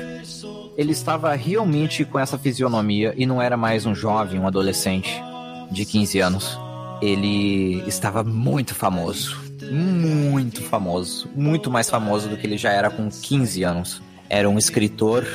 Ele 0.77 0.93
estava 0.93 1.35
realmente 1.35 2.05
com 2.05 2.17
essa 2.17 2.37
fisionomia 2.37 3.13
e 3.17 3.25
não 3.25 3.41
era 3.41 3.57
mais 3.57 3.85
um 3.85 3.93
jovem, 3.93 4.39
um 4.39 4.47
adolescente 4.47 5.21
de 5.69 5.85
15 5.85 6.19
anos. 6.19 6.60
Ele 7.01 7.83
estava 7.87 8.23
muito 8.23 8.75
famoso. 8.75 9.39
Muito 9.71 10.61
famoso. 10.61 11.29
Muito 11.35 11.71
mais 11.71 11.89
famoso 11.89 12.29
do 12.29 12.37
que 12.37 12.45
ele 12.45 12.57
já 12.57 12.71
era 12.71 12.89
com 12.89 13.09
15 13.09 13.63
anos. 13.63 14.01
Era 14.29 14.49
um 14.49 14.57
escritor 14.57 15.25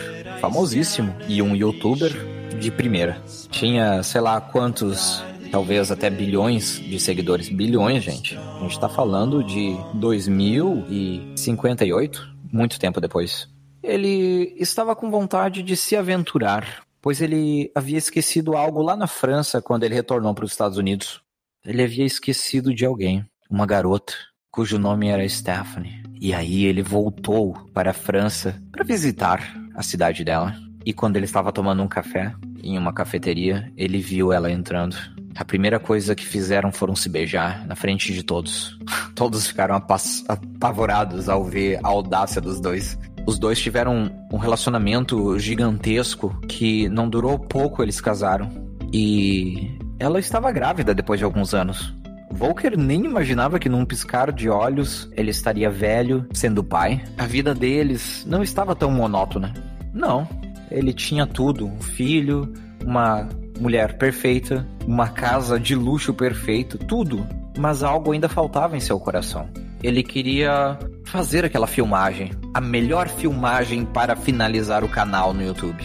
famosíssimo 0.41 1.15
e 1.29 1.43
um 1.43 1.57
youtuber 1.57 2.13
de 2.59 2.71
primeira. 2.71 3.23
Tinha, 3.51 4.03
sei 4.03 4.21
lá 4.21 4.39
quantos, 4.41 5.25
talvez 5.51 5.91
até 5.91 6.11
bilhões 6.11 6.79
de 6.81 7.01
seguidores. 7.01 7.49
Bilhões, 7.49 8.05
gente. 8.05 8.37
A 8.37 8.59
gente 8.61 8.79
tá 8.79 8.89
falando 8.89 9.43
de 9.43 9.77
2058, 9.95 12.37
muito 12.53 12.79
tempo 12.79 13.01
depois. 13.01 13.49
Ele 13.83 14.55
estava 14.59 14.95
com 14.97 15.11
vontade 15.11 15.63
de 15.63 15.77
se 15.77 15.97
aventurar, 15.97 16.83
pois 17.01 17.21
ele 17.21 17.71
havia 17.75 17.99
esquecido 17.99 18.57
algo 18.57 18.83
lá 18.83 18.97
na 18.97 19.07
França 19.07 19.63
quando 19.63 19.85
ele 19.85 19.95
retornou 19.95 20.35
para 20.35 20.45
os 20.45 20.51
Estados 20.51 20.79
Unidos. 20.79 21.21
Ele 21.67 21.83
havia 21.83 22.05
esquecido 22.05 22.73
de 22.73 22.85
alguém, 22.85 23.25
uma 23.51 23.67
garota, 23.67 24.13
cujo 24.53 24.79
nome 24.79 25.09
era 25.09 25.29
Stephanie. 25.29 26.01
E 26.21 26.33
aí 26.33 26.65
ele 26.65 26.81
voltou 26.81 27.55
para 27.75 27.91
a 27.91 27.95
França 27.95 28.63
para 28.71 28.85
visitar 28.85 29.53
a 29.75 29.83
cidade 29.83 30.25
dela. 30.25 30.55
E 30.85 30.93
quando 30.93 31.17
ele 31.17 31.25
estava 31.25 31.51
tomando 31.51 31.83
um 31.83 31.89
café 31.89 32.33
em 32.63 32.79
uma 32.79 32.93
cafeteria, 32.93 33.71
ele 33.77 33.99
viu 33.99 34.33
ela 34.33 34.51
entrando. 34.51 34.97
A 35.35 35.45
primeira 35.45 35.81
coisa 35.81 36.15
que 36.15 36.25
fizeram 36.25 36.71
foram 36.71 36.95
se 36.95 37.09
beijar 37.09 37.67
na 37.67 37.75
frente 37.75 38.13
de 38.15 38.23
todos. 38.23 38.79
Todos 39.17 39.47
ficaram 39.49 39.75
apavorados 39.75 41.29
ao 41.29 41.45
ver 41.45 41.81
a 41.83 41.89
audácia 41.89 42.41
dos 42.41 42.61
dois. 42.61 42.97
Os 43.27 43.39
dois 43.39 43.59
tiveram 43.59 44.09
um 44.33 44.37
relacionamento 44.37 45.37
gigantesco 45.39 46.39
que 46.49 46.89
não 46.89 47.09
durou 47.09 47.39
pouco, 47.39 47.83
eles 47.83 48.01
casaram. 48.01 48.49
E 48.93 49.77
ela 49.99 50.19
estava 50.19 50.53
grávida 50.53 50.95
depois 50.95 51.19
de 51.19 51.25
alguns 51.25 51.55
anos. 51.55 51.95
Volker 52.31 52.77
nem 52.77 53.05
imaginava 53.05 53.59
que 53.59 53.69
num 53.69 53.85
piscar 53.85 54.33
de 54.33 54.49
olhos 54.49 55.09
ele 55.17 55.31
estaria 55.31 55.71
velho, 55.71 56.27
sendo 56.33 56.63
pai. 56.63 57.03
A 57.17 57.25
vida 57.25 57.55
deles 57.55 58.25
não 58.29 58.43
estava 58.43 58.75
tão 58.75 58.91
monótona. 58.91 59.55
Não, 59.93 60.29
ele 60.71 60.93
tinha 60.93 61.27
tudo: 61.27 61.67
um 61.67 61.81
filho, 61.81 62.53
uma 62.85 63.29
mulher 63.59 63.97
perfeita, 63.97 64.67
uma 64.87 65.09
casa 65.09 65.59
de 65.59 65.75
luxo 65.75 66.13
perfeito, 66.13 66.79
tudo. 66.79 67.27
Mas 67.57 67.83
algo 67.83 68.13
ainda 68.13 68.29
faltava 68.29 68.77
em 68.77 68.81
seu 68.81 69.01
coração. 69.01 69.49
Ele 69.83 70.03
queria 70.03 70.79
fazer 71.05 71.45
aquela 71.45 71.67
filmagem, 71.67 72.33
a 72.53 72.61
melhor 72.61 73.09
filmagem 73.09 73.85
para 73.87 74.17
finalizar 74.17 74.85
o 74.85 74.89
canal 74.89 75.33
no 75.33 75.43
YouTube. 75.43 75.83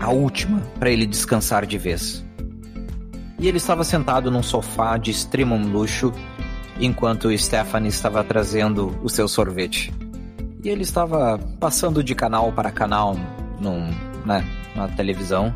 A 0.00 0.10
última 0.10 0.60
para 0.78 0.90
ele 0.90 1.06
descansar 1.06 1.66
de 1.66 1.78
vez. 1.78 2.23
E 3.44 3.46
ele 3.46 3.58
estava 3.58 3.84
sentado 3.84 4.30
num 4.30 4.42
sofá 4.42 4.96
de 4.96 5.10
extremo 5.10 5.54
luxo, 5.54 6.10
enquanto 6.80 7.36
Stephanie 7.36 7.90
estava 7.90 8.24
trazendo 8.24 8.98
o 9.02 9.08
seu 9.10 9.28
sorvete. 9.28 9.92
E 10.64 10.70
ele 10.70 10.80
estava 10.80 11.38
passando 11.60 12.02
de 12.02 12.14
canal 12.14 12.50
para 12.52 12.70
canal 12.70 13.14
num, 13.60 13.90
né, 14.24 14.42
na 14.74 14.88
televisão, 14.88 15.54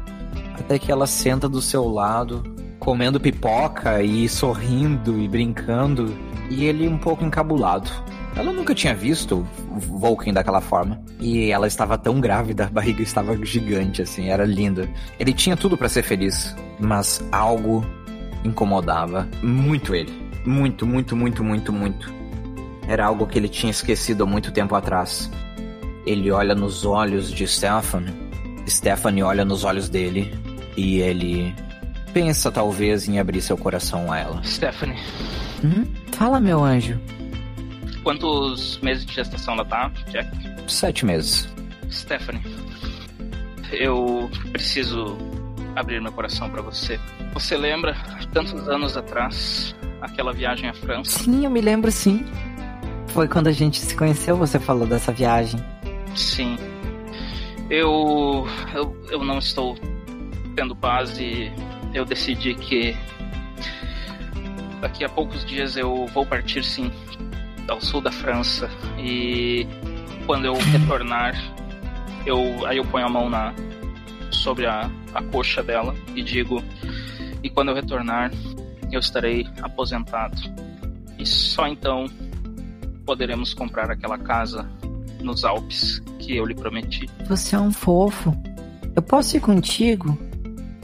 até 0.55 0.79
que 0.79 0.93
ela 0.93 1.07
senta 1.07 1.49
do 1.49 1.63
seu 1.63 1.89
lado, 1.89 2.43
comendo 2.79 3.19
pipoca 3.19 4.03
e 4.03 4.29
sorrindo 4.29 5.19
e 5.19 5.27
brincando, 5.27 6.15
e 6.51 6.67
ele 6.67 6.87
um 6.87 6.99
pouco 6.99 7.25
encabulado. 7.25 7.91
Ela 8.39 8.53
nunca 8.53 8.73
tinha 8.73 8.95
visto 8.95 9.45
o 9.69 9.81
Vulcan 9.99 10.33
daquela 10.33 10.61
forma. 10.61 11.03
E 11.19 11.51
ela 11.51 11.67
estava 11.67 11.99
tão 11.99 12.21
grávida, 12.21 12.67
a 12.67 12.71
barriga 12.71 13.03
estava 13.03 13.37
gigante, 13.45 14.01
assim, 14.01 14.29
era 14.29 14.45
linda. 14.45 14.89
Ele 15.19 15.33
tinha 15.33 15.57
tudo 15.57 15.77
para 15.77 15.89
ser 15.89 16.05
feliz, 16.05 16.55
mas 16.79 17.21
algo 17.33 17.85
incomodava 18.45 19.29
muito 19.43 19.93
ele. 19.93 20.13
Muito, 20.47 20.87
muito, 20.87 21.17
muito, 21.17 21.43
muito, 21.43 21.73
muito. 21.73 22.13
Era 22.87 23.07
algo 23.07 23.27
que 23.27 23.37
ele 23.37 23.49
tinha 23.49 23.73
esquecido 23.73 24.23
há 24.23 24.27
muito 24.27 24.53
tempo 24.53 24.77
atrás. 24.77 25.29
Ele 26.07 26.31
olha 26.31 26.55
nos 26.55 26.85
olhos 26.85 27.33
de 27.33 27.45
Stephanie. 27.45 28.15
Stephanie 28.69 29.25
olha 29.25 29.45
nos 29.45 29.65
olhos 29.65 29.89
dele. 29.89 30.33
E 30.77 31.01
ele 31.01 31.53
pensa 32.15 32.53
talvez 32.53 33.09
em 33.09 33.19
abrir 33.19 33.41
seu 33.41 33.59
coração 33.59 34.13
a 34.13 34.19
ela. 34.19 34.45
Stephanie. 34.45 34.97
Hum? 35.65 35.85
Fala, 36.13 36.39
meu 36.39 36.63
anjo. 36.63 36.99
Quantos 38.09 38.79
meses 38.79 39.05
de 39.05 39.13
gestação 39.13 39.53
ela 39.53 39.67
tá, 39.67 39.93
Jack? 40.09 40.31
Sete 40.67 41.05
meses. 41.05 41.47
Stephanie, 41.91 42.41
eu 43.71 44.31
preciso 44.51 45.19
abrir 45.77 46.01
meu 46.01 46.11
coração 46.11 46.49
para 46.49 46.63
você. 46.63 46.99
Você 47.35 47.55
lembra, 47.55 47.95
tantos 48.33 48.67
anos 48.67 48.97
atrás, 48.97 49.77
aquela 50.01 50.33
viagem 50.33 50.71
à 50.71 50.73
França? 50.73 51.19
Sim, 51.19 51.45
eu 51.45 51.51
me 51.51 51.61
lembro 51.61 51.93
sim. 51.93 52.25
Foi 53.09 53.29
quando 53.29 53.49
a 53.49 53.53
gente 53.53 53.79
se 53.79 53.95
conheceu, 53.95 54.39
você 54.39 54.59
falou 54.59 54.87
dessa 54.87 55.13
viagem. 55.13 55.63
Sim. 56.17 56.57
Eu, 57.69 58.49
eu, 58.75 59.07
eu 59.11 59.23
não 59.23 59.37
estou 59.37 59.77
tendo 60.57 60.75
paz 60.75 61.19
e 61.19 61.53
eu 61.93 62.07
decidi 62.07 62.55
que 62.55 62.97
daqui 64.81 65.05
a 65.05 65.11
poucos 65.11 65.45
dias 65.45 65.77
eu 65.77 66.07
vou 66.07 66.25
partir 66.25 66.65
sim 66.65 66.91
ao 67.69 67.81
sul 67.81 68.01
da 68.01 68.11
França 68.11 68.69
e 68.99 69.67
quando 70.27 70.45
eu 70.45 70.55
retornar 70.55 71.35
eu 72.27 72.67
aí 72.67 72.79
eu 72.79 72.85
ponho 72.85 73.07
a 73.07 73.09
mão 73.09 73.29
na 73.29 73.55
sobre 74.31 74.67
a, 74.67 74.91
a 75.15 75.23
coxa 75.23 75.63
dela 75.63 75.95
e 76.15 76.23
digo 76.23 76.63
e 77.43 77.51
quando 77.51 77.69
eu 77.69 77.75
retornar 77.75 78.31
eu 78.91 79.01
estarei 79.01 79.47
aposentado 79.63 80.37
e 81.19 81.27
só 81.27 81.67
então 81.67 82.07
poderemos 83.05 83.55
comprar 83.55 83.91
aquela 83.91 84.19
casa 84.19 84.69
nos 85.21 85.45
Alpes 85.45 86.01
que 86.19 86.37
eu 86.37 86.45
lhe 86.45 86.55
prometi. 86.55 87.09
Você 87.27 87.57
é 87.57 87.59
um 87.59 87.73
fofo. 87.73 88.37
Eu 88.95 89.03
posso 89.03 89.37
ir 89.37 89.41
contigo? 89.41 90.17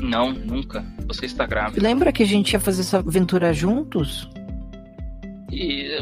Não, 0.01 0.33
nunca. 0.33 0.85
Você 1.07 1.27
está 1.27 1.47
grávida. 1.47 1.83
Lembra 1.83 2.13
que 2.13 2.23
a 2.23 2.27
gente 2.27 2.53
ia 2.53 2.61
fazer 2.61 2.81
essa 2.81 2.99
aventura 2.99 3.53
juntos? 3.53 4.29
E, 5.55 5.99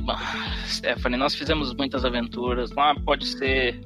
Stephanie, 0.66 1.18
nós 1.18 1.34
fizemos 1.34 1.74
muitas 1.74 2.04
aventuras. 2.04 2.70
Lá 2.72 2.94
pode 3.04 3.26
ser 3.26 3.78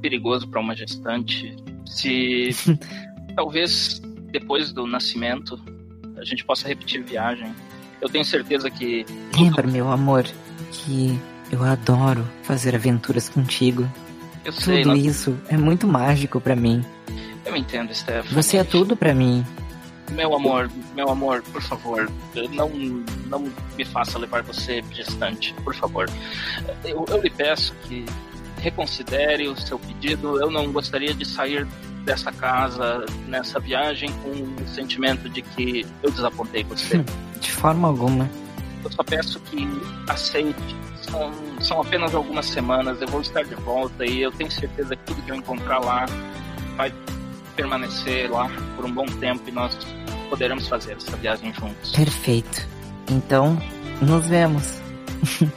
perigoso 0.00 0.48
para 0.48 0.60
uma 0.60 0.74
gestante. 0.74 1.56
Se 1.86 2.50
talvez 3.36 4.00
depois 4.32 4.72
do 4.72 4.86
nascimento 4.86 5.60
a 6.18 6.24
gente 6.24 6.44
possa 6.44 6.66
repetir 6.66 7.04
viagem. 7.04 7.52
Eu 8.00 8.08
tenho 8.08 8.24
certeza 8.24 8.68
que. 8.68 9.06
Lembra, 9.38 9.66
meu 9.66 9.90
amor, 9.90 10.24
que 10.72 11.16
eu 11.52 11.62
adoro 11.62 12.26
fazer 12.42 12.74
aventuras 12.74 13.28
contigo. 13.28 13.88
Eu 14.44 14.52
sei, 14.52 14.82
tudo 14.82 14.96
nós... 14.96 15.04
isso 15.04 15.38
é 15.48 15.56
muito 15.56 15.86
mágico 15.86 16.40
para 16.40 16.56
mim. 16.56 16.84
Eu 17.44 17.56
entendo, 17.56 17.94
Stephanie. 17.94 18.34
Você 18.34 18.56
é 18.56 18.64
tudo 18.64 18.96
para 18.96 19.14
mim. 19.14 19.44
Meu 20.14 20.34
amor, 20.34 20.70
meu 20.94 21.08
amor, 21.08 21.42
por 21.42 21.62
favor, 21.62 22.10
não, 22.52 22.68
não 23.26 23.52
me 23.76 23.84
faça 23.84 24.18
levar 24.18 24.42
você 24.42 24.82
distante, 24.82 25.54
por 25.64 25.74
favor. 25.74 26.08
Eu, 26.84 27.04
eu 27.08 27.20
lhe 27.20 27.30
peço 27.30 27.74
que 27.84 28.04
reconsidere 28.58 29.48
o 29.48 29.56
seu 29.56 29.78
pedido. 29.78 30.40
Eu 30.40 30.50
não 30.50 30.70
gostaria 30.72 31.12
de 31.14 31.24
sair 31.24 31.66
dessa 32.04 32.30
casa, 32.32 33.04
nessa 33.26 33.58
viagem, 33.58 34.10
com 34.22 34.62
o 34.62 34.68
sentimento 34.68 35.28
de 35.28 35.42
que 35.42 35.86
eu 36.02 36.10
desapontei 36.10 36.62
você. 36.64 37.04
De 37.40 37.52
forma 37.52 37.88
alguma. 37.88 38.30
Eu 38.84 38.90
só 38.90 39.02
peço 39.02 39.40
que 39.40 39.66
aceite. 40.08 40.76
São, 41.02 41.32
são 41.60 41.80
apenas 41.80 42.14
algumas 42.14 42.46
semanas, 42.46 43.00
eu 43.00 43.08
vou 43.08 43.20
estar 43.20 43.42
de 43.42 43.54
volta 43.56 44.06
e 44.06 44.22
eu 44.22 44.30
tenho 44.30 44.50
certeza 44.50 44.94
que 44.94 45.02
tudo 45.04 45.22
que 45.22 45.32
eu 45.32 45.34
encontrar 45.34 45.80
lá 45.80 46.06
vai 46.76 46.92
permanecer 47.54 48.30
lá 48.30 48.50
por 48.76 48.84
um 48.84 48.92
bom 48.92 49.06
tempo 49.06 49.48
e 49.48 49.52
nós 49.52 49.76
poderemos 50.28 50.68
fazer 50.68 50.96
essa 50.96 51.16
viagem 51.16 51.52
juntos. 51.52 51.92
Perfeito. 51.92 52.66
Então, 53.10 53.58
nos 54.00 54.26
vemos. 54.26 54.80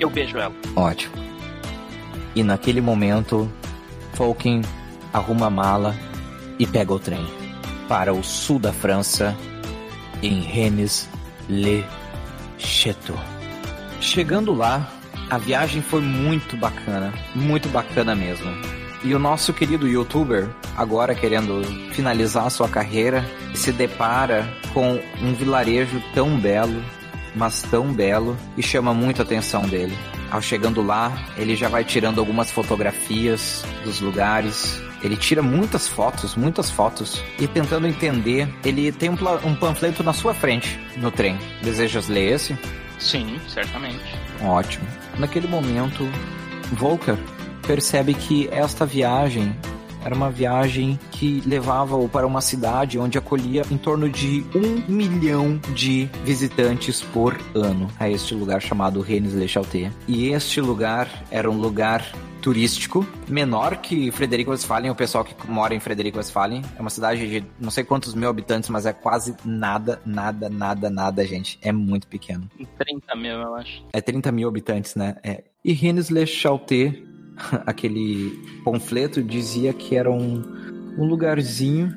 Eu 0.00 0.10
beijo 0.10 0.38
ela. 0.38 0.54
Ótimo. 0.76 1.14
E 2.34 2.42
naquele 2.42 2.80
momento, 2.80 3.50
Tolkien 4.16 4.62
arruma 5.12 5.46
a 5.46 5.50
mala 5.50 5.94
e 6.58 6.66
pega 6.66 6.92
o 6.92 6.98
trem 6.98 7.24
para 7.88 8.12
o 8.12 8.22
sul 8.22 8.58
da 8.58 8.72
França, 8.72 9.36
em 10.22 10.40
Rennes-le-Château. 10.40 13.18
Chegando 14.00 14.52
lá, 14.52 14.88
a 15.30 15.38
viagem 15.38 15.80
foi 15.82 16.00
muito 16.00 16.56
bacana, 16.56 17.12
muito 17.34 17.68
bacana 17.68 18.14
mesmo. 18.14 18.48
E 19.02 19.12
o 19.14 19.18
nosso 19.18 19.52
querido 19.52 19.88
youtuber, 19.88 20.48
agora 20.78 21.12
querendo 21.12 21.60
finalizar 21.92 22.48
sua 22.50 22.68
carreira, 22.68 23.28
se 23.52 23.72
depara 23.72 24.48
com 24.72 25.00
um 25.20 25.34
vilarejo 25.34 26.00
tão 26.14 26.38
belo, 26.38 26.80
mas 27.34 27.62
tão 27.62 27.92
belo, 27.92 28.36
e 28.56 28.62
chama 28.62 28.94
muito 28.94 29.20
a 29.20 29.24
atenção 29.24 29.62
dele. 29.62 29.96
Ao 30.30 30.40
chegando 30.40 30.80
lá, 30.80 31.26
ele 31.36 31.56
já 31.56 31.68
vai 31.68 31.84
tirando 31.84 32.20
algumas 32.20 32.50
fotografias 32.50 33.64
dos 33.82 34.00
lugares. 34.00 34.80
Ele 35.02 35.16
tira 35.16 35.42
muitas 35.42 35.88
fotos, 35.88 36.36
muitas 36.36 36.70
fotos, 36.70 37.22
e 37.40 37.48
tentando 37.48 37.86
entender, 37.86 38.48
ele 38.64 38.92
tem 38.92 39.10
um, 39.10 39.16
um 39.44 39.54
panfleto 39.56 40.04
na 40.04 40.12
sua 40.12 40.32
frente, 40.32 40.78
no 40.96 41.10
trem. 41.10 41.36
Desejas 41.60 42.08
ler 42.08 42.34
esse? 42.34 42.56
Sim, 43.00 43.40
certamente. 43.48 44.16
Ótimo. 44.42 44.86
Naquele 45.18 45.48
momento, 45.48 46.08
Volker 46.72 47.16
percebe 47.66 48.14
que 48.14 48.48
esta 48.52 48.86
viagem 48.86 49.54
era 50.04 50.14
uma 50.14 50.30
viagem 50.30 50.98
que 51.10 51.42
levava-o 51.46 52.08
para 52.08 52.26
uma 52.26 52.40
cidade 52.40 52.98
onde 52.98 53.18
acolhia 53.18 53.62
em 53.70 53.76
torno 53.76 54.08
de 54.08 54.44
um 54.54 54.92
milhão 54.92 55.60
de 55.74 56.08
visitantes 56.24 57.02
por 57.02 57.38
ano 57.54 57.88
a 57.98 58.08
este 58.08 58.34
lugar 58.34 58.60
chamado 58.60 59.00
Rennes-le-Château. 59.00 59.90
E 60.06 60.28
este 60.28 60.60
lugar 60.60 61.08
era 61.30 61.50
um 61.50 61.58
lugar 61.58 62.04
turístico, 62.40 63.06
menor 63.28 63.76
que 63.76 64.10
Frederico 64.10 64.50
Westphalen, 64.50 64.90
o 64.90 64.94
pessoal 64.94 65.24
que 65.24 65.34
mora 65.50 65.74
em 65.74 65.80
Frederico 65.80 66.18
Westphalen. 66.18 66.62
É 66.76 66.80
uma 66.80 66.90
cidade 66.90 67.26
de 67.28 67.46
não 67.58 67.70
sei 67.70 67.84
quantos 67.84 68.14
mil 68.14 68.28
habitantes, 68.28 68.70
mas 68.70 68.86
é 68.86 68.92
quase 68.92 69.36
nada, 69.44 70.00
nada, 70.06 70.48
nada, 70.48 70.88
nada, 70.88 71.26
gente. 71.26 71.58
É 71.62 71.72
muito 71.72 72.06
pequeno. 72.06 72.48
30 72.78 73.16
mil, 73.16 73.32
eu 73.32 73.54
acho. 73.56 73.84
É 73.92 74.00
30 74.00 74.32
mil 74.32 74.48
habitantes, 74.48 74.94
né? 74.94 75.16
É. 75.22 75.44
E 75.64 75.72
Rennes-le-Château, 75.72 76.92
aquele 77.66 78.30
panfleto, 78.64 79.22
dizia 79.22 79.72
que 79.72 79.96
era 79.96 80.10
um, 80.10 80.42
um 80.98 81.06
lugarzinho 81.06 81.94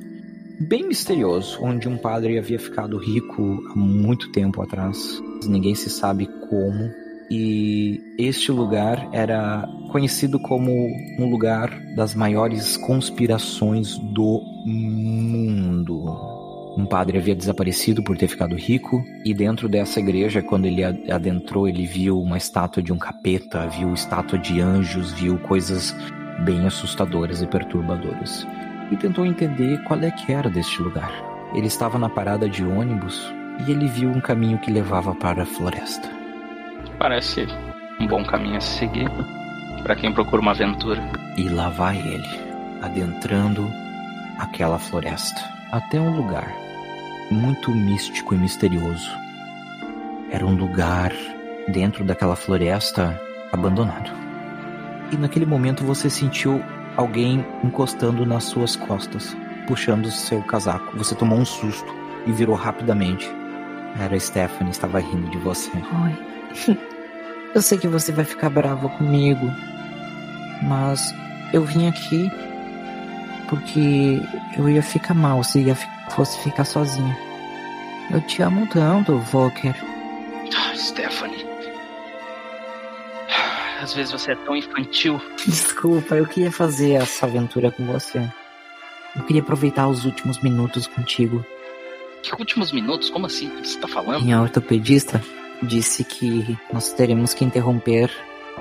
bem 0.67 0.88
misterioso, 0.88 1.60
onde 1.62 1.88
um 1.88 1.97
padre 1.97 2.38
havia 2.38 2.60
ficado 2.60 2.97
rico 2.97 3.63
há 3.71 3.75
muito 3.75 4.32
tempo 4.32 4.62
atrás. 4.62 5.19
Ninguém 5.45 5.75
se 5.75 5.89
sabe 5.89 6.27
como. 6.49 6.91
E 7.34 7.99
este 8.17 8.51
lugar 8.51 9.10
era 9.13 9.65
conhecido 9.91 10.38
como 10.39 10.71
um 11.17 11.30
lugar 11.30 11.69
das 11.95 12.13
maiores 12.13 12.75
conspirações 12.77 13.97
do 13.97 14.41
mundo. 14.65 16.40
Um 16.77 16.86
padre 16.86 17.17
havia 17.17 17.36
desaparecido 17.36 18.01
por 18.01 18.17
ter 18.17 18.27
ficado 18.27 18.55
rico, 18.55 19.03
e 19.25 19.34
dentro 19.34 19.67
dessa 19.67 19.99
igreja, 19.99 20.41
quando 20.41 20.65
ele 20.65 20.84
adentrou, 20.84 21.67
ele 21.67 21.86
viu 21.86 22.21
uma 22.21 22.38
estátua 22.38 22.81
de 22.81 22.93
um 22.93 22.97
capeta, 22.97 23.67
viu 23.67 23.93
estátua 23.93 24.39
de 24.39 24.62
anjos, 24.62 25.12
viu 25.12 25.38
coisas 25.39 25.93
bem 26.45 26.65
assustadoras 26.65 27.41
e 27.41 27.47
perturbadoras. 27.47 28.47
E 28.89 28.95
tentou 28.95 29.25
entender 29.25 29.84
qual 29.84 29.99
é 30.01 30.12
que 30.12 30.31
era 30.31 30.49
deste 30.49 30.81
lugar. 30.81 31.12
Ele 31.53 31.67
estava 31.67 31.99
na 31.99 32.10
parada 32.10 32.47
de 32.47 32.63
ônibus 32.63 33.21
e 33.67 33.71
ele 33.71 33.88
viu 33.88 34.10
um 34.10 34.21
caminho 34.21 34.57
que 34.60 34.71
levava 34.71 35.13
para 35.13 35.43
a 35.43 35.45
floresta. 35.45 36.10
Parece 36.97 37.47
um 37.99 38.07
bom 38.07 38.23
caminho 38.23 38.57
a 38.57 38.62
se 38.62 38.79
seguir 38.79 39.10
para 39.84 39.95
quem 39.95 40.13
procura 40.13 40.41
uma 40.41 40.51
aventura. 40.51 41.01
E 41.38 41.49
lá 41.49 41.69
vai 41.69 41.97
ele, 41.97 42.27
adentrando 42.81 43.67
aquela 44.38 44.79
floresta, 44.79 45.41
até 45.71 45.99
um 45.99 46.15
lugar 46.15 46.53
muito 47.31 47.71
místico 47.71 48.36
e 48.36 48.38
misterioso. 48.38 49.10
Era 50.29 50.45
um 50.45 50.53
lugar 50.53 51.13
dentro 51.69 52.03
daquela 52.03 52.36
floresta 52.36 53.19
abandonado. 53.51 54.12
E 55.12 55.17
naquele 55.17 55.45
momento 55.45 55.84
você 55.84 56.10
sentiu 56.10 56.62
alguém 56.97 57.45
encostando 57.63 58.25
nas 58.25 58.43
suas 58.43 58.75
costas, 58.75 59.36
puxando 59.65 60.12
seu 60.12 60.41
casaco. 60.43 60.97
Você 60.97 61.15
tomou 61.15 61.39
um 61.39 61.45
susto 61.45 61.93
e 62.27 62.31
virou 62.31 62.55
rapidamente. 62.55 63.29
Era 63.99 64.19
Stephanie, 64.19 64.71
estava 64.71 64.99
rindo 64.99 65.29
de 65.29 65.38
você. 65.38 65.71
Oi. 65.71 66.77
Eu 67.55 67.62
sei 67.62 67.77
que 67.77 67.88
você 67.88 68.13
vai 68.13 68.23
ficar 68.23 68.49
brava 68.49 68.88
comigo, 68.88 69.45
mas 70.63 71.13
eu 71.51 71.65
vim 71.65 71.86
aqui 71.86 72.31
porque 73.51 74.21
eu 74.57 74.69
ia 74.69 74.81
ficar 74.81 75.13
mal 75.13 75.43
se 75.43 75.59
ia 75.59 75.75
fosse 76.11 76.39
ficar 76.39 76.63
sozinha. 76.63 77.15
Eu 78.09 78.21
te 78.21 78.41
amo 78.41 78.65
tanto, 78.67 79.17
Volker. 79.17 79.75
Ah, 80.57 80.73
Stephanie. 80.75 81.45
Às 83.81 83.93
vezes 83.93 84.11
você 84.11 84.31
é 84.31 84.35
tão 84.35 84.55
infantil. 84.55 85.19
Desculpa, 85.45 86.15
eu 86.15 86.25
queria 86.25 86.51
fazer 86.51 86.93
essa 86.93 87.25
aventura 87.25 87.71
com 87.71 87.85
você. 87.85 88.25
Eu 89.15 89.23
queria 89.23 89.41
aproveitar 89.41 89.87
os 89.87 90.05
últimos 90.05 90.39
minutos 90.39 90.87
contigo. 90.87 91.43
Que 92.23 92.33
últimos 92.35 92.71
minutos? 92.71 93.09
Como 93.09 93.25
assim? 93.25 93.47
O 93.47 93.61
que 93.61 93.67
você 93.67 93.79
tá 93.79 93.87
falando? 93.87 94.23
Minha 94.23 94.39
ortopedista 94.41 95.21
disse 95.63 96.03
que 96.03 96.57
nós 96.71 96.93
teremos 96.93 97.33
que 97.33 97.43
interromper 97.43 98.09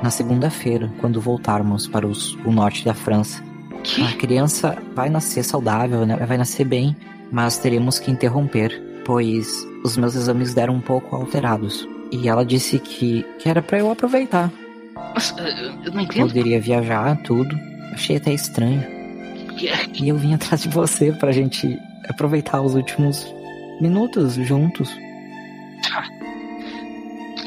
na 0.02 0.10
segunda-feira, 0.10 0.90
quando 0.98 1.20
voltarmos 1.20 1.86
para 1.86 2.06
os- 2.06 2.34
o 2.44 2.50
norte 2.50 2.84
da 2.84 2.94
França. 2.94 3.42
Que? 3.82 4.02
A 4.02 4.12
criança 4.16 4.76
vai 4.94 5.08
nascer 5.08 5.42
saudável, 5.44 6.04
né? 6.06 6.16
vai 6.16 6.36
nascer 6.36 6.64
bem, 6.64 6.96
mas 7.32 7.58
teremos 7.58 7.98
que 7.98 8.10
interromper, 8.10 8.80
pois 9.04 9.64
os 9.84 9.96
meus 9.96 10.14
exames 10.14 10.52
deram 10.54 10.74
um 10.74 10.80
pouco 10.80 11.16
alterados. 11.16 11.88
E 12.12 12.28
ela 12.28 12.44
disse 12.44 12.78
que, 12.78 13.24
que 13.38 13.48
era 13.48 13.62
pra 13.62 13.78
eu 13.78 13.90
aproveitar. 13.90 14.50
Mas 15.14 15.34
eu 15.84 15.92
não 15.92 16.00
entendo. 16.02 16.26
Poderia 16.26 16.60
viajar, 16.60 17.16
tudo. 17.22 17.56
Achei 17.92 18.16
até 18.16 18.32
estranho. 18.32 18.80
É- 18.82 19.86
E 19.94 20.08
eu 20.08 20.16
vim 20.16 20.34
atrás 20.34 20.62
de 20.62 20.68
você 20.68 21.12
pra 21.12 21.32
gente 21.32 21.78
aproveitar 22.08 22.60
os 22.62 22.74
últimos 22.74 23.26
minutos 23.80 24.34
juntos. 24.34 24.90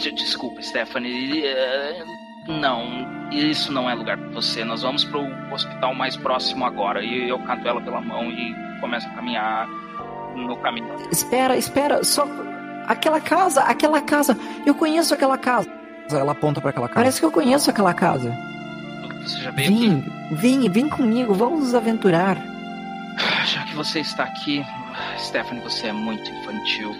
De- 0.01 0.11
Desculpa, 0.11 0.61
Stephanie. 0.61 1.43
eh, 1.45 2.03
Não, 2.47 3.22
isso 3.39 3.71
não 3.71 3.89
é 3.89 3.93
lugar 3.93 4.17
pra 4.17 4.29
você. 4.29 4.63
Nós 4.63 4.81
vamos 4.81 5.03
pro 5.03 5.21
hospital 5.51 5.93
mais 5.93 6.15
próximo 6.15 6.65
agora. 6.65 7.03
E 7.03 7.29
eu 7.29 7.39
canto 7.39 7.67
ela 7.67 7.81
pela 7.81 8.01
mão 8.01 8.31
e 8.31 8.55
começo 8.79 9.07
a 9.07 9.11
caminhar 9.11 9.67
no 10.35 10.57
caminho. 10.57 10.87
Espera, 11.11 11.57
espera, 11.57 12.03
só. 12.03 12.27
Aquela 12.87 13.19
casa, 13.19 13.61
aquela 13.61 14.01
casa. 14.01 14.37
Eu 14.65 14.75
conheço 14.75 15.13
aquela 15.13 15.37
casa. 15.37 15.69
Ela 16.11 16.33
aponta 16.33 16.59
para 16.59 16.71
aquela 16.71 16.87
casa. 16.87 16.99
Parece 16.99 17.19
que 17.19 17.25
eu 17.25 17.31
conheço 17.31 17.69
aquela 17.69 17.93
casa. 17.93 18.35
Você 19.23 19.39
já 19.39 19.51
veio 19.51 19.69
aqui? 19.69 19.87
Vem, 19.87 20.59
vem, 20.59 20.69
vem 20.69 20.89
comigo, 20.89 21.33
vamos 21.33 21.61
nos 21.61 21.75
aventurar. 21.75 22.37
Já 23.45 23.63
que 23.63 23.75
você 23.75 24.01
está 24.01 24.23
aqui, 24.23 24.65
Stephanie, 25.17 25.63
você 25.63 25.87
é 25.87 25.93
muito 25.93 26.29
infantil. 26.29 26.95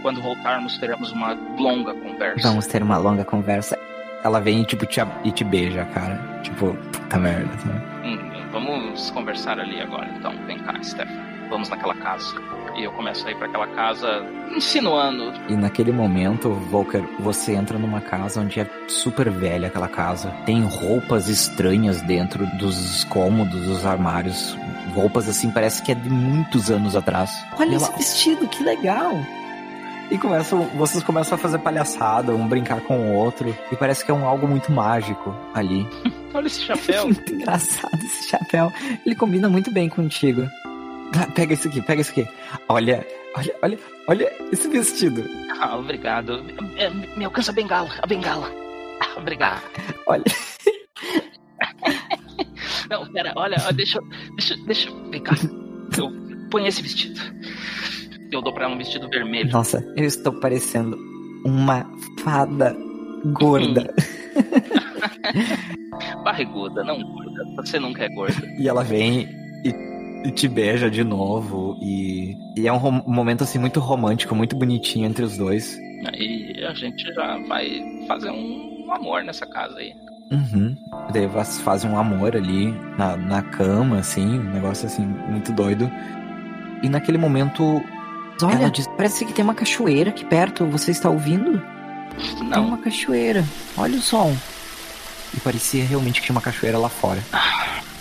Quando 0.00 0.22
voltarmos, 0.22 0.78
teremos 0.78 1.12
uma 1.12 1.36
longa 1.58 1.92
conversa. 1.94 2.48
Vamos 2.48 2.66
ter 2.66 2.82
uma 2.82 2.96
longa 2.96 3.24
conversa. 3.24 3.78
Ela 4.26 4.40
vem 4.40 4.62
e, 4.62 4.64
tipo, 4.64 4.84
te, 4.86 5.00
e 5.24 5.30
te 5.30 5.44
beija, 5.44 5.84
cara. 5.86 6.18
Tipo, 6.42 6.74
puta 6.92 7.16
merda, 7.18 7.50
sabe? 7.58 7.80
Hum, 8.04 8.18
vamos 8.52 9.10
conversar 9.10 9.58
ali 9.60 9.80
agora, 9.80 10.08
então. 10.18 10.32
Vem 10.46 10.58
cá, 10.58 10.74
Stephanie. 10.82 11.20
Vamos 11.48 11.68
naquela 11.68 11.94
casa. 11.94 12.34
E 12.76 12.82
eu 12.82 12.90
começo 12.92 13.26
a 13.26 13.30
ir 13.30 13.36
para 13.36 13.46
aquela 13.46 13.68
casa 13.68 14.26
insinuando. 14.54 15.32
E 15.48 15.54
naquele 15.54 15.92
momento, 15.92 16.50
Volker, 16.70 17.02
você 17.20 17.52
entra 17.54 17.78
numa 17.78 18.00
casa 18.00 18.40
onde 18.40 18.58
é 18.60 18.66
super 18.88 19.30
velha 19.30 19.68
aquela 19.68 19.88
casa. 19.88 20.30
Tem 20.44 20.60
roupas 20.64 21.28
estranhas 21.28 22.02
dentro 22.02 22.44
dos 22.58 23.04
cômodos, 23.04 23.64
dos 23.64 23.86
armários. 23.86 24.58
Roupas 24.94 25.28
assim, 25.28 25.50
parece 25.50 25.82
que 25.82 25.92
é 25.92 25.94
de 25.94 26.10
muitos 26.10 26.68
anos 26.70 26.96
atrás. 26.96 27.30
Olha 27.58 27.70
E 27.70 27.74
esse 27.76 27.84
ela- 27.86 27.96
vestido, 27.96 28.48
que 28.48 28.62
legal. 28.64 29.12
E 30.10 30.18
começam, 30.18 30.62
vocês 30.76 31.02
começam 31.02 31.34
a 31.34 31.38
fazer 31.38 31.58
palhaçada, 31.58 32.32
um 32.32 32.46
brincar 32.46 32.80
com 32.82 33.10
o 33.10 33.14
outro. 33.14 33.56
E 33.72 33.76
parece 33.76 34.04
que 34.04 34.10
é 34.10 34.14
um 34.14 34.24
algo 34.26 34.46
muito 34.46 34.70
mágico 34.70 35.34
ali. 35.54 35.86
Olha 36.32 36.46
esse 36.46 36.62
chapéu. 36.62 37.06
Muito 37.08 37.32
engraçado 37.34 37.98
esse 38.04 38.28
chapéu. 38.28 38.70
Ele 39.06 39.14
combina 39.14 39.48
muito 39.48 39.72
bem 39.72 39.88
contigo. 39.88 40.46
Pega 41.34 41.54
isso 41.54 41.66
aqui, 41.66 41.80
pega 41.80 42.02
isso 42.02 42.10
aqui. 42.10 42.28
Olha, 42.68 43.06
olha, 43.34 43.54
olha, 43.62 43.78
olha 44.06 44.32
esse 44.52 44.68
vestido. 44.68 45.24
ah, 45.58 45.78
obrigado. 45.78 46.44
É, 46.76 46.90
Me 46.90 47.24
alcança 47.24 47.52
a 47.52 47.54
bengala, 47.54 47.88
a 48.02 48.06
bengala. 48.06 48.52
Ah, 49.00 49.18
obrigado. 49.18 49.62
Olha. 50.06 50.24
Não, 52.90 53.10
pera, 53.10 53.32
olha, 53.34 53.56
deixa, 53.72 53.98
eu- 53.98 54.06
Deixa, 54.36 54.56
deixa, 54.66 54.90
vem 55.10 55.22
cá. 55.22 55.34
Eu 55.96 56.12
põe 56.50 56.66
esse 56.66 56.82
vestido. 56.82 57.18
Eu 58.30 58.42
dou 58.42 58.52
pra 58.52 58.64
ela 58.64 58.74
um 58.74 58.78
vestido 58.78 59.08
vermelho. 59.08 59.50
Nossa, 59.50 59.84
eu 59.96 60.04
estou 60.04 60.32
parecendo 60.32 60.98
uma 61.44 61.86
fada 62.20 62.76
gorda. 63.32 63.92
Barriguda, 66.24 66.84
não 66.84 67.00
gorda. 67.00 67.44
Você 67.56 67.78
nunca 67.78 68.04
é 68.04 68.08
gorda. 68.08 68.46
E 68.58 68.68
ela 68.68 68.82
vem 68.82 69.28
e, 69.64 70.28
e 70.28 70.32
te 70.32 70.48
beija 70.48 70.90
de 70.90 71.04
novo. 71.04 71.78
E, 71.80 72.36
e 72.56 72.66
é 72.66 72.72
um 72.72 73.02
momento 73.06 73.44
assim 73.44 73.58
muito 73.58 73.80
romântico, 73.80 74.34
muito 74.34 74.56
bonitinho 74.56 75.06
entre 75.06 75.24
os 75.24 75.36
dois. 75.36 75.78
Aí 76.12 76.64
a 76.64 76.74
gente 76.74 77.02
já 77.14 77.38
vai 77.48 77.82
fazer 78.06 78.30
um 78.30 78.88
amor 78.92 79.24
nessa 79.24 79.46
casa 79.46 79.78
aí. 79.78 79.92
Uhum. 80.30 80.76
Daí 81.12 81.26
vocês 81.26 81.60
fazem 81.60 81.90
um 81.90 81.98
amor 81.98 82.36
ali 82.36 82.72
na, 82.98 83.16
na 83.16 83.42
cama, 83.42 83.98
assim, 83.98 84.40
um 84.40 84.52
negócio 84.52 84.86
assim, 84.86 85.06
muito 85.06 85.52
doido. 85.52 85.90
E 86.82 86.88
naquele 86.88 87.18
momento. 87.18 87.82
Olha, 88.42 88.54
Ela 88.54 88.70
diz- 88.70 88.86
parece 88.96 89.24
que 89.24 89.32
tem 89.32 89.44
uma 89.44 89.54
cachoeira 89.54 90.10
aqui 90.10 90.24
perto. 90.24 90.66
Você 90.66 90.90
está 90.90 91.08
ouvindo? 91.08 91.60
Tem 92.38 92.48
Não, 92.48 92.66
uma 92.68 92.78
cachoeira. 92.78 93.44
Olha 93.76 93.96
o 93.98 94.02
som. 94.02 94.36
E 95.34 95.40
parecia 95.40 95.84
realmente 95.84 96.20
que 96.20 96.26
tinha 96.26 96.34
uma 96.36 96.42
cachoeira 96.42 96.78
lá 96.78 96.88
fora. 96.88 97.22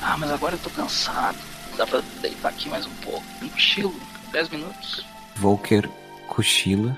ah, 0.01 0.17
mas 0.17 0.31
agora 0.31 0.55
eu 0.55 0.59
tô 0.59 0.69
cansado. 0.69 1.37
Dá 1.77 1.85
pra 1.85 2.01
deitar 2.21 2.49
aqui 2.49 2.69
mais 2.69 2.85
um 2.85 2.93
pouco. 3.03 3.23
Um 3.41 3.49
cochilo, 3.49 3.93
10 4.31 4.49
minutos. 4.49 5.05
Volker 5.35 5.89
cochila. 6.27 6.95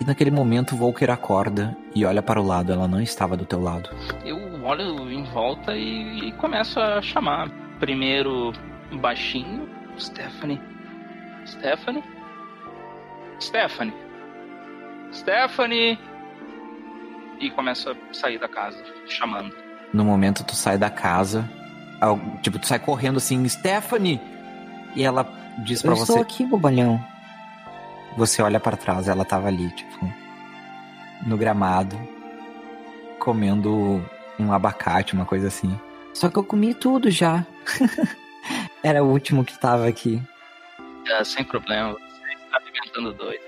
E 0.00 0.04
naquele 0.04 0.30
momento 0.30 0.74
Volker 0.76 1.10
acorda 1.10 1.76
e 1.94 2.06
olha 2.06 2.22
para 2.22 2.40
o 2.40 2.46
lado. 2.46 2.72
Ela 2.72 2.88
não 2.88 3.00
estava 3.02 3.36
do 3.36 3.44
teu 3.44 3.60
lado. 3.62 3.90
Eu 4.24 4.38
olho 4.64 5.10
em 5.10 5.24
volta 5.24 5.76
e, 5.76 6.28
e 6.28 6.32
começo 6.32 6.80
a 6.80 7.02
chamar. 7.02 7.50
Primeiro, 7.78 8.52
baixinho, 8.92 9.68
Stephanie. 9.98 10.60
Stephanie? 11.46 12.02
Stephanie. 13.40 13.94
Stephanie! 15.12 15.98
E 17.40 17.50
começo 17.50 17.90
a 17.90 17.96
sair 18.12 18.38
da 18.38 18.48
casa, 18.48 18.82
chamando. 19.06 19.54
No 19.92 20.04
momento 20.04 20.44
tu 20.44 20.54
sai 20.54 20.76
da 20.78 20.90
casa. 20.90 21.48
Tipo, 22.42 22.58
tu 22.58 22.66
sai 22.66 22.78
correndo 22.78 23.16
assim, 23.16 23.46
Stephanie! 23.48 24.20
E 24.94 25.02
ela 25.02 25.26
diz 25.64 25.82
pra 25.82 25.92
Eu 25.92 25.96
você. 25.96 26.12
estou 26.12 26.20
aqui, 26.22 26.44
bobalhão. 26.44 27.02
Você 28.16 28.42
olha 28.42 28.60
pra 28.60 28.76
trás, 28.76 29.08
ela 29.08 29.24
tava 29.24 29.48
ali, 29.48 29.70
tipo, 29.70 30.12
no 31.24 31.36
gramado, 31.36 31.96
comendo 33.18 34.04
um 34.38 34.52
abacate, 34.52 35.14
uma 35.14 35.24
coisa 35.24 35.46
assim. 35.48 35.78
Só 36.12 36.28
que 36.28 36.36
eu 36.36 36.44
comi 36.44 36.74
tudo 36.74 37.10
já. 37.10 37.46
Era 38.82 39.02
o 39.04 39.08
último 39.08 39.44
que 39.44 39.58
tava 39.58 39.86
aqui. 39.86 40.20
Ah, 41.12 41.24
sem 41.24 41.44
problema, 41.44 41.96
está 42.58 42.68
alimentando 42.68 43.12
dois. 43.14 43.40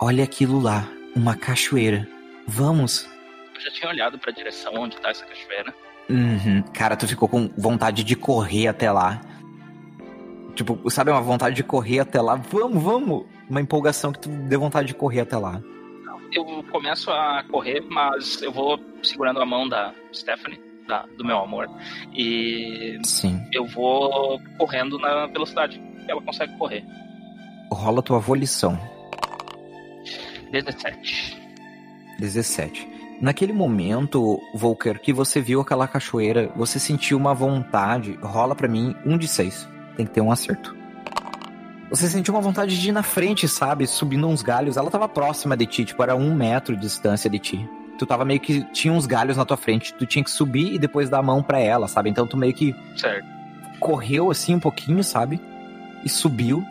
Olha 0.00 0.24
aquilo 0.24 0.60
lá, 0.60 0.88
uma 1.16 1.36
cachoeira. 1.36 2.08
Vamos. 2.46 3.08
Eu 3.54 3.60
já 3.60 3.70
tinha 3.70 3.90
olhado 3.90 4.18
pra 4.18 4.32
direção 4.32 4.72
onde 4.74 4.96
tá 4.98 5.10
essa 5.10 5.24
cachoeira. 5.26 5.74
Uhum. 6.08 6.62
Cara, 6.72 6.96
tu 6.96 7.06
ficou 7.06 7.28
com 7.28 7.50
vontade 7.58 8.02
de 8.04 8.16
correr 8.16 8.68
até 8.68 8.90
lá. 8.90 9.20
Tipo, 10.54 10.90
sabe, 10.90 11.10
uma 11.10 11.20
vontade 11.20 11.54
de 11.54 11.62
correr 11.62 12.00
até 12.00 12.20
lá. 12.20 12.34
Vamos, 12.34 12.82
vamos! 12.82 13.26
Uma 13.48 13.60
empolgação 13.60 14.12
que 14.12 14.20
tu 14.20 14.28
deu 14.28 14.58
vontade 14.60 14.88
de 14.88 14.94
correr 14.94 15.20
até 15.20 15.36
lá. 15.36 15.60
Eu 16.32 16.44
começo 16.70 17.10
a 17.10 17.42
correr, 17.50 17.80
mas 17.88 18.42
eu 18.42 18.52
vou 18.52 18.78
segurando 19.02 19.40
a 19.40 19.46
mão 19.46 19.68
da 19.68 19.94
Stephanie, 20.12 20.60
da- 20.86 21.06
do 21.16 21.24
meu 21.24 21.38
amor, 21.38 21.66
e 22.12 22.98
Sim. 23.02 23.40
eu 23.52 23.64
vou 23.66 24.38
correndo 24.58 24.98
na 24.98 25.26
velocidade 25.26 25.78
que 26.04 26.10
ela 26.10 26.20
consegue 26.20 26.54
correr. 26.58 26.84
Rola 27.70 28.02
tua 28.02 28.18
volição. 28.18 28.78
17. 30.50 31.36
17. 32.18 32.88
Naquele 33.20 33.52
momento, 33.52 34.40
Volker, 34.54 35.00
que 35.00 35.12
você 35.12 35.40
viu 35.40 35.60
aquela 35.60 35.88
cachoeira, 35.88 36.50
você 36.56 36.78
sentiu 36.78 37.18
uma 37.18 37.34
vontade. 37.34 38.18
Rola 38.22 38.54
pra 38.54 38.68
mim 38.68 38.94
um 39.04 39.18
de 39.18 39.26
seis. 39.26 39.68
Tem 39.96 40.06
que 40.06 40.12
ter 40.12 40.20
um 40.20 40.30
acerto. 40.30 40.76
Você 41.90 42.06
sentiu 42.06 42.34
uma 42.34 42.40
vontade 42.40 42.78
de 42.80 42.88
ir 42.88 42.92
na 42.92 43.02
frente, 43.02 43.48
sabe? 43.48 43.86
Subindo 43.86 44.28
uns 44.28 44.42
galhos. 44.42 44.76
Ela 44.76 44.90
tava 44.90 45.08
próxima 45.08 45.56
de 45.56 45.66
ti, 45.66 45.84
tipo, 45.84 46.02
era 46.02 46.14
um 46.14 46.34
metro 46.34 46.76
de 46.76 46.82
distância 46.82 47.28
de 47.28 47.38
ti. 47.38 47.68
Tu 47.98 48.06
tava 48.06 48.24
meio 48.24 48.38
que. 48.38 48.62
Tinha 48.72 48.92
uns 48.92 49.06
galhos 49.06 49.36
na 49.36 49.44
tua 49.44 49.56
frente. 49.56 49.92
Tu 49.94 50.06
tinha 50.06 50.22
que 50.22 50.30
subir 50.30 50.74
e 50.74 50.78
depois 50.78 51.10
dar 51.10 51.18
a 51.18 51.22
mão 51.22 51.42
pra 51.42 51.58
ela, 51.58 51.88
sabe? 51.88 52.08
Então 52.10 52.26
tu 52.26 52.36
meio 52.36 52.54
que 52.54 52.74
Certo. 52.96 53.26
correu 53.80 54.30
assim 54.30 54.54
um 54.54 54.60
pouquinho, 54.60 55.02
sabe? 55.02 55.40
E 56.04 56.08
subiu. 56.08 56.62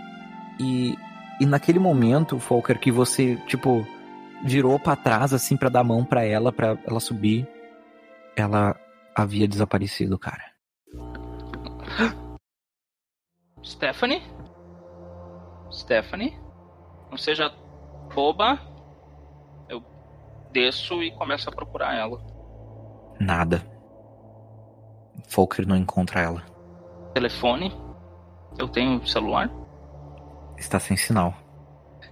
E, 0.59 0.95
e 1.39 1.45
naquele 1.45 1.79
momento, 1.79 2.37
Volker, 2.37 2.79
que 2.79 2.91
você, 2.91 3.35
tipo, 3.47 3.85
virou 4.43 4.79
pra 4.79 4.95
trás 4.95 5.33
assim 5.33 5.55
pra 5.57 5.69
dar 5.69 5.81
a 5.81 5.83
mão 5.83 6.03
pra 6.03 6.23
ela, 6.23 6.51
pra 6.51 6.77
ela 6.85 6.99
subir, 6.99 7.47
ela 8.35 8.75
havia 9.15 9.47
desaparecido, 9.47 10.17
cara. 10.17 10.43
Stephanie? 13.63 14.21
Stephanie? 15.71 16.37
Não 17.09 17.17
seja 17.17 17.51
boba. 18.13 18.59
Eu 19.67 19.83
desço 20.51 21.01
e 21.03 21.11
começo 21.11 21.49
a 21.49 21.51
procurar 21.51 21.95
ela. 21.95 22.21
Nada. 23.19 23.61
Volker 25.29 25.67
não 25.67 25.75
encontra 25.75 26.21
ela. 26.21 26.43
Telefone. 27.13 27.75
Eu 28.57 28.67
tenho 28.67 29.05
celular. 29.05 29.49
Está 30.57 30.79
sem 30.79 30.97
sinal. 30.97 31.35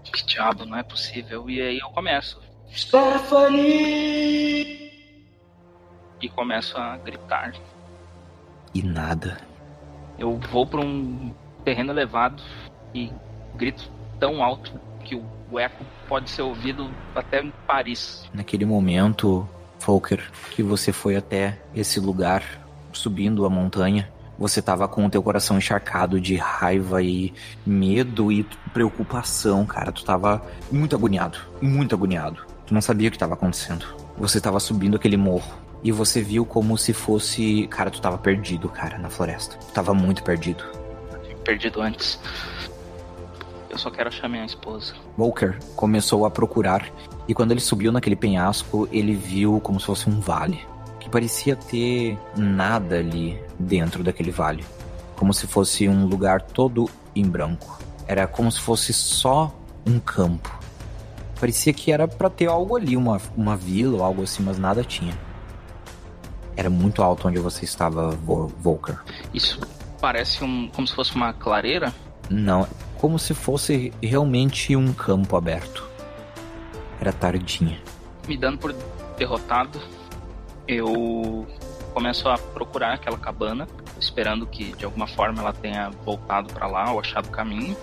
Que 0.04 0.26
diabo, 0.26 0.66
não 0.66 0.78
é 0.78 0.84
possível. 0.84 1.50
E 1.50 1.62
aí 1.62 1.80
eu 1.80 1.90
começo. 1.90 2.40
Stephanie! 2.72 3.66
E 6.22 6.30
começo 6.30 6.78
a 6.78 6.98
gritar. 6.98 7.54
E 8.74 8.82
nada. 8.82 9.38
Eu 10.18 10.38
vou 10.52 10.66
para 10.66 10.82
um 10.82 11.34
terreno 11.64 11.92
elevado 11.92 12.42
e 12.94 13.12
grito 13.56 13.92
tão 14.20 14.44
alto 14.44 14.80
que 15.04 15.16
o 15.16 15.60
eco 15.60 15.84
pode 16.08 16.30
ser 16.30 16.42
ouvido 16.42 16.90
até 17.14 17.42
em 17.42 17.52
Paris. 17.68 18.30
Naquele 18.34 18.66
momento, 18.66 19.48
Volker, 19.80 20.32
que 20.52 20.64
você 20.64 20.92
foi 20.92 21.16
até 21.16 21.60
esse 21.74 22.00
lugar, 22.00 22.44
subindo 22.92 23.46
a 23.46 23.50
montanha, 23.50 24.12
você 24.38 24.62
tava 24.62 24.88
com 24.88 25.06
o 25.06 25.10
teu 25.10 25.24
coração 25.24 25.58
encharcado 25.58 26.20
de 26.20 26.36
raiva 26.36 27.02
e 27.02 27.34
medo 27.66 28.32
e 28.32 28.44
preocupação, 28.74 29.66
cara. 29.66 29.92
Tu 29.92 30.04
tava 30.04 30.46
muito 30.72 30.96
agoniado, 30.96 31.40
muito 31.62 31.96
agoniado. 31.96 32.46
Tu 32.66 32.74
não 32.74 32.82
sabia 32.82 33.10
o 33.10 33.12
que 33.12 33.18
tava 33.18 33.34
acontecendo. 33.34 33.86
Você 34.18 34.42
tava 34.42 34.60
subindo 34.60 34.96
aquele 34.96 35.18
morro 35.18 35.54
e 35.84 35.92
você 35.92 36.22
viu 36.22 36.46
como 36.46 36.78
se 36.78 36.94
fosse, 36.94 37.68
cara, 37.68 37.92
tu 37.92 38.02
tava 38.02 38.18
perdido, 38.18 38.68
cara, 38.70 38.98
na 38.98 39.10
floresta. 39.10 39.58
Tu 39.58 39.72
tava 39.72 39.94
muito 39.94 40.24
perdido. 40.24 40.64
Perdido 41.44 41.82
antes. 41.82 42.20
Eu 43.70 43.78
só 43.78 43.92
quero 43.92 44.10
achar 44.10 44.28
minha 44.28 44.46
esposa. 44.46 44.94
Walker 45.18 45.58
começou 45.76 46.26
a 46.26 46.32
procurar 46.32 46.90
e 47.28 47.34
quando 47.34 47.52
ele 47.52 47.60
subiu 47.60 47.92
naquele 47.92 48.16
penhasco, 48.16 48.88
ele 48.92 49.14
viu 49.14 49.60
como 49.60 49.80
se 49.80 49.86
fosse 49.86 50.10
um 50.10 50.20
vale, 50.20 50.66
que 51.06 51.10
parecia 51.12 51.56
ter 51.56 52.18
nada 52.36 52.98
ali 52.98 53.40
dentro 53.60 54.04
daquele 54.04 54.32
vale, 54.32 54.66
como 55.16 55.32
se 55.36 55.46
fosse 55.46 55.88
um 55.88 56.08
lugar 56.08 56.42
todo 56.42 56.90
em 57.16 57.24
branco. 57.24 57.78
Era 58.08 58.26
como 58.26 58.52
se 58.52 58.60
fosse 58.60 58.92
só 58.92 59.54
um 59.86 60.00
campo. 60.00 60.52
Parecia 61.40 61.72
que 61.74 61.92
era 61.92 62.08
pra 62.08 62.28
ter 62.28 62.48
algo 62.48 62.76
ali, 62.76 62.98
uma, 62.98 63.22
uma 63.38 63.56
vila 63.56 63.98
ou 63.98 64.04
algo 64.04 64.24
assim, 64.24 64.42
mas 64.42 64.58
nada 64.58 64.84
tinha. 64.84 65.16
Era 66.58 66.72
muito 66.72 67.04
alto 67.04 67.28
onde 67.28 67.38
você 67.38 67.66
estava, 67.66 68.10
Vo- 68.10 68.48
Volker. 68.60 68.98
Isso 69.32 69.60
parece 70.02 70.44
um, 70.44 70.70
como 70.74 70.88
se 70.88 70.96
fosse 70.96 71.14
uma 71.14 71.34
clareira. 71.34 71.94
Não, 72.32 72.68
como 72.98 73.20
se 73.20 73.36
fosse 73.36 73.94
realmente 74.02 74.76
um 74.76 74.92
campo 74.92 75.36
aberto. 75.36 75.88
Era 77.00 77.14
tardinha. 77.14 77.78
Me 78.28 78.36
dando 78.36 78.58
por 78.58 78.74
derrotado, 79.20 79.80
eu 80.68 81.48
começo 81.94 82.28
a 82.28 82.38
procurar 82.38 82.94
aquela 82.94 83.18
cabana, 83.18 83.68
esperando 84.00 84.46
que 84.46 84.76
de 84.76 84.86
alguma 84.86 85.08
forma 85.08 85.42
ela 85.42 85.54
tenha 85.54 85.90
voltado 86.04 86.54
para 86.54 86.68
lá 86.68 86.92
ou 86.92 87.00
achado 87.00 87.28
o 87.28 87.32
caminho. 87.32 87.76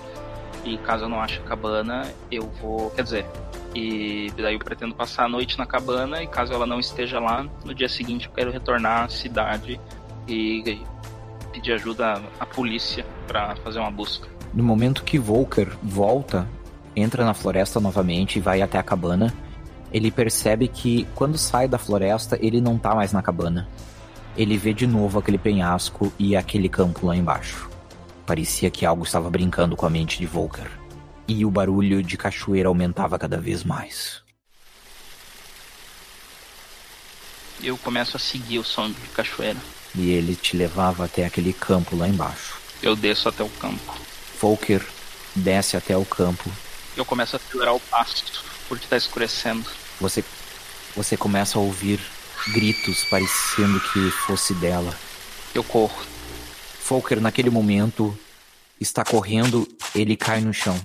E 0.65 0.77
caso 0.79 1.05
eu 1.05 1.09
não 1.09 1.21
ache 1.21 1.41
a 1.41 1.43
cabana, 1.43 2.13
eu 2.31 2.49
vou. 2.61 2.91
Quer 2.91 3.03
dizer, 3.03 3.27
e 3.75 4.31
daí 4.37 4.55
eu 4.55 4.61
pretendo 4.61 4.95
passar 4.95 5.25
a 5.25 5.29
noite 5.29 5.59
na 5.59 5.67
cabana. 5.67 6.23
E 6.23 6.27
caso 6.27 6.53
ela 6.53 6.67
não 6.67 6.79
esteja 6.79 7.19
lá, 7.19 7.47
no 7.65 7.75
dia 7.75 7.89
seguinte 7.89 8.27
eu 8.27 8.33
quero 8.33 8.53
retornar 8.53 9.05
à 9.05 9.09
cidade 9.09 9.81
e, 10.29 10.81
pedir 11.53 11.73
ajuda 11.73 12.23
à 12.41 12.47
polícia 12.47 13.05
para 13.27 13.57
fazer 13.57 13.79
uma 13.79 13.91
busca. 13.91 14.29
No 14.55 14.63
momento 14.63 15.05
que 15.05 15.19
Volker 15.19 15.69
volta, 15.83 16.47
entra 16.95 17.25
na 17.25 17.35
floresta 17.35 17.81
novamente 17.81 18.37
e 18.37 18.41
vai 18.41 18.63
até 18.63 18.79
a 18.79 18.83
cabana, 18.83 19.35
ele 19.93 20.11
percebe 20.11 20.69
que 20.69 21.07
quando 21.15 21.37
sai 21.37 21.69
da 21.69 21.79
floresta, 21.79 22.39
ele 22.41 22.61
não 22.61 22.79
tá 22.79 22.95
mais 22.95 23.13
na 23.13 23.23
cabana. 23.23 23.69
Ele 24.37 24.57
vê 24.57 24.73
de 24.73 24.87
novo 24.87 25.19
aquele 25.19 25.39
penhasco 25.39 26.13
e 26.19 26.35
aquele 26.35 26.69
campo 26.69 27.07
lá 27.07 27.15
embaixo. 27.15 27.69
Parecia 28.25 28.71
que 28.71 28.87
algo 28.87 29.05
estava 29.05 29.29
brincando 29.29 29.77
com 29.77 29.85
a 29.85 29.91
mente 29.91 30.19
de 30.19 30.27
Volker. 30.27 30.71
E 31.29 31.45
o 31.45 31.51
barulho 31.51 32.03
de 32.03 32.17
cachoeira 32.17 32.69
aumentava 32.69 33.19
cada 33.19 33.39
vez 33.39 33.63
mais. 33.63 34.23
Eu 37.63 37.77
começo 37.77 38.17
a 38.17 38.21
seguir 38.21 38.59
o 38.59 38.65
som 38.65 38.91
de 38.91 39.09
cachoeira. 39.15 39.59
E 39.95 40.11
ele 40.11 40.35
te 40.35 40.57
levava 40.57 41.05
até 41.05 41.27
aquele 41.27 41.53
campo 41.53 41.95
lá 41.95 42.09
embaixo. 42.09 42.57
Eu 42.83 42.97
desço 42.97 43.29
até 43.29 43.45
o 43.45 43.49
campo. 43.49 43.95
Volker 44.41 44.83
desce 45.37 45.77
até 45.77 45.97
o 45.97 46.05
campo. 46.05 46.51
Eu 46.97 47.05
começo 47.05 47.37
a 47.37 47.39
acelerar 47.39 47.75
o 47.75 47.81
passo, 47.81 48.25
porque 48.69 48.87
tá 48.87 48.97
escurecendo. 48.97 49.65
Você, 50.03 50.25
você 50.97 51.17
começa 51.17 51.59
a 51.59 51.63
ouvir 51.63 52.01
gritos 52.53 53.05
parecendo 53.05 53.79
que 53.81 54.11
fosse 54.11 54.53
dela. 54.55 54.93
Eu 55.55 55.63
corro. 55.63 56.03
Volker, 56.89 57.21
naquele 57.21 57.49
momento, 57.49 58.17
está 58.81 59.05
correndo, 59.05 59.67
ele 59.95 60.17
cai 60.17 60.41
no 60.41 60.53
chão. 60.53 60.77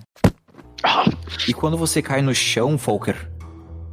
E 1.47 1.53
quando 1.53 1.75
você 1.75 2.01
cai 2.01 2.21
no 2.21 2.33
chão, 2.33 2.77
Volker, 2.77 3.29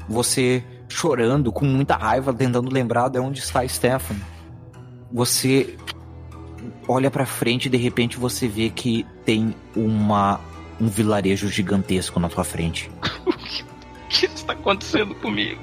você 0.07 0.63
chorando, 0.89 1.51
com 1.51 1.65
muita 1.65 1.97
raiva, 1.97 2.33
tentando 2.33 2.71
lembrar 2.71 3.09
de 3.09 3.19
onde 3.19 3.41
está 3.41 3.67
Stefan. 3.67 4.17
Você 5.11 5.77
olha 6.87 7.11
pra 7.11 7.25
frente 7.25 7.67
e 7.67 7.71
de 7.71 7.79
repente 7.79 8.19
você 8.19 8.47
vê 8.47 8.69
que 8.69 9.07
tem 9.25 9.55
uma 9.75 10.39
um 10.81 10.89
vilarejo 10.89 11.49
gigantesco 11.49 12.19
na 12.19 12.29
tua 12.29 12.45
frente. 12.45 12.91
Que 14.29 14.35
está 14.35 14.53
acontecendo 14.53 15.15
comigo? 15.15 15.61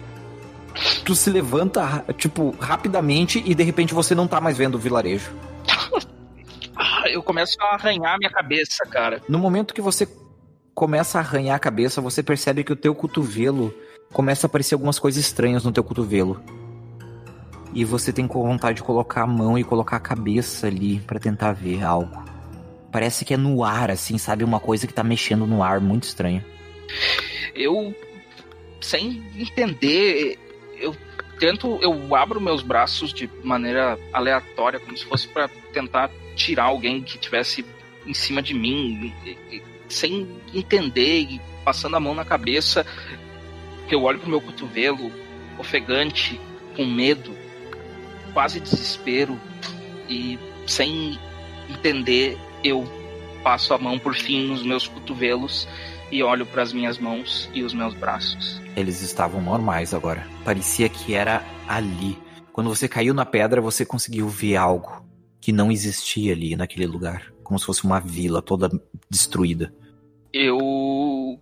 Tu 1.03 1.15
se 1.15 1.29
levanta, 1.29 2.05
tipo, 2.17 2.55
rapidamente 2.59 3.41
e 3.45 3.53
de 3.53 3.63
repente 3.63 3.93
você 3.93 4.15
não 4.15 4.27
tá 4.27 4.39
mais 4.39 4.57
vendo 4.57 4.75
o 4.75 4.79
vilarejo. 4.79 5.31
Ah, 6.73 7.09
Eu 7.09 7.21
começo 7.21 7.55
a 7.61 7.75
arranhar 7.75 8.17
minha 8.17 8.31
cabeça, 8.31 8.83
cara. 8.89 9.21
No 9.27 9.37
momento 9.37 9.73
que 9.73 9.81
você 9.81 10.07
começa 10.73 11.17
a 11.19 11.21
arranhar 11.21 11.55
a 11.55 11.59
cabeça, 11.59 12.01
você 12.01 12.23
percebe 12.23 12.63
que 12.63 12.73
o 12.73 12.75
teu 12.75 12.95
cotovelo 12.95 13.73
começa 14.11 14.45
a 14.45 14.47
aparecer 14.47 14.73
algumas 14.73 14.97
coisas 14.97 15.23
estranhas 15.23 15.63
no 15.63 15.71
teu 15.71 15.83
cotovelo. 15.83 16.41
E 17.73 17.85
você 17.85 18.11
tem 18.11 18.25
vontade 18.25 18.77
de 18.77 18.83
colocar 18.83 19.23
a 19.23 19.27
mão 19.27 19.59
e 19.59 19.63
colocar 19.63 19.97
a 19.97 19.99
cabeça 19.99 20.67
ali 20.67 20.99
pra 21.01 21.19
tentar 21.19 21.53
ver 21.53 21.83
algo. 21.83 22.23
Parece 22.91 23.23
que 23.25 23.33
é 23.33 23.37
no 23.37 23.63
ar, 23.63 23.91
assim, 23.91 24.17
sabe? 24.17 24.43
Uma 24.43 24.59
coisa 24.59 24.87
que 24.87 24.93
tá 24.93 25.03
mexendo 25.03 25.45
no 25.45 25.61
ar, 25.63 25.79
muito 25.79 26.03
estranha. 26.03 26.43
Eu, 27.55 27.93
sem 28.81 29.23
entender, 29.37 30.37
eu 30.77 30.95
tento, 31.39 31.79
eu 31.81 32.15
abro 32.15 32.41
meus 32.41 32.61
braços 32.61 33.13
de 33.13 33.29
maneira 33.43 33.97
aleatória, 34.11 34.79
como 34.79 34.97
se 34.97 35.05
fosse 35.05 35.27
pra 35.27 35.47
tentar 35.71 36.11
tirar 36.35 36.65
alguém 36.65 37.01
que 37.01 37.17
tivesse 37.17 37.63
em 38.05 38.13
cima 38.13 38.41
de 38.41 38.53
mim, 38.53 39.13
sem 39.87 40.27
entender 40.53 41.21
e 41.21 41.41
passando 41.63 41.95
a 41.95 41.99
mão 41.99 42.15
na 42.15 42.25
cabeça. 42.25 42.85
Eu 43.89 44.03
olho 44.03 44.19
pro 44.19 44.29
meu 44.29 44.41
cotovelo, 44.41 45.11
ofegante, 45.57 46.39
com 46.75 46.85
medo, 46.85 47.35
quase 48.33 48.59
desespero 48.59 49.39
e 50.09 50.39
sem 50.65 51.19
entender, 51.69 52.37
eu 52.63 52.83
passo 53.43 53.73
a 53.73 53.77
mão 53.77 53.97
por 53.97 54.15
fim 54.15 54.47
nos 54.47 54.63
meus 54.63 54.87
cotovelos 54.87 55.67
e 56.11 56.21
olho 56.21 56.45
para 56.45 56.61
as 56.61 56.73
minhas 56.73 56.97
mãos 56.97 57.49
e 57.53 57.63
os 57.63 57.73
meus 57.73 57.93
braços. 57.93 58.50
Eles 58.75 59.01
estavam 59.01 59.41
normais 59.41 59.93
agora. 59.93 60.25
Parecia 60.45 60.87
que 60.87 61.13
era 61.13 61.43
ali. 61.67 62.17
Quando 62.53 62.69
você 62.69 62.87
caiu 62.87 63.13
na 63.13 63.25
pedra, 63.25 63.61
você 63.61 63.85
conseguiu 63.85 64.27
ver 64.27 64.55
algo 64.55 65.05
que 65.39 65.51
não 65.51 65.71
existia 65.71 66.33
ali 66.33 66.55
naquele 66.55 66.85
lugar. 66.85 67.33
Como 67.43 67.59
se 67.59 67.65
fosse 67.65 67.83
uma 67.83 67.99
vila 67.99 68.41
toda 68.41 68.69
destruída. 69.09 69.73
Eu, 70.31 71.39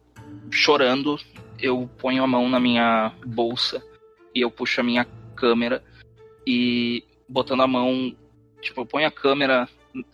chorando, 0.49 1.17
eu 1.59 1.89
ponho 1.99 2.23
a 2.23 2.27
mão 2.27 2.49
na 2.49 2.59
minha 2.59 3.13
bolsa 3.25 3.83
e 4.33 4.41
eu 4.41 4.49
puxo 4.49 4.81
a 4.81 4.83
minha 4.83 5.05
câmera 5.35 5.83
e 6.47 7.03
botando 7.27 7.61
a 7.61 7.67
mão, 7.67 8.15
tipo, 8.61 8.81
eu 8.81 8.85
ponho 8.85 9.07
a 9.07 9.11
câmera 9.11 9.67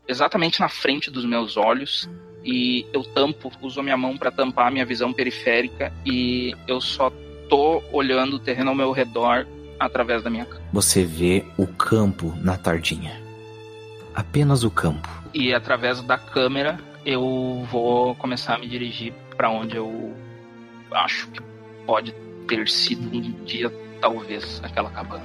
exatamente 0.07 0.59
na 0.59 0.67
frente 0.67 1.09
dos 1.09 1.25
meus 1.25 1.55
olhos 1.55 2.09
e 2.45 2.85
eu 2.93 3.03
tampo, 3.03 3.51
uso 3.61 3.79
a 3.79 3.83
minha 3.83 3.97
mão 3.97 4.15
para 4.15 4.29
tampar 4.29 4.67
a 4.67 4.71
minha 4.71 4.85
visão 4.85 5.11
periférica 5.11 5.91
e 6.05 6.55
eu 6.67 6.79
só 6.79 7.11
tô 7.49 7.81
olhando 7.91 8.35
o 8.35 8.39
terreno 8.39 8.69
ao 8.69 8.75
meu 8.75 8.91
redor 8.91 9.47
através 9.79 10.23
da 10.23 10.29
minha 10.29 10.45
câmera. 10.45 10.65
Você 10.71 11.03
vê 11.03 11.43
o 11.57 11.65
campo 11.65 12.33
na 12.41 12.55
tardinha. 12.55 13.19
Apenas 14.13 14.63
o 14.63 14.69
campo. 14.69 15.09
E 15.33 15.53
através 15.53 16.01
da 16.01 16.17
câmera 16.17 16.79
eu 17.05 17.65
vou 17.69 18.15
começar 18.15 18.55
a 18.55 18.57
me 18.59 18.67
dirigir 18.67 19.13
para 19.35 19.49
onde 19.49 19.75
eu 19.75 20.13
acho 20.91 21.27
que 21.29 21.41
pode 21.85 22.13
ter 22.47 22.67
sido 22.69 23.15
um 23.15 23.43
dia, 23.43 23.71
talvez, 23.99 24.61
aquela 24.63 24.89
cabana. 24.89 25.23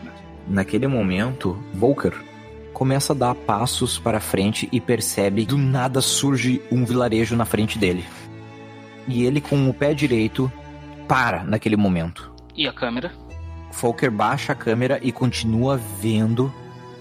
Naquele 0.49 0.87
momento, 0.87 1.63
Volker 1.75 2.15
começa 2.73 3.13
a 3.13 3.17
dar 3.17 3.35
passos 3.35 3.99
para 3.99 4.21
frente 4.21 4.69
e 4.73 4.81
percebe 4.81 5.45
do 5.45 5.59
nada 5.59 6.01
surge 6.01 6.63
um 6.71 6.85
vilarejo 6.85 7.37
na 7.37 7.45
frente 7.45 7.79
dele. 7.79 8.05
E 9.09 9.25
ele, 9.25 9.41
com 9.41 9.69
o 9.69 9.75
pé 9.75 9.93
direito, 9.93 10.51
para 11.09 11.45
naquele 11.45 11.77
momento. 11.77 12.33
E 12.55 12.67
a 12.67 12.73
câmera? 12.73 13.13
Volker 13.73 14.11
baixa 14.11 14.53
a 14.53 14.57
câmera 14.57 15.01
e 15.03 15.13
continua 15.13 15.77
vendo 15.77 16.53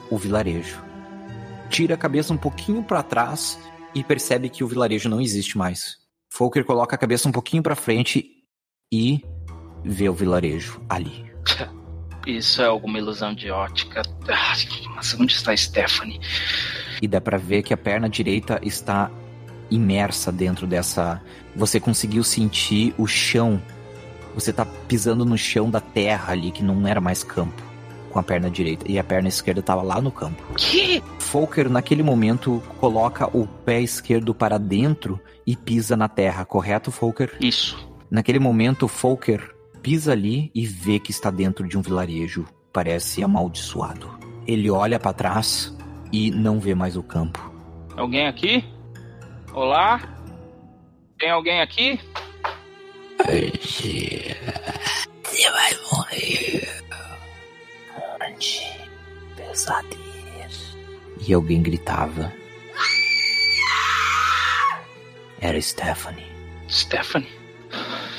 o 0.09 0.17
vilarejo. 0.17 0.81
Tira 1.69 1.95
a 1.95 1.97
cabeça 1.97 2.33
um 2.33 2.37
pouquinho 2.37 2.83
para 2.83 3.03
trás 3.03 3.59
e 3.93 4.03
percebe 4.03 4.49
que 4.49 4.63
o 4.63 4.67
vilarejo 4.67 5.09
não 5.09 5.21
existe 5.21 5.57
mais. 5.57 5.97
Volker 6.35 6.63
coloca 6.63 6.95
a 6.95 6.99
cabeça 6.99 7.27
um 7.27 7.31
pouquinho 7.31 7.63
para 7.63 7.75
frente 7.75 8.25
e 8.91 9.21
vê 9.83 10.09
o 10.09 10.13
vilarejo 10.13 10.81
ali. 10.89 11.29
Isso 12.37 12.61
é 12.61 12.65
alguma 12.65 12.97
ilusão 12.97 13.33
de 13.33 13.49
ótica. 13.49 14.01
Ah, 14.27 14.53
Mas 14.95 15.13
onde 15.19 15.33
está 15.33 15.55
Stephanie? 15.55 16.19
E 17.01 17.07
dá 17.07 17.19
pra 17.19 17.37
ver 17.37 17.63
que 17.63 17.73
a 17.73 17.77
perna 17.77 18.09
direita 18.09 18.59
está 18.63 19.09
imersa 19.71 20.31
dentro 20.31 20.67
dessa. 20.67 21.21
Você 21.55 21.79
conseguiu 21.79 22.23
sentir 22.23 22.93
o 22.97 23.07
chão. 23.07 23.61
Você 24.35 24.53
tá 24.53 24.65
pisando 24.65 25.25
no 25.25 25.37
chão 25.37 25.69
da 25.69 25.79
terra 25.79 26.33
ali, 26.33 26.51
que 26.51 26.63
não 26.63 26.87
era 26.87 27.01
mais 27.01 27.23
campo, 27.23 27.61
com 28.11 28.19
a 28.19 28.23
perna 28.23 28.49
direita. 28.49 28.85
E 28.89 28.99
a 28.99 29.03
perna 29.03 29.27
esquerda 29.27 29.61
tava 29.61 29.81
lá 29.81 29.99
no 29.99 30.11
campo. 30.11 30.41
Que? 30.55 31.01
Folker, 31.19 31.69
naquele 31.69 32.03
momento, 32.03 32.61
coloca 32.79 33.27
o 33.35 33.47
pé 33.47 33.81
esquerdo 33.81 34.33
para 34.33 34.57
dentro 34.57 35.19
e 35.45 35.55
pisa 35.55 35.97
na 35.97 36.07
terra, 36.07 36.45
correto, 36.45 36.91
Folker? 36.91 37.35
Isso. 37.39 37.77
Naquele 38.09 38.39
momento, 38.39 38.87
Folker 38.87 39.58
pisa 39.81 40.11
ali 40.11 40.51
e 40.53 40.65
vê 40.65 40.99
que 40.99 41.11
está 41.11 41.29
dentro 41.29 41.67
de 41.67 41.77
um 41.77 41.81
vilarejo. 41.81 42.45
Parece 42.71 43.23
amaldiçoado. 43.23 44.09
Ele 44.45 44.69
olha 44.69 44.99
para 44.99 45.13
trás 45.13 45.75
e 46.11 46.31
não 46.31 46.59
vê 46.59 46.75
mais 46.75 46.95
o 46.95 47.03
campo. 47.03 47.51
Alguém 47.95 48.27
aqui? 48.27 48.63
Olá? 49.53 49.99
Tem 51.17 51.31
alguém 51.31 51.61
aqui? 51.61 51.99
Você 53.19 54.35
vai 55.51 55.71
morrer. 55.91 56.83
Onde? 58.21 58.61
Pesadelo. 59.35 59.99
E 61.27 61.33
alguém 61.33 61.61
gritava. 61.61 62.31
Era 65.41 65.59
Stephanie. 65.61 66.25
Stephanie? 66.69 67.38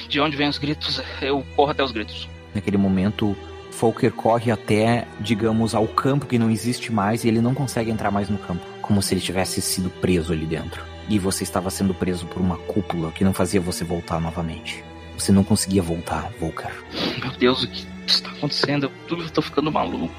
De 0.08 0.20
onde 0.20 0.36
vêm 0.36 0.48
os 0.48 0.58
gritos? 0.58 1.00
Eu 1.20 1.44
corro 1.54 1.70
até 1.70 1.82
os 1.82 1.92
gritos. 1.92 2.28
Naquele 2.54 2.76
momento, 2.76 3.36
Folker 3.70 4.12
corre 4.12 4.50
até, 4.50 5.06
digamos, 5.20 5.74
ao 5.74 5.86
campo 5.86 6.26
que 6.26 6.38
não 6.38 6.50
existe 6.50 6.92
mais 6.92 7.24
e 7.24 7.28
ele 7.28 7.40
não 7.40 7.54
consegue 7.54 7.90
entrar 7.90 8.10
mais 8.10 8.28
no 8.28 8.38
campo. 8.38 8.64
Como 8.82 9.00
se 9.00 9.14
ele 9.14 9.20
tivesse 9.20 9.62
sido 9.62 9.88
preso 9.88 10.32
ali 10.32 10.46
dentro. 10.46 10.84
E 11.08 11.18
você 11.18 11.44
estava 11.44 11.70
sendo 11.70 11.94
preso 11.94 12.26
por 12.26 12.40
uma 12.40 12.56
cúpula 12.56 13.12
que 13.12 13.24
não 13.24 13.32
fazia 13.32 13.60
você 13.60 13.84
voltar 13.84 14.20
novamente. 14.20 14.84
Você 15.16 15.32
não 15.32 15.44
conseguia 15.44 15.82
voltar, 15.82 16.30
Volker. 16.40 16.72
Meu 17.20 17.30
Deus, 17.32 17.62
o 17.62 17.68
que 17.68 17.86
está 18.06 18.30
acontecendo? 18.30 18.90
Eu, 19.08 19.30
tô 19.30 19.42
ficando 19.42 19.70
maluco. 19.70 20.14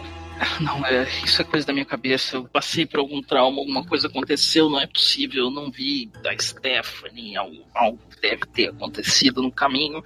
Não, 0.60 0.86
é, 0.86 1.08
isso 1.24 1.42
é 1.42 1.46
coisa 1.46 1.66
da 1.66 1.74
minha 1.74 1.86
cabeça. 1.86 2.38
Eu 2.38 2.46
passei 2.46 2.86
por 2.86 3.00
algum 3.00 3.22
trauma, 3.22 3.60
alguma 3.60 3.86
coisa 3.86 4.08
aconteceu, 4.08 4.70
não 4.70 4.80
é 4.80 4.88
possível. 4.88 5.46
Eu 5.46 5.52
não 5.52 5.72
vi 5.72 6.08
da 6.22 6.38
Stephanie, 6.38 7.36
algo, 7.36 7.66
algo 7.74 8.00
deve 8.22 8.46
ter 8.46 8.70
acontecido 8.70 9.42
no 9.42 9.52
caminho. 9.52 10.04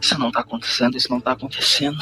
Isso 0.00 0.18
não 0.18 0.30
tá 0.30 0.40
acontecendo, 0.40 0.96
isso 0.96 1.10
não 1.10 1.20
tá 1.20 1.32
acontecendo. 1.32 1.98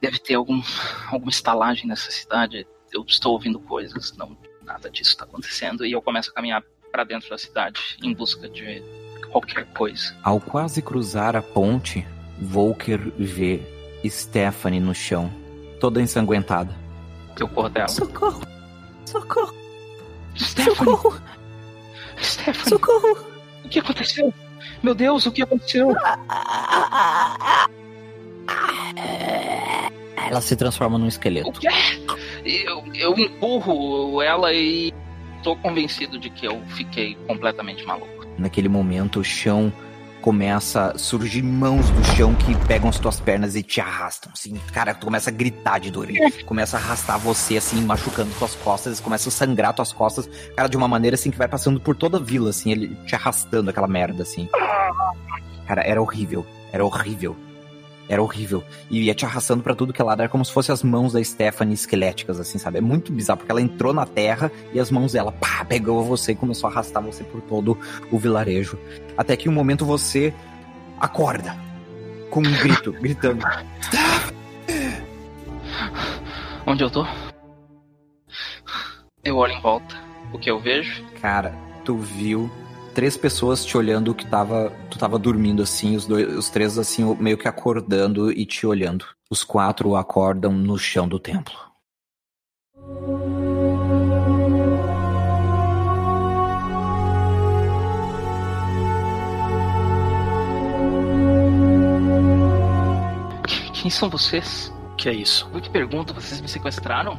Deve 0.00 0.18
ter 0.18 0.34
algum, 0.34 0.62
alguma 1.10 1.30
estalagem 1.30 1.86
nessa 1.86 2.10
cidade. 2.10 2.66
Eu 2.92 3.04
estou 3.06 3.32
ouvindo 3.32 3.60
coisas, 3.60 4.16
não, 4.16 4.36
nada 4.64 4.90
disso 4.90 5.16
tá 5.16 5.24
acontecendo. 5.24 5.84
E 5.84 5.92
eu 5.92 6.00
começo 6.00 6.30
a 6.30 6.34
caminhar 6.34 6.62
para 6.90 7.04
dentro 7.04 7.28
da 7.28 7.38
cidade 7.38 7.80
em 8.02 8.14
busca 8.14 8.48
de 8.48 8.82
qualquer 9.30 9.66
coisa. 9.72 10.16
Ao 10.22 10.40
quase 10.40 10.80
cruzar 10.80 11.36
a 11.36 11.42
ponte, 11.42 12.06
Volker 12.40 13.12
vê 13.18 13.60
Stephanie 14.06 14.80
no 14.80 14.94
chão, 14.94 15.30
toda 15.78 16.00
ensanguentada. 16.00 16.74
Eu 17.38 17.48
corro 17.48 17.66
até 17.68 17.80
ela. 17.80 17.88
Socorro! 17.88 18.42
Socorro! 19.04 19.54
Stephanie! 20.36 20.76
Socorro! 20.76 21.20
Stephanie! 22.20 22.68
Socorro! 22.68 23.18
O 23.64 23.68
que 23.68 23.78
aconteceu? 23.78 24.34
Meu 24.82 24.94
Deus, 24.94 25.26
o 25.26 25.32
que 25.32 25.42
aconteceu? 25.42 25.94
Ela 30.30 30.40
se 30.40 30.56
transforma 30.56 30.98
num 30.98 31.06
esqueleto. 31.06 31.48
O 31.48 31.52
quê? 31.52 31.68
Eu, 32.44 32.84
eu 32.94 33.18
empurro 33.18 34.22
ela 34.22 34.52
e 34.52 34.92
tô 35.42 35.56
convencido 35.56 36.18
de 36.18 36.30
que 36.30 36.46
eu 36.46 36.60
fiquei 36.68 37.14
completamente 37.26 37.84
maluco. 37.84 38.26
Naquele 38.38 38.68
momento, 38.68 39.20
o 39.20 39.24
chão 39.24 39.72
começa 40.20 40.92
a 40.92 40.98
surgir 40.98 41.42
mãos 41.42 41.88
do 41.90 42.04
chão 42.04 42.34
que 42.34 42.54
pegam 42.66 42.88
as 42.88 42.98
tuas 42.98 43.20
pernas 43.20 43.54
e 43.54 43.62
te 43.62 43.80
arrastam, 43.80 44.30
assim. 44.34 44.54
Cara, 44.72 44.94
tu 44.94 45.06
começa 45.06 45.30
a 45.30 45.32
gritar 45.32 45.78
de 45.78 45.90
dor. 45.90 46.08
Ele 46.10 46.42
começa 46.42 46.76
a 46.76 46.80
arrastar 46.80 47.18
você, 47.18 47.56
assim, 47.56 47.80
machucando 47.82 48.30
tuas 48.38 48.54
costas, 48.54 49.00
começa 49.00 49.28
a 49.28 49.32
sangrar 49.32 49.72
tuas 49.74 49.92
costas, 49.92 50.28
cara, 50.56 50.68
de 50.68 50.76
uma 50.76 50.88
maneira, 50.88 51.14
assim, 51.14 51.30
que 51.30 51.38
vai 51.38 51.48
passando 51.48 51.80
por 51.80 51.96
toda 51.96 52.18
a 52.18 52.20
vila, 52.20 52.50
assim, 52.50 52.72
ele 52.72 52.94
te 53.06 53.14
arrastando 53.14 53.70
aquela 53.70 53.88
merda, 53.88 54.22
assim. 54.22 54.48
Cara, 55.66 55.82
era 55.82 56.00
horrível. 56.00 56.46
Era 56.72 56.84
horrível. 56.84 57.36
Era 58.08 58.22
horrível. 58.22 58.64
E 58.90 59.02
ia 59.02 59.14
te 59.14 59.24
arrastando 59.24 59.62
pra 59.62 59.74
tudo 59.74 59.92
que 59.92 60.00
é 60.00 60.04
lado. 60.04 60.20
Era 60.20 60.28
como 60.28 60.44
se 60.44 60.52
fossem 60.52 60.72
as 60.72 60.82
mãos 60.82 61.12
da 61.12 61.22
Stephanie 61.22 61.74
esqueléticas, 61.74 62.40
assim, 62.40 62.58
sabe? 62.58 62.78
É 62.78 62.80
muito 62.80 63.12
bizarro, 63.12 63.38
porque 63.38 63.52
ela 63.52 63.60
entrou 63.60 63.92
na 63.92 64.06
terra 64.06 64.50
e 64.72 64.80
as 64.80 64.90
mãos 64.90 65.12
dela, 65.12 65.30
pá, 65.32 65.64
pegou 65.64 66.02
você 66.02 66.32
e 66.32 66.36
começou 66.36 66.68
a 66.68 66.72
arrastar 66.72 67.02
você 67.02 67.22
por 67.22 67.40
todo 67.42 67.76
o 68.10 68.18
vilarejo. 68.18 68.78
Até 69.16 69.36
que 69.36 69.48
um 69.48 69.52
momento 69.52 69.84
você 69.84 70.32
acorda. 70.98 71.56
Com 72.30 72.40
um 72.40 72.58
grito, 72.60 72.92
gritando. 73.00 73.44
Onde 76.66 76.84
eu 76.84 76.90
tô? 76.90 77.06
Eu 79.24 79.36
olho 79.36 79.52
em 79.52 79.60
volta. 79.60 79.96
O 80.32 80.38
que 80.38 80.50
eu 80.50 80.58
vejo? 80.58 81.02
Cara, 81.20 81.54
tu 81.84 81.96
viu 81.96 82.50
três 82.98 83.16
pessoas 83.16 83.64
te 83.64 83.76
olhando 83.76 84.12
que 84.12 84.26
tava. 84.26 84.72
Tu 84.90 84.98
tava 84.98 85.20
dormindo 85.20 85.62
assim, 85.62 85.94
os, 85.94 86.04
dois, 86.04 86.36
os 86.36 86.50
três 86.50 86.76
assim, 86.76 87.04
meio 87.20 87.38
que 87.38 87.46
acordando 87.46 88.32
e 88.32 88.44
te 88.44 88.66
olhando. 88.66 89.04
Os 89.30 89.44
quatro 89.44 89.94
acordam 89.94 90.50
no 90.50 90.76
chão 90.76 91.06
do 91.06 91.20
templo. 91.20 91.54
Quem 103.74 103.92
são 103.92 104.10
vocês? 104.10 104.74
Que 104.96 105.08
é 105.08 105.14
isso? 105.14 105.48
Eu 105.54 105.60
te 105.60 105.70
pergunto, 105.70 106.12
vocês 106.12 106.40
me 106.40 106.48
sequestraram? 106.48 107.16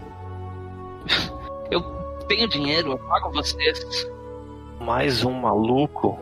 Eu 1.71 1.81
tenho 2.27 2.49
dinheiro, 2.49 2.91
eu 2.91 2.97
pago 2.97 3.31
vocês. 3.31 3.79
Mais 4.79 5.23
um 5.23 5.33
maluco? 5.33 6.19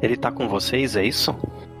Ele 0.00 0.16
tá 0.16 0.32
com 0.32 0.48
vocês, 0.48 0.96
é 0.96 1.04
isso? 1.04 1.34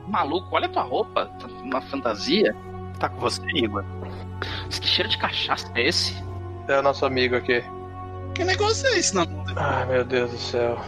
Maluco, 0.06 0.48
olha 0.54 0.66
a 0.66 0.68
tua 0.68 0.82
roupa, 0.82 1.26
tá 1.26 1.46
uma 1.62 1.80
fantasia. 1.82 2.54
Tá 2.98 3.08
com 3.08 3.18
você, 3.20 3.42
Igor? 3.54 3.84
Mas 4.66 4.78
Que 4.78 4.86
cheiro 4.86 5.08
de 5.10 5.18
cachaça 5.18 5.70
é 5.74 5.88
esse? 5.88 6.14
É 6.68 6.78
o 6.78 6.82
nosso 6.82 7.04
amigo 7.04 7.34
aqui. 7.36 7.62
Que 8.34 8.44
negócio 8.44 8.86
é 8.88 8.98
esse, 8.98 9.14
não? 9.14 9.26
Ai, 9.56 9.86
meu 9.86 10.04
Deus 10.04 10.30
do 10.30 10.38
céu. 10.38 10.78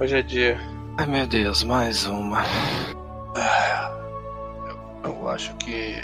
Hoje 0.00 0.16
é 0.16 0.22
dia. 0.22 0.58
Ai 0.98 1.06
meu 1.06 1.26
Deus, 1.26 1.62
mais 1.62 2.06
uma. 2.06 2.42
Eu 5.04 5.28
acho 5.28 5.54
que. 5.56 6.00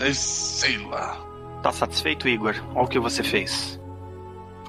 é, 0.00 0.12
Sei 0.12 0.78
lá. 0.86 1.16
Tá 1.62 1.72
satisfeito, 1.72 2.28
Igor? 2.28 2.54
Olha 2.74 2.84
o 2.84 2.88
que 2.88 2.98
você 2.98 3.22
fez. 3.22 3.80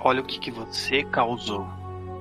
Olha 0.01 0.21
o 0.21 0.25
que, 0.25 0.39
que 0.39 0.51
você 0.51 1.03
causou. 1.03 1.67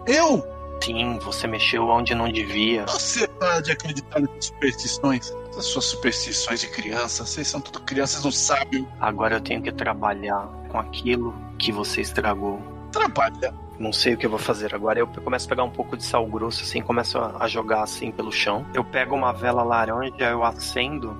Eu? 0.06 0.42
Sim, 0.85 1.18
você 1.20 1.47
mexeu 1.47 1.89
onde 1.89 2.12
não 2.12 2.30
devia. 2.30 2.85
Você 2.87 3.28
para 3.28 3.61
de 3.61 3.70
acreditar 3.70 4.20
nessas 4.20 4.47
superstições? 4.47 5.33
Essas 5.51 5.66
suas 5.66 5.85
superstições 5.85 6.61
de 6.61 6.68
criança. 6.68 7.24
Vocês 7.24 7.47
são 7.47 7.61
tudo 7.61 7.80
crianças, 7.80 8.24
não 8.24 8.33
sabem. 8.33 8.87
Agora 9.01 9.37
eu 9.37 9.41
tenho 9.41 9.62
que 9.62 9.70
trabalhar 9.70 10.49
com 10.68 10.78
aquilo 10.78 11.35
que 11.57 11.70
você 11.70 12.01
estragou. 12.01 12.61
Trabalha. 12.91 13.55
Não 13.78 13.93
sei 13.93 14.14
o 14.14 14.16
que 14.18 14.26
eu 14.26 14.30
vou 14.30 14.41
fazer 14.41 14.74
agora. 14.74 14.99
Eu 14.99 15.07
começo 15.07 15.47
a 15.47 15.49
pegar 15.49 15.62
um 15.62 15.70
pouco 15.70 15.97
de 15.97 16.05
sal 16.05 16.26
grosso, 16.26 16.62
assim, 16.62 16.83
começo 16.83 17.16
a 17.16 17.37
a 17.39 17.47
jogar 17.47 17.83
assim 17.83 18.11
pelo 18.11 18.33
chão. 18.33 18.66
Eu 18.74 18.85
pego 18.85 19.14
uma 19.14 19.33
vela 19.33 19.62
laranja, 19.62 20.30
eu 20.30 20.45
acendo 20.45 21.16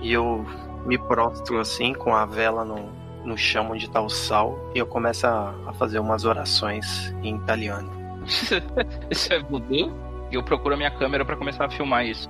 e 0.00 0.12
eu 0.12 0.46
me 0.86 0.96
prostro 0.96 1.58
assim 1.58 1.92
com 1.92 2.14
a 2.14 2.24
vela 2.24 2.64
no, 2.64 2.88
no 3.24 3.36
chão 3.36 3.70
onde 3.70 3.88
tá 3.90 4.00
o 4.00 4.08
sal 4.08 4.58
e 4.74 4.78
eu 4.78 4.86
começo 4.86 5.26
a, 5.26 5.54
a 5.66 5.72
fazer 5.72 5.98
umas 5.98 6.24
orações 6.24 7.12
em 7.22 7.36
italiano. 7.36 8.01
Isso 9.10 9.32
é 9.32 9.40
voodoo? 9.40 9.92
E 10.30 10.34
eu 10.34 10.42
procuro 10.42 10.74
a 10.74 10.76
minha 10.76 10.90
câmera 10.90 11.24
pra 11.24 11.36
começar 11.36 11.66
a 11.66 11.70
filmar 11.70 12.06
isso. 12.06 12.28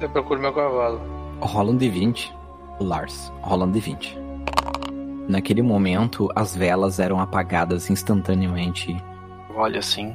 Eu 0.00 0.08
procuro 0.08 0.40
meu 0.40 0.52
cavalo. 0.52 0.98
Rola 1.40 1.72
um 1.72 1.78
D20. 1.78 2.32
Lars, 2.80 3.30
rola 3.42 3.66
um 3.66 3.72
D20. 3.72 4.16
Naquele 5.28 5.62
momento, 5.62 6.30
as 6.34 6.56
velas 6.56 6.98
eram 6.98 7.20
apagadas 7.20 7.90
instantaneamente. 7.90 8.96
Olha 9.54 9.78
assim. 9.78 10.14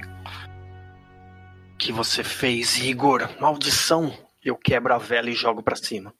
O 1.73 1.77
que 1.77 1.91
você 1.91 2.23
fez, 2.23 2.77
Igor? 2.83 3.29
Maldição! 3.39 4.11
Eu 4.43 4.55
quebro 4.55 4.93
a 4.93 4.97
vela 4.97 5.29
e 5.29 5.33
jogo 5.33 5.61
pra 5.61 5.75
cima. 5.75 6.13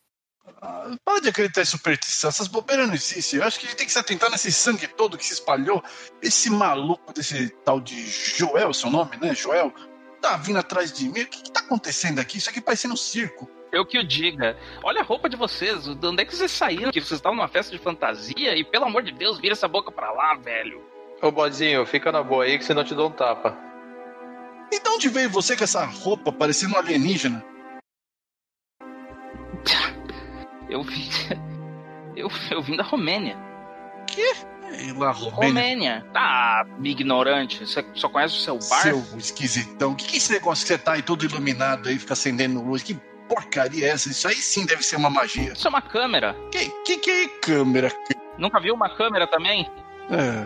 Para 1.05 1.21
de 1.21 1.29
acreditar 1.29 1.61
em 1.61 1.65
superstição. 1.65 2.29
Essas 2.29 2.47
bobeiras 2.47 2.87
não 2.87 2.93
existem. 2.93 3.39
Eu 3.39 3.45
acho 3.45 3.59
que 3.59 3.65
a 3.65 3.69
gente 3.69 3.77
tem 3.77 3.85
que 3.85 3.93
se 3.93 3.99
atentar 3.99 4.29
nesse 4.29 4.51
sangue 4.51 4.87
todo 4.87 5.17
que 5.17 5.25
se 5.25 5.33
espalhou. 5.33 5.83
Esse 6.21 6.49
maluco 6.49 7.13
desse 7.13 7.49
tal 7.63 7.79
de 7.79 8.07
Joel, 8.09 8.73
seu 8.73 8.89
nome, 8.89 9.17
né? 9.17 9.33
Joel, 9.35 9.73
tá 10.21 10.37
vindo 10.37 10.59
atrás 10.59 10.91
de 10.91 11.05
mim. 11.09 11.21
O 11.21 11.27
que, 11.27 11.43
que 11.43 11.51
tá 11.51 11.59
acontecendo 11.61 12.19
aqui? 12.19 12.37
Isso 12.37 12.49
aqui 12.49 12.61
parecendo 12.61 12.93
um 12.93 12.97
circo. 12.97 13.49
Eu 13.71 13.85
que 13.85 13.99
o 13.99 14.03
diga. 14.03 14.57
Olha 14.83 15.01
a 15.01 15.03
roupa 15.03 15.29
de 15.29 15.35
vocês. 15.35 15.83
De 15.83 16.07
onde 16.07 16.23
é 16.23 16.25
que 16.25 16.35
vocês 16.35 16.51
saíram? 16.51 16.91
Que 16.91 16.99
vocês 16.99 17.19
estavam 17.19 17.37
numa 17.37 17.47
festa 17.47 17.71
de 17.71 17.77
fantasia? 17.77 18.55
E 18.55 18.63
pelo 18.63 18.85
amor 18.85 19.03
de 19.03 19.11
Deus, 19.11 19.39
vira 19.39 19.53
essa 19.53 19.67
boca 19.67 19.91
pra 19.91 20.11
lá, 20.11 20.35
velho. 20.35 20.83
Ô, 21.21 21.31
bodinho, 21.31 21.85
fica 21.85 22.11
na 22.11 22.23
boa 22.23 22.45
aí 22.45 22.57
que 22.57 22.63
senão 22.63 22.81
eu 22.81 22.87
te 22.87 22.95
dou 22.95 23.09
um 23.09 23.11
tapa. 23.11 23.57
E 24.71 24.79
de 24.79 24.89
onde 24.89 25.09
veio 25.09 25.29
você 25.29 25.55
com 25.55 25.63
essa 25.63 25.85
roupa 25.85 26.31
parecendo 26.31 26.75
um 26.75 26.77
alienígena? 26.77 27.43
Eu 30.69 30.83
vim. 30.83 31.09
Eu, 32.15 32.27
eu 32.51 32.61
vim 32.61 32.75
da 32.75 32.83
Romênia. 32.83 33.37
Ei, 34.17 34.91
lá, 34.93 35.11
Romênia. 35.11 35.47
Romênia. 35.47 36.05
Tá, 36.13 36.65
ignorante. 36.83 37.65
Você 37.65 37.85
só 37.93 38.09
conhece 38.09 38.35
o 38.35 38.39
seu 38.39 38.55
bar? 38.55 38.81
Seu 38.81 39.03
esquisitão. 39.17 39.91
O 39.91 39.95
que, 39.95 40.05
que 40.05 40.15
é 40.15 40.17
esse 40.17 40.31
negócio 40.33 40.65
que 40.65 40.73
você 40.73 40.77
tá 40.77 40.93
aí 40.93 41.01
todo 41.01 41.23
iluminado 41.23 41.87
aí, 41.87 41.97
fica 41.97 42.13
acendendo 42.13 42.61
luz? 42.61 42.83
Que 42.83 42.99
porcaria 43.27 43.87
é 43.87 43.89
essa? 43.91 44.09
Isso 44.09 44.27
aí 44.27 44.35
sim 44.35 44.65
deve 44.65 44.83
ser 44.83 44.97
uma 44.97 45.09
magia. 45.09 45.53
Isso 45.53 45.67
é 45.67 45.69
uma 45.69 45.81
câmera. 45.81 46.35
Que 46.51 46.69
que, 46.83 46.97
que 46.97 47.09
é 47.09 47.27
câmera? 47.39 47.91
Nunca 48.37 48.59
viu 48.59 48.73
uma 48.73 48.89
câmera 48.89 49.27
também? 49.27 49.69
É. 50.09 50.45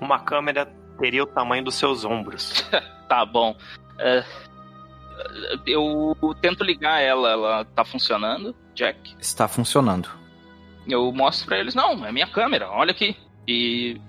Uma 0.00 0.20
câmera 0.20 0.66
teria 1.00 1.22
o 1.22 1.26
tamanho 1.26 1.64
dos 1.64 1.74
seus 1.74 2.04
ombros. 2.04 2.64
Tá 3.08 3.26
bom. 3.26 3.54
É, 3.98 4.24
eu 5.66 6.16
tento 6.40 6.64
ligar 6.64 7.00
ela, 7.00 7.30
ela 7.30 7.64
tá 7.64 7.84
funcionando, 7.84 8.54
Jack. 8.74 9.14
Está 9.20 9.46
funcionando. 9.48 10.08
Eu 10.86 11.12
mostro 11.12 11.46
pra 11.46 11.58
eles, 11.58 11.74
não, 11.74 12.04
é 12.04 12.12
minha 12.12 12.26
câmera, 12.26 12.70
olha 12.70 12.90
aqui. 12.90 13.16
E 13.46 14.00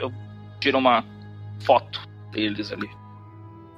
eu 0.00 0.12
tiro 0.60 0.78
uma 0.78 1.04
foto 1.60 2.00
deles 2.30 2.72
ali. 2.72 2.90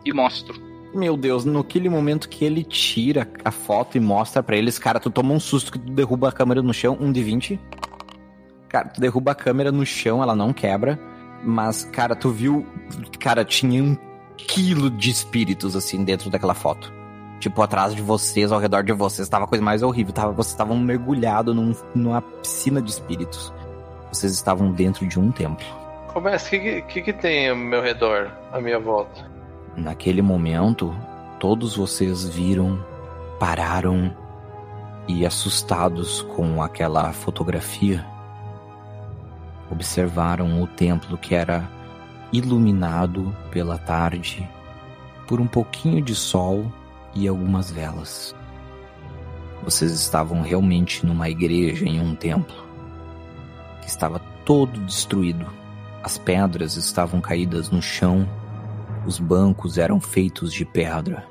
E 0.04 0.12
mostro. 0.12 0.62
Meu 0.94 1.16
Deus, 1.16 1.44
naquele 1.44 1.88
momento 1.88 2.28
que 2.28 2.44
ele 2.44 2.62
tira 2.62 3.28
a 3.44 3.50
foto 3.50 3.96
e 3.96 4.00
mostra 4.00 4.42
pra 4.42 4.56
eles, 4.56 4.78
cara, 4.78 5.00
tu 5.00 5.10
toma 5.10 5.34
um 5.34 5.40
susto 5.40 5.72
que 5.72 5.78
tu 5.78 5.92
derruba 5.92 6.28
a 6.28 6.32
câmera 6.32 6.62
no 6.62 6.72
chão, 6.72 6.96
um 7.00 7.10
de 7.10 7.22
20. 7.22 7.60
Cara, 8.68 8.88
tu 8.88 9.00
derruba 9.00 9.32
a 9.32 9.34
câmera 9.34 9.72
no 9.72 9.84
chão, 9.84 10.22
ela 10.22 10.36
não 10.36 10.52
quebra. 10.52 10.98
Mas, 11.42 11.84
cara, 11.84 12.14
tu 12.14 12.30
viu. 12.30 12.64
Cara, 13.18 13.44
tinha 13.44 13.82
um 13.82 13.96
quilo 14.36 14.90
de 14.90 15.10
espíritos, 15.10 15.76
assim, 15.76 16.04
dentro 16.04 16.30
daquela 16.30 16.54
foto. 16.54 16.92
Tipo, 17.40 17.62
atrás 17.62 17.94
de 17.94 18.02
vocês, 18.02 18.52
ao 18.52 18.58
redor 18.58 18.82
de 18.82 18.92
vocês, 18.92 19.28
tava 19.28 19.44
a 19.44 19.48
coisa 19.48 19.62
mais 19.62 19.82
horrível. 19.82 20.12
Tava, 20.12 20.32
vocês 20.32 20.52
estavam 20.52 20.78
mergulhados 20.78 21.54
num, 21.54 21.74
numa 21.94 22.22
piscina 22.22 22.80
de 22.80 22.90
espíritos. 22.90 23.52
Vocês 24.12 24.32
estavam 24.32 24.72
dentro 24.72 25.06
de 25.06 25.18
um 25.18 25.30
templo. 25.30 25.66
Começa, 26.12 26.46
o 26.46 26.50
que, 26.50 26.58
que, 26.58 26.82
que 26.82 27.02
que 27.02 27.12
tem 27.12 27.50
ao 27.50 27.56
meu 27.56 27.82
redor, 27.82 28.30
à 28.52 28.60
minha 28.60 28.78
volta? 28.78 29.28
Naquele 29.76 30.22
momento, 30.22 30.94
todos 31.40 31.76
vocês 31.76 32.28
viram, 32.28 32.82
pararam 33.38 34.14
e, 35.08 35.26
assustados 35.26 36.22
com 36.22 36.62
aquela 36.62 37.12
fotografia, 37.12 38.06
observaram 39.70 40.62
o 40.62 40.66
templo 40.66 41.18
que 41.18 41.34
era 41.34 41.68
iluminado 42.34 43.34
pela 43.50 43.78
tarde 43.78 44.48
por 45.26 45.40
um 45.40 45.46
pouquinho 45.46 46.02
de 46.02 46.14
sol 46.14 46.66
e 47.14 47.28
algumas 47.28 47.70
velas. 47.70 48.34
Vocês 49.62 49.92
estavam 49.92 50.42
realmente 50.42 51.06
numa 51.06 51.30
igreja 51.30 51.86
em 51.86 52.00
um 52.00 52.14
templo 52.14 52.56
que 53.80 53.88
estava 53.88 54.18
todo 54.44 54.80
destruído, 54.80 55.46
As 56.02 56.18
pedras 56.18 56.76
estavam 56.76 57.18
caídas 57.18 57.70
no 57.70 57.80
chão, 57.80 58.28
os 59.06 59.18
bancos 59.18 59.78
eram 59.78 59.98
feitos 59.98 60.52
de 60.52 60.62
pedra, 60.62 61.26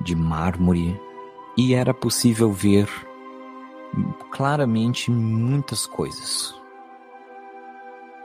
de 0.00 0.14
mármore, 0.14 1.00
e 1.56 1.74
era 1.74 1.92
possível 1.92 2.52
ver 2.52 2.88
claramente 4.30 5.10
muitas 5.10 5.84
coisas. 5.84 6.59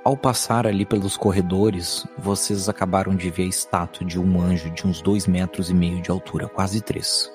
Ao 0.06 0.16
passar 0.16 0.68
ali 0.68 0.86
pelos 0.86 1.18
corredores, 1.18 2.06
vocês 2.16 2.70
acabaram 2.70 3.16
de 3.16 3.32
ver 3.32 3.46
a 3.46 3.48
estátua 3.48 4.06
de 4.06 4.20
um 4.20 4.40
anjo 4.40 4.70
de 4.70 4.86
uns 4.86 5.02
dois 5.02 5.26
metros 5.26 5.72
e 5.72 5.74
meio 5.74 6.00
de 6.00 6.12
altura, 6.12 6.48
quase 6.48 6.80
três. 6.80 7.34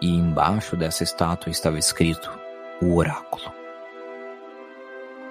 E 0.00 0.16
embaixo 0.16 0.78
dessa 0.78 1.04
estátua 1.04 1.50
estava 1.50 1.78
escrito 1.78 2.32
o 2.80 2.96
oráculo. 2.96 3.52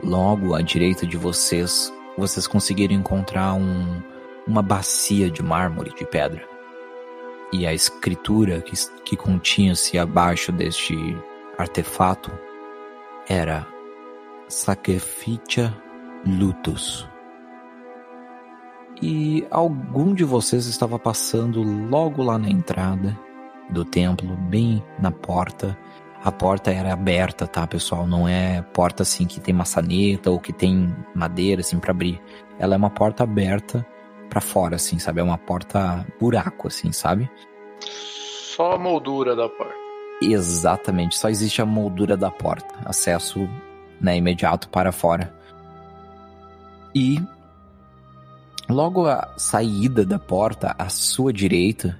Logo 0.03 0.53
à 0.53 0.61
direita 0.61 1.07
de 1.07 1.17
vocês, 1.17 1.91
vocês 2.15 2.45
conseguiram 2.45 2.93
encontrar 2.93 3.55
um, 3.55 3.99
uma 4.45 4.61
bacia 4.61 5.27
de 5.27 5.41
mármore 5.41 5.91
de 5.95 6.05
pedra. 6.05 6.47
E 7.51 7.65
a 7.65 7.73
escritura 7.73 8.61
que, 8.61 8.75
que 9.03 9.17
continha-se 9.17 9.97
abaixo 9.97 10.51
deste 10.51 10.95
artefato 11.57 12.31
era 13.27 13.65
Sacrificia 14.47 15.75
Lutus. 16.25 17.07
E 19.01 19.45
algum 19.49 20.13
de 20.13 20.23
vocês 20.23 20.67
estava 20.67 20.99
passando 20.99 21.63
logo 21.63 22.21
lá 22.21 22.37
na 22.37 22.49
entrada 22.49 23.17
do 23.69 23.83
templo, 23.83 24.35
bem 24.35 24.83
na 24.99 25.11
porta. 25.11 25.77
A 26.23 26.31
porta 26.31 26.71
era 26.71 26.93
aberta, 26.93 27.47
tá, 27.47 27.65
pessoal? 27.65 28.05
Não 28.05 28.27
é 28.27 28.61
porta 28.61 29.01
assim 29.01 29.25
que 29.25 29.39
tem 29.39 29.53
maçaneta 29.53 30.29
ou 30.29 30.39
que 30.39 30.53
tem 30.53 30.95
madeira 31.15 31.61
assim 31.61 31.79
para 31.79 31.91
abrir. 31.91 32.21
Ela 32.59 32.75
é 32.75 32.77
uma 32.77 32.91
porta 32.91 33.23
aberta 33.23 33.85
para 34.29 34.39
fora, 34.39 34.75
assim, 34.75 34.99
sabe? 34.99 35.19
É 35.19 35.23
uma 35.23 35.37
porta 35.37 36.05
buraco, 36.19 36.67
assim, 36.67 36.91
sabe? 36.91 37.29
Só 37.79 38.73
a 38.73 38.77
moldura 38.77 39.35
da 39.35 39.49
porta. 39.49 39.73
Exatamente, 40.21 41.17
só 41.17 41.29
existe 41.29 41.63
a 41.63 41.65
moldura 41.65 42.15
da 42.15 42.29
porta, 42.29 42.75
acesso 42.85 43.49
né, 43.99 44.15
imediato 44.15 44.69
para 44.69 44.91
fora. 44.91 45.33
E 46.93 47.21
logo 48.69 49.07
a 49.07 49.33
saída 49.37 50.05
da 50.05 50.19
porta, 50.19 50.75
à 50.77 50.89
sua 50.89 51.31
direita, 51.31 51.99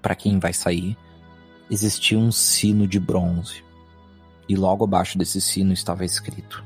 para 0.00 0.14
quem 0.14 0.38
vai 0.38 0.52
sair, 0.52 0.96
existia 1.70 2.18
um 2.18 2.32
sino 2.32 2.86
de 2.86 2.98
bronze. 2.98 3.64
E 4.48 4.56
logo 4.56 4.84
abaixo 4.84 5.16
desse 5.16 5.40
sino 5.40 5.72
estava 5.72 6.04
escrito: 6.04 6.64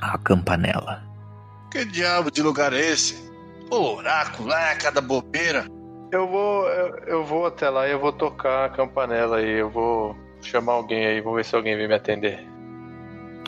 A 0.00 0.18
Campanela. 0.18 1.02
Que 1.70 1.84
diabo 1.84 2.30
de 2.30 2.42
lugar 2.42 2.72
é 2.72 2.80
esse? 2.80 3.30
Pô, 3.68 3.96
oráculo, 3.96 4.52
é 4.52 4.74
cada 4.76 5.00
bobeira. 5.00 5.66
Eu 6.12 6.28
vou, 6.28 6.68
eu, 6.68 6.98
eu 7.06 7.24
vou 7.24 7.46
até 7.46 7.68
lá 7.68 7.88
e 7.88 7.92
eu 7.92 7.98
vou 7.98 8.12
tocar 8.12 8.66
a 8.66 8.68
campanela 8.68 9.38
aí. 9.38 9.58
Eu 9.58 9.70
vou 9.70 10.16
chamar 10.40 10.74
alguém 10.74 11.06
aí, 11.06 11.20
vou 11.20 11.34
ver 11.34 11.44
se 11.44 11.56
alguém 11.56 11.76
vem 11.76 11.88
me 11.88 11.94
atender. 11.94 12.46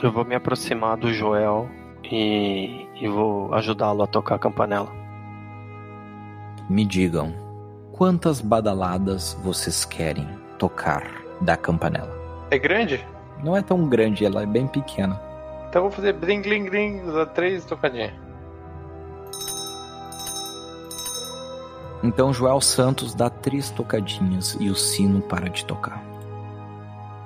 Eu 0.03 0.11
vou 0.11 0.25
me 0.25 0.35
aproximar 0.35 0.97
do 0.97 1.13
Joel 1.13 1.71
e, 2.11 2.87
e 2.95 3.09
vou 3.09 3.53
ajudá-lo 3.55 4.03
a 4.03 4.07
tocar 4.07 4.37
a 4.37 4.39
campanela. 4.39 4.91
Me 6.69 6.85
digam, 6.85 7.33
quantas 7.93 8.41
badaladas 8.41 9.39
vocês 9.43 9.85
querem 9.85 10.29
tocar 10.59 11.07
da 11.41 11.57
campanela? 11.57 12.15
É 12.51 12.59
grande? 12.59 13.05
Não 13.43 13.57
é 13.57 13.63
tão 13.63 13.89
grande, 13.89 14.25
ela 14.25 14.43
é 14.43 14.47
bem 14.47 14.67
pequena. 14.67 15.21
Então 15.69 15.85
eu 15.85 15.91
vou 15.91 15.91
fazer 15.91 16.13
bling 16.15 16.43
bling 16.43 16.71
bling, 16.71 17.03
usar 17.03 17.27
três 17.27 17.65
tocadinhas. 17.65 18.13
Então 22.03 22.33
Joel 22.33 22.61
Santos 22.61 23.15
dá 23.15 23.29
três 23.29 23.71
tocadinhas 23.71 24.57
e 24.61 24.71
o 24.71 24.75
sino 24.75 25.21
para 25.21 25.49
de 25.49 25.65
tocar. 25.65 26.03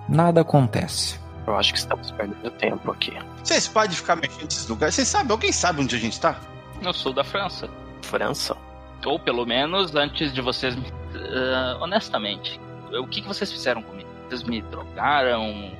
Nada 0.08 0.40
acontece. 0.40 1.20
Eu 1.46 1.56
acho 1.56 1.72
que 1.72 1.78
estamos 1.78 2.10
perdendo 2.12 2.50
tempo 2.52 2.90
aqui. 2.92 3.12
Vocês 3.42 3.66
podem 3.66 3.96
ficar 3.96 4.16
mexendo 4.16 4.44
nesses 4.44 4.68
lugares? 4.68 4.94
Vocês 4.94 5.08
sabem? 5.08 5.30
Alguém 5.32 5.52
sabe 5.52 5.80
onde 5.82 5.96
a 5.96 5.98
gente 5.98 6.20
tá? 6.20 6.38
Eu 6.82 6.92
sou 6.92 7.12
da 7.12 7.24
França. 7.24 7.68
França? 8.02 8.56
Ou 9.04 9.18
pelo 9.18 9.46
menos 9.46 9.94
antes 9.94 10.32
de 10.32 10.40
vocês. 10.40 10.76
me- 10.76 10.92
Ah, 11.14 11.78
honestamente, 11.80 12.60
o 12.92 13.06
que, 13.06 13.22
que 13.22 13.26
vocês 13.28 13.50
fizeram 13.50 13.82
comigo? 13.82 14.08
Vocês 14.28 14.42
me 14.42 14.60
drogaram? 14.62 15.72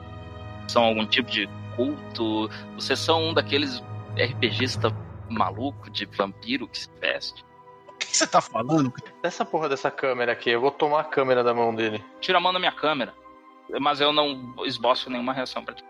São 0.66 0.84
algum 0.84 1.06
tipo 1.06 1.30
de 1.30 1.48
culto? 1.76 2.48
Vocês 2.74 2.98
são 2.98 3.28
um 3.28 3.34
daqueles 3.34 3.82
RPGista 4.16 4.94
maluco 5.28 5.90
de 5.90 6.06
vampiro 6.06 6.66
que 6.66 6.78
se 6.80 6.88
veste? 7.00 7.44
O 7.88 7.92
que 8.00 8.06
que 8.08 8.16
você 8.16 8.26
tá 8.26 8.40
falando? 8.40 8.92
Dessa 9.22 9.44
porra 9.44 9.68
dessa 9.68 9.90
câmera 9.90 10.32
aqui, 10.32 10.50
eu 10.50 10.60
vou 10.60 10.70
tomar 10.70 11.00
a 11.00 11.04
câmera 11.04 11.44
da 11.44 11.52
mão 11.54 11.74
dele. 11.74 12.02
Tira 12.20 12.38
a 12.38 12.40
mão 12.40 12.52
da 12.52 12.58
minha 12.58 12.72
câmera. 12.72 13.14
Mas 13.78 14.00
eu 14.00 14.12
não 14.12 14.54
esboço 14.64 15.10
nenhuma 15.10 15.32
reação 15.32 15.64
pra 15.64 15.74
ti. 15.74 15.84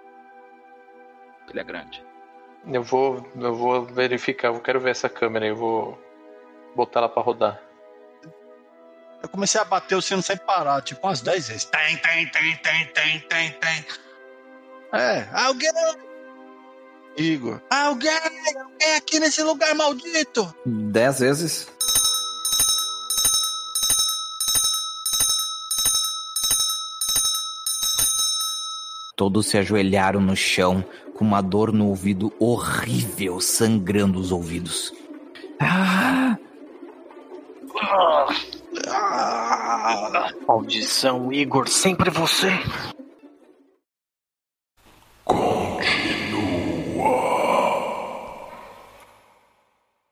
Ele 1.49 1.61
é 1.61 1.65
grande. 1.65 2.05
Eu 2.67 2.83
vou, 2.83 3.27
eu 3.37 3.55
vou 3.55 3.85
verificar, 3.85 4.49
eu 4.49 4.61
quero 4.61 4.81
ver 4.81 4.91
essa 4.91 5.09
câmera 5.09 5.47
aí, 5.47 5.51
eu 5.51 5.57
vou 5.57 5.99
botar 6.77 7.01
ela 7.01 7.09
pra 7.09 7.23
rodar. 7.23 7.61
Eu 9.23 9.29
comecei 9.29 9.61
a 9.61 9.65
bater 9.65 9.95
o 9.95 10.03
sino 10.03 10.23
sem 10.23 10.37
parar, 10.37 10.83
tipo 10.83 11.07
umas 11.07 11.21
10 11.21 11.49
vezes. 11.49 11.65
Tem, 11.67 11.97
tem, 11.99 12.31
tem, 12.31 12.57
tem, 12.57 12.87
tem, 12.87 13.21
tem, 13.21 13.53
tem. 13.53 13.85
É, 14.93 15.29
alguém. 15.33 15.71
Igor. 17.17 17.61
Alguém! 17.71 18.13
Alguém 18.13 18.95
aqui 18.97 19.21
nesse 19.21 19.43
lugar 19.43 19.75
maldito! 19.75 20.55
Dez 20.65 21.21
vezes? 21.21 21.69
Todos 29.21 29.49
se 29.49 29.59
ajoelharam 29.59 30.19
no 30.19 30.35
chão, 30.35 30.83
com 31.15 31.27
uma 31.27 31.43
dor 31.43 31.75
no 31.75 31.89
ouvido 31.89 32.33
horrível, 32.39 33.39
sangrando 33.39 34.19
os 34.19 34.33
ouvidos. 34.33 34.95
Ah! 35.61 36.39
Ah, 38.89 40.31
Maldição, 40.49 41.31
Igor, 41.31 41.69
sempre 41.69 42.09
você. 42.09 42.49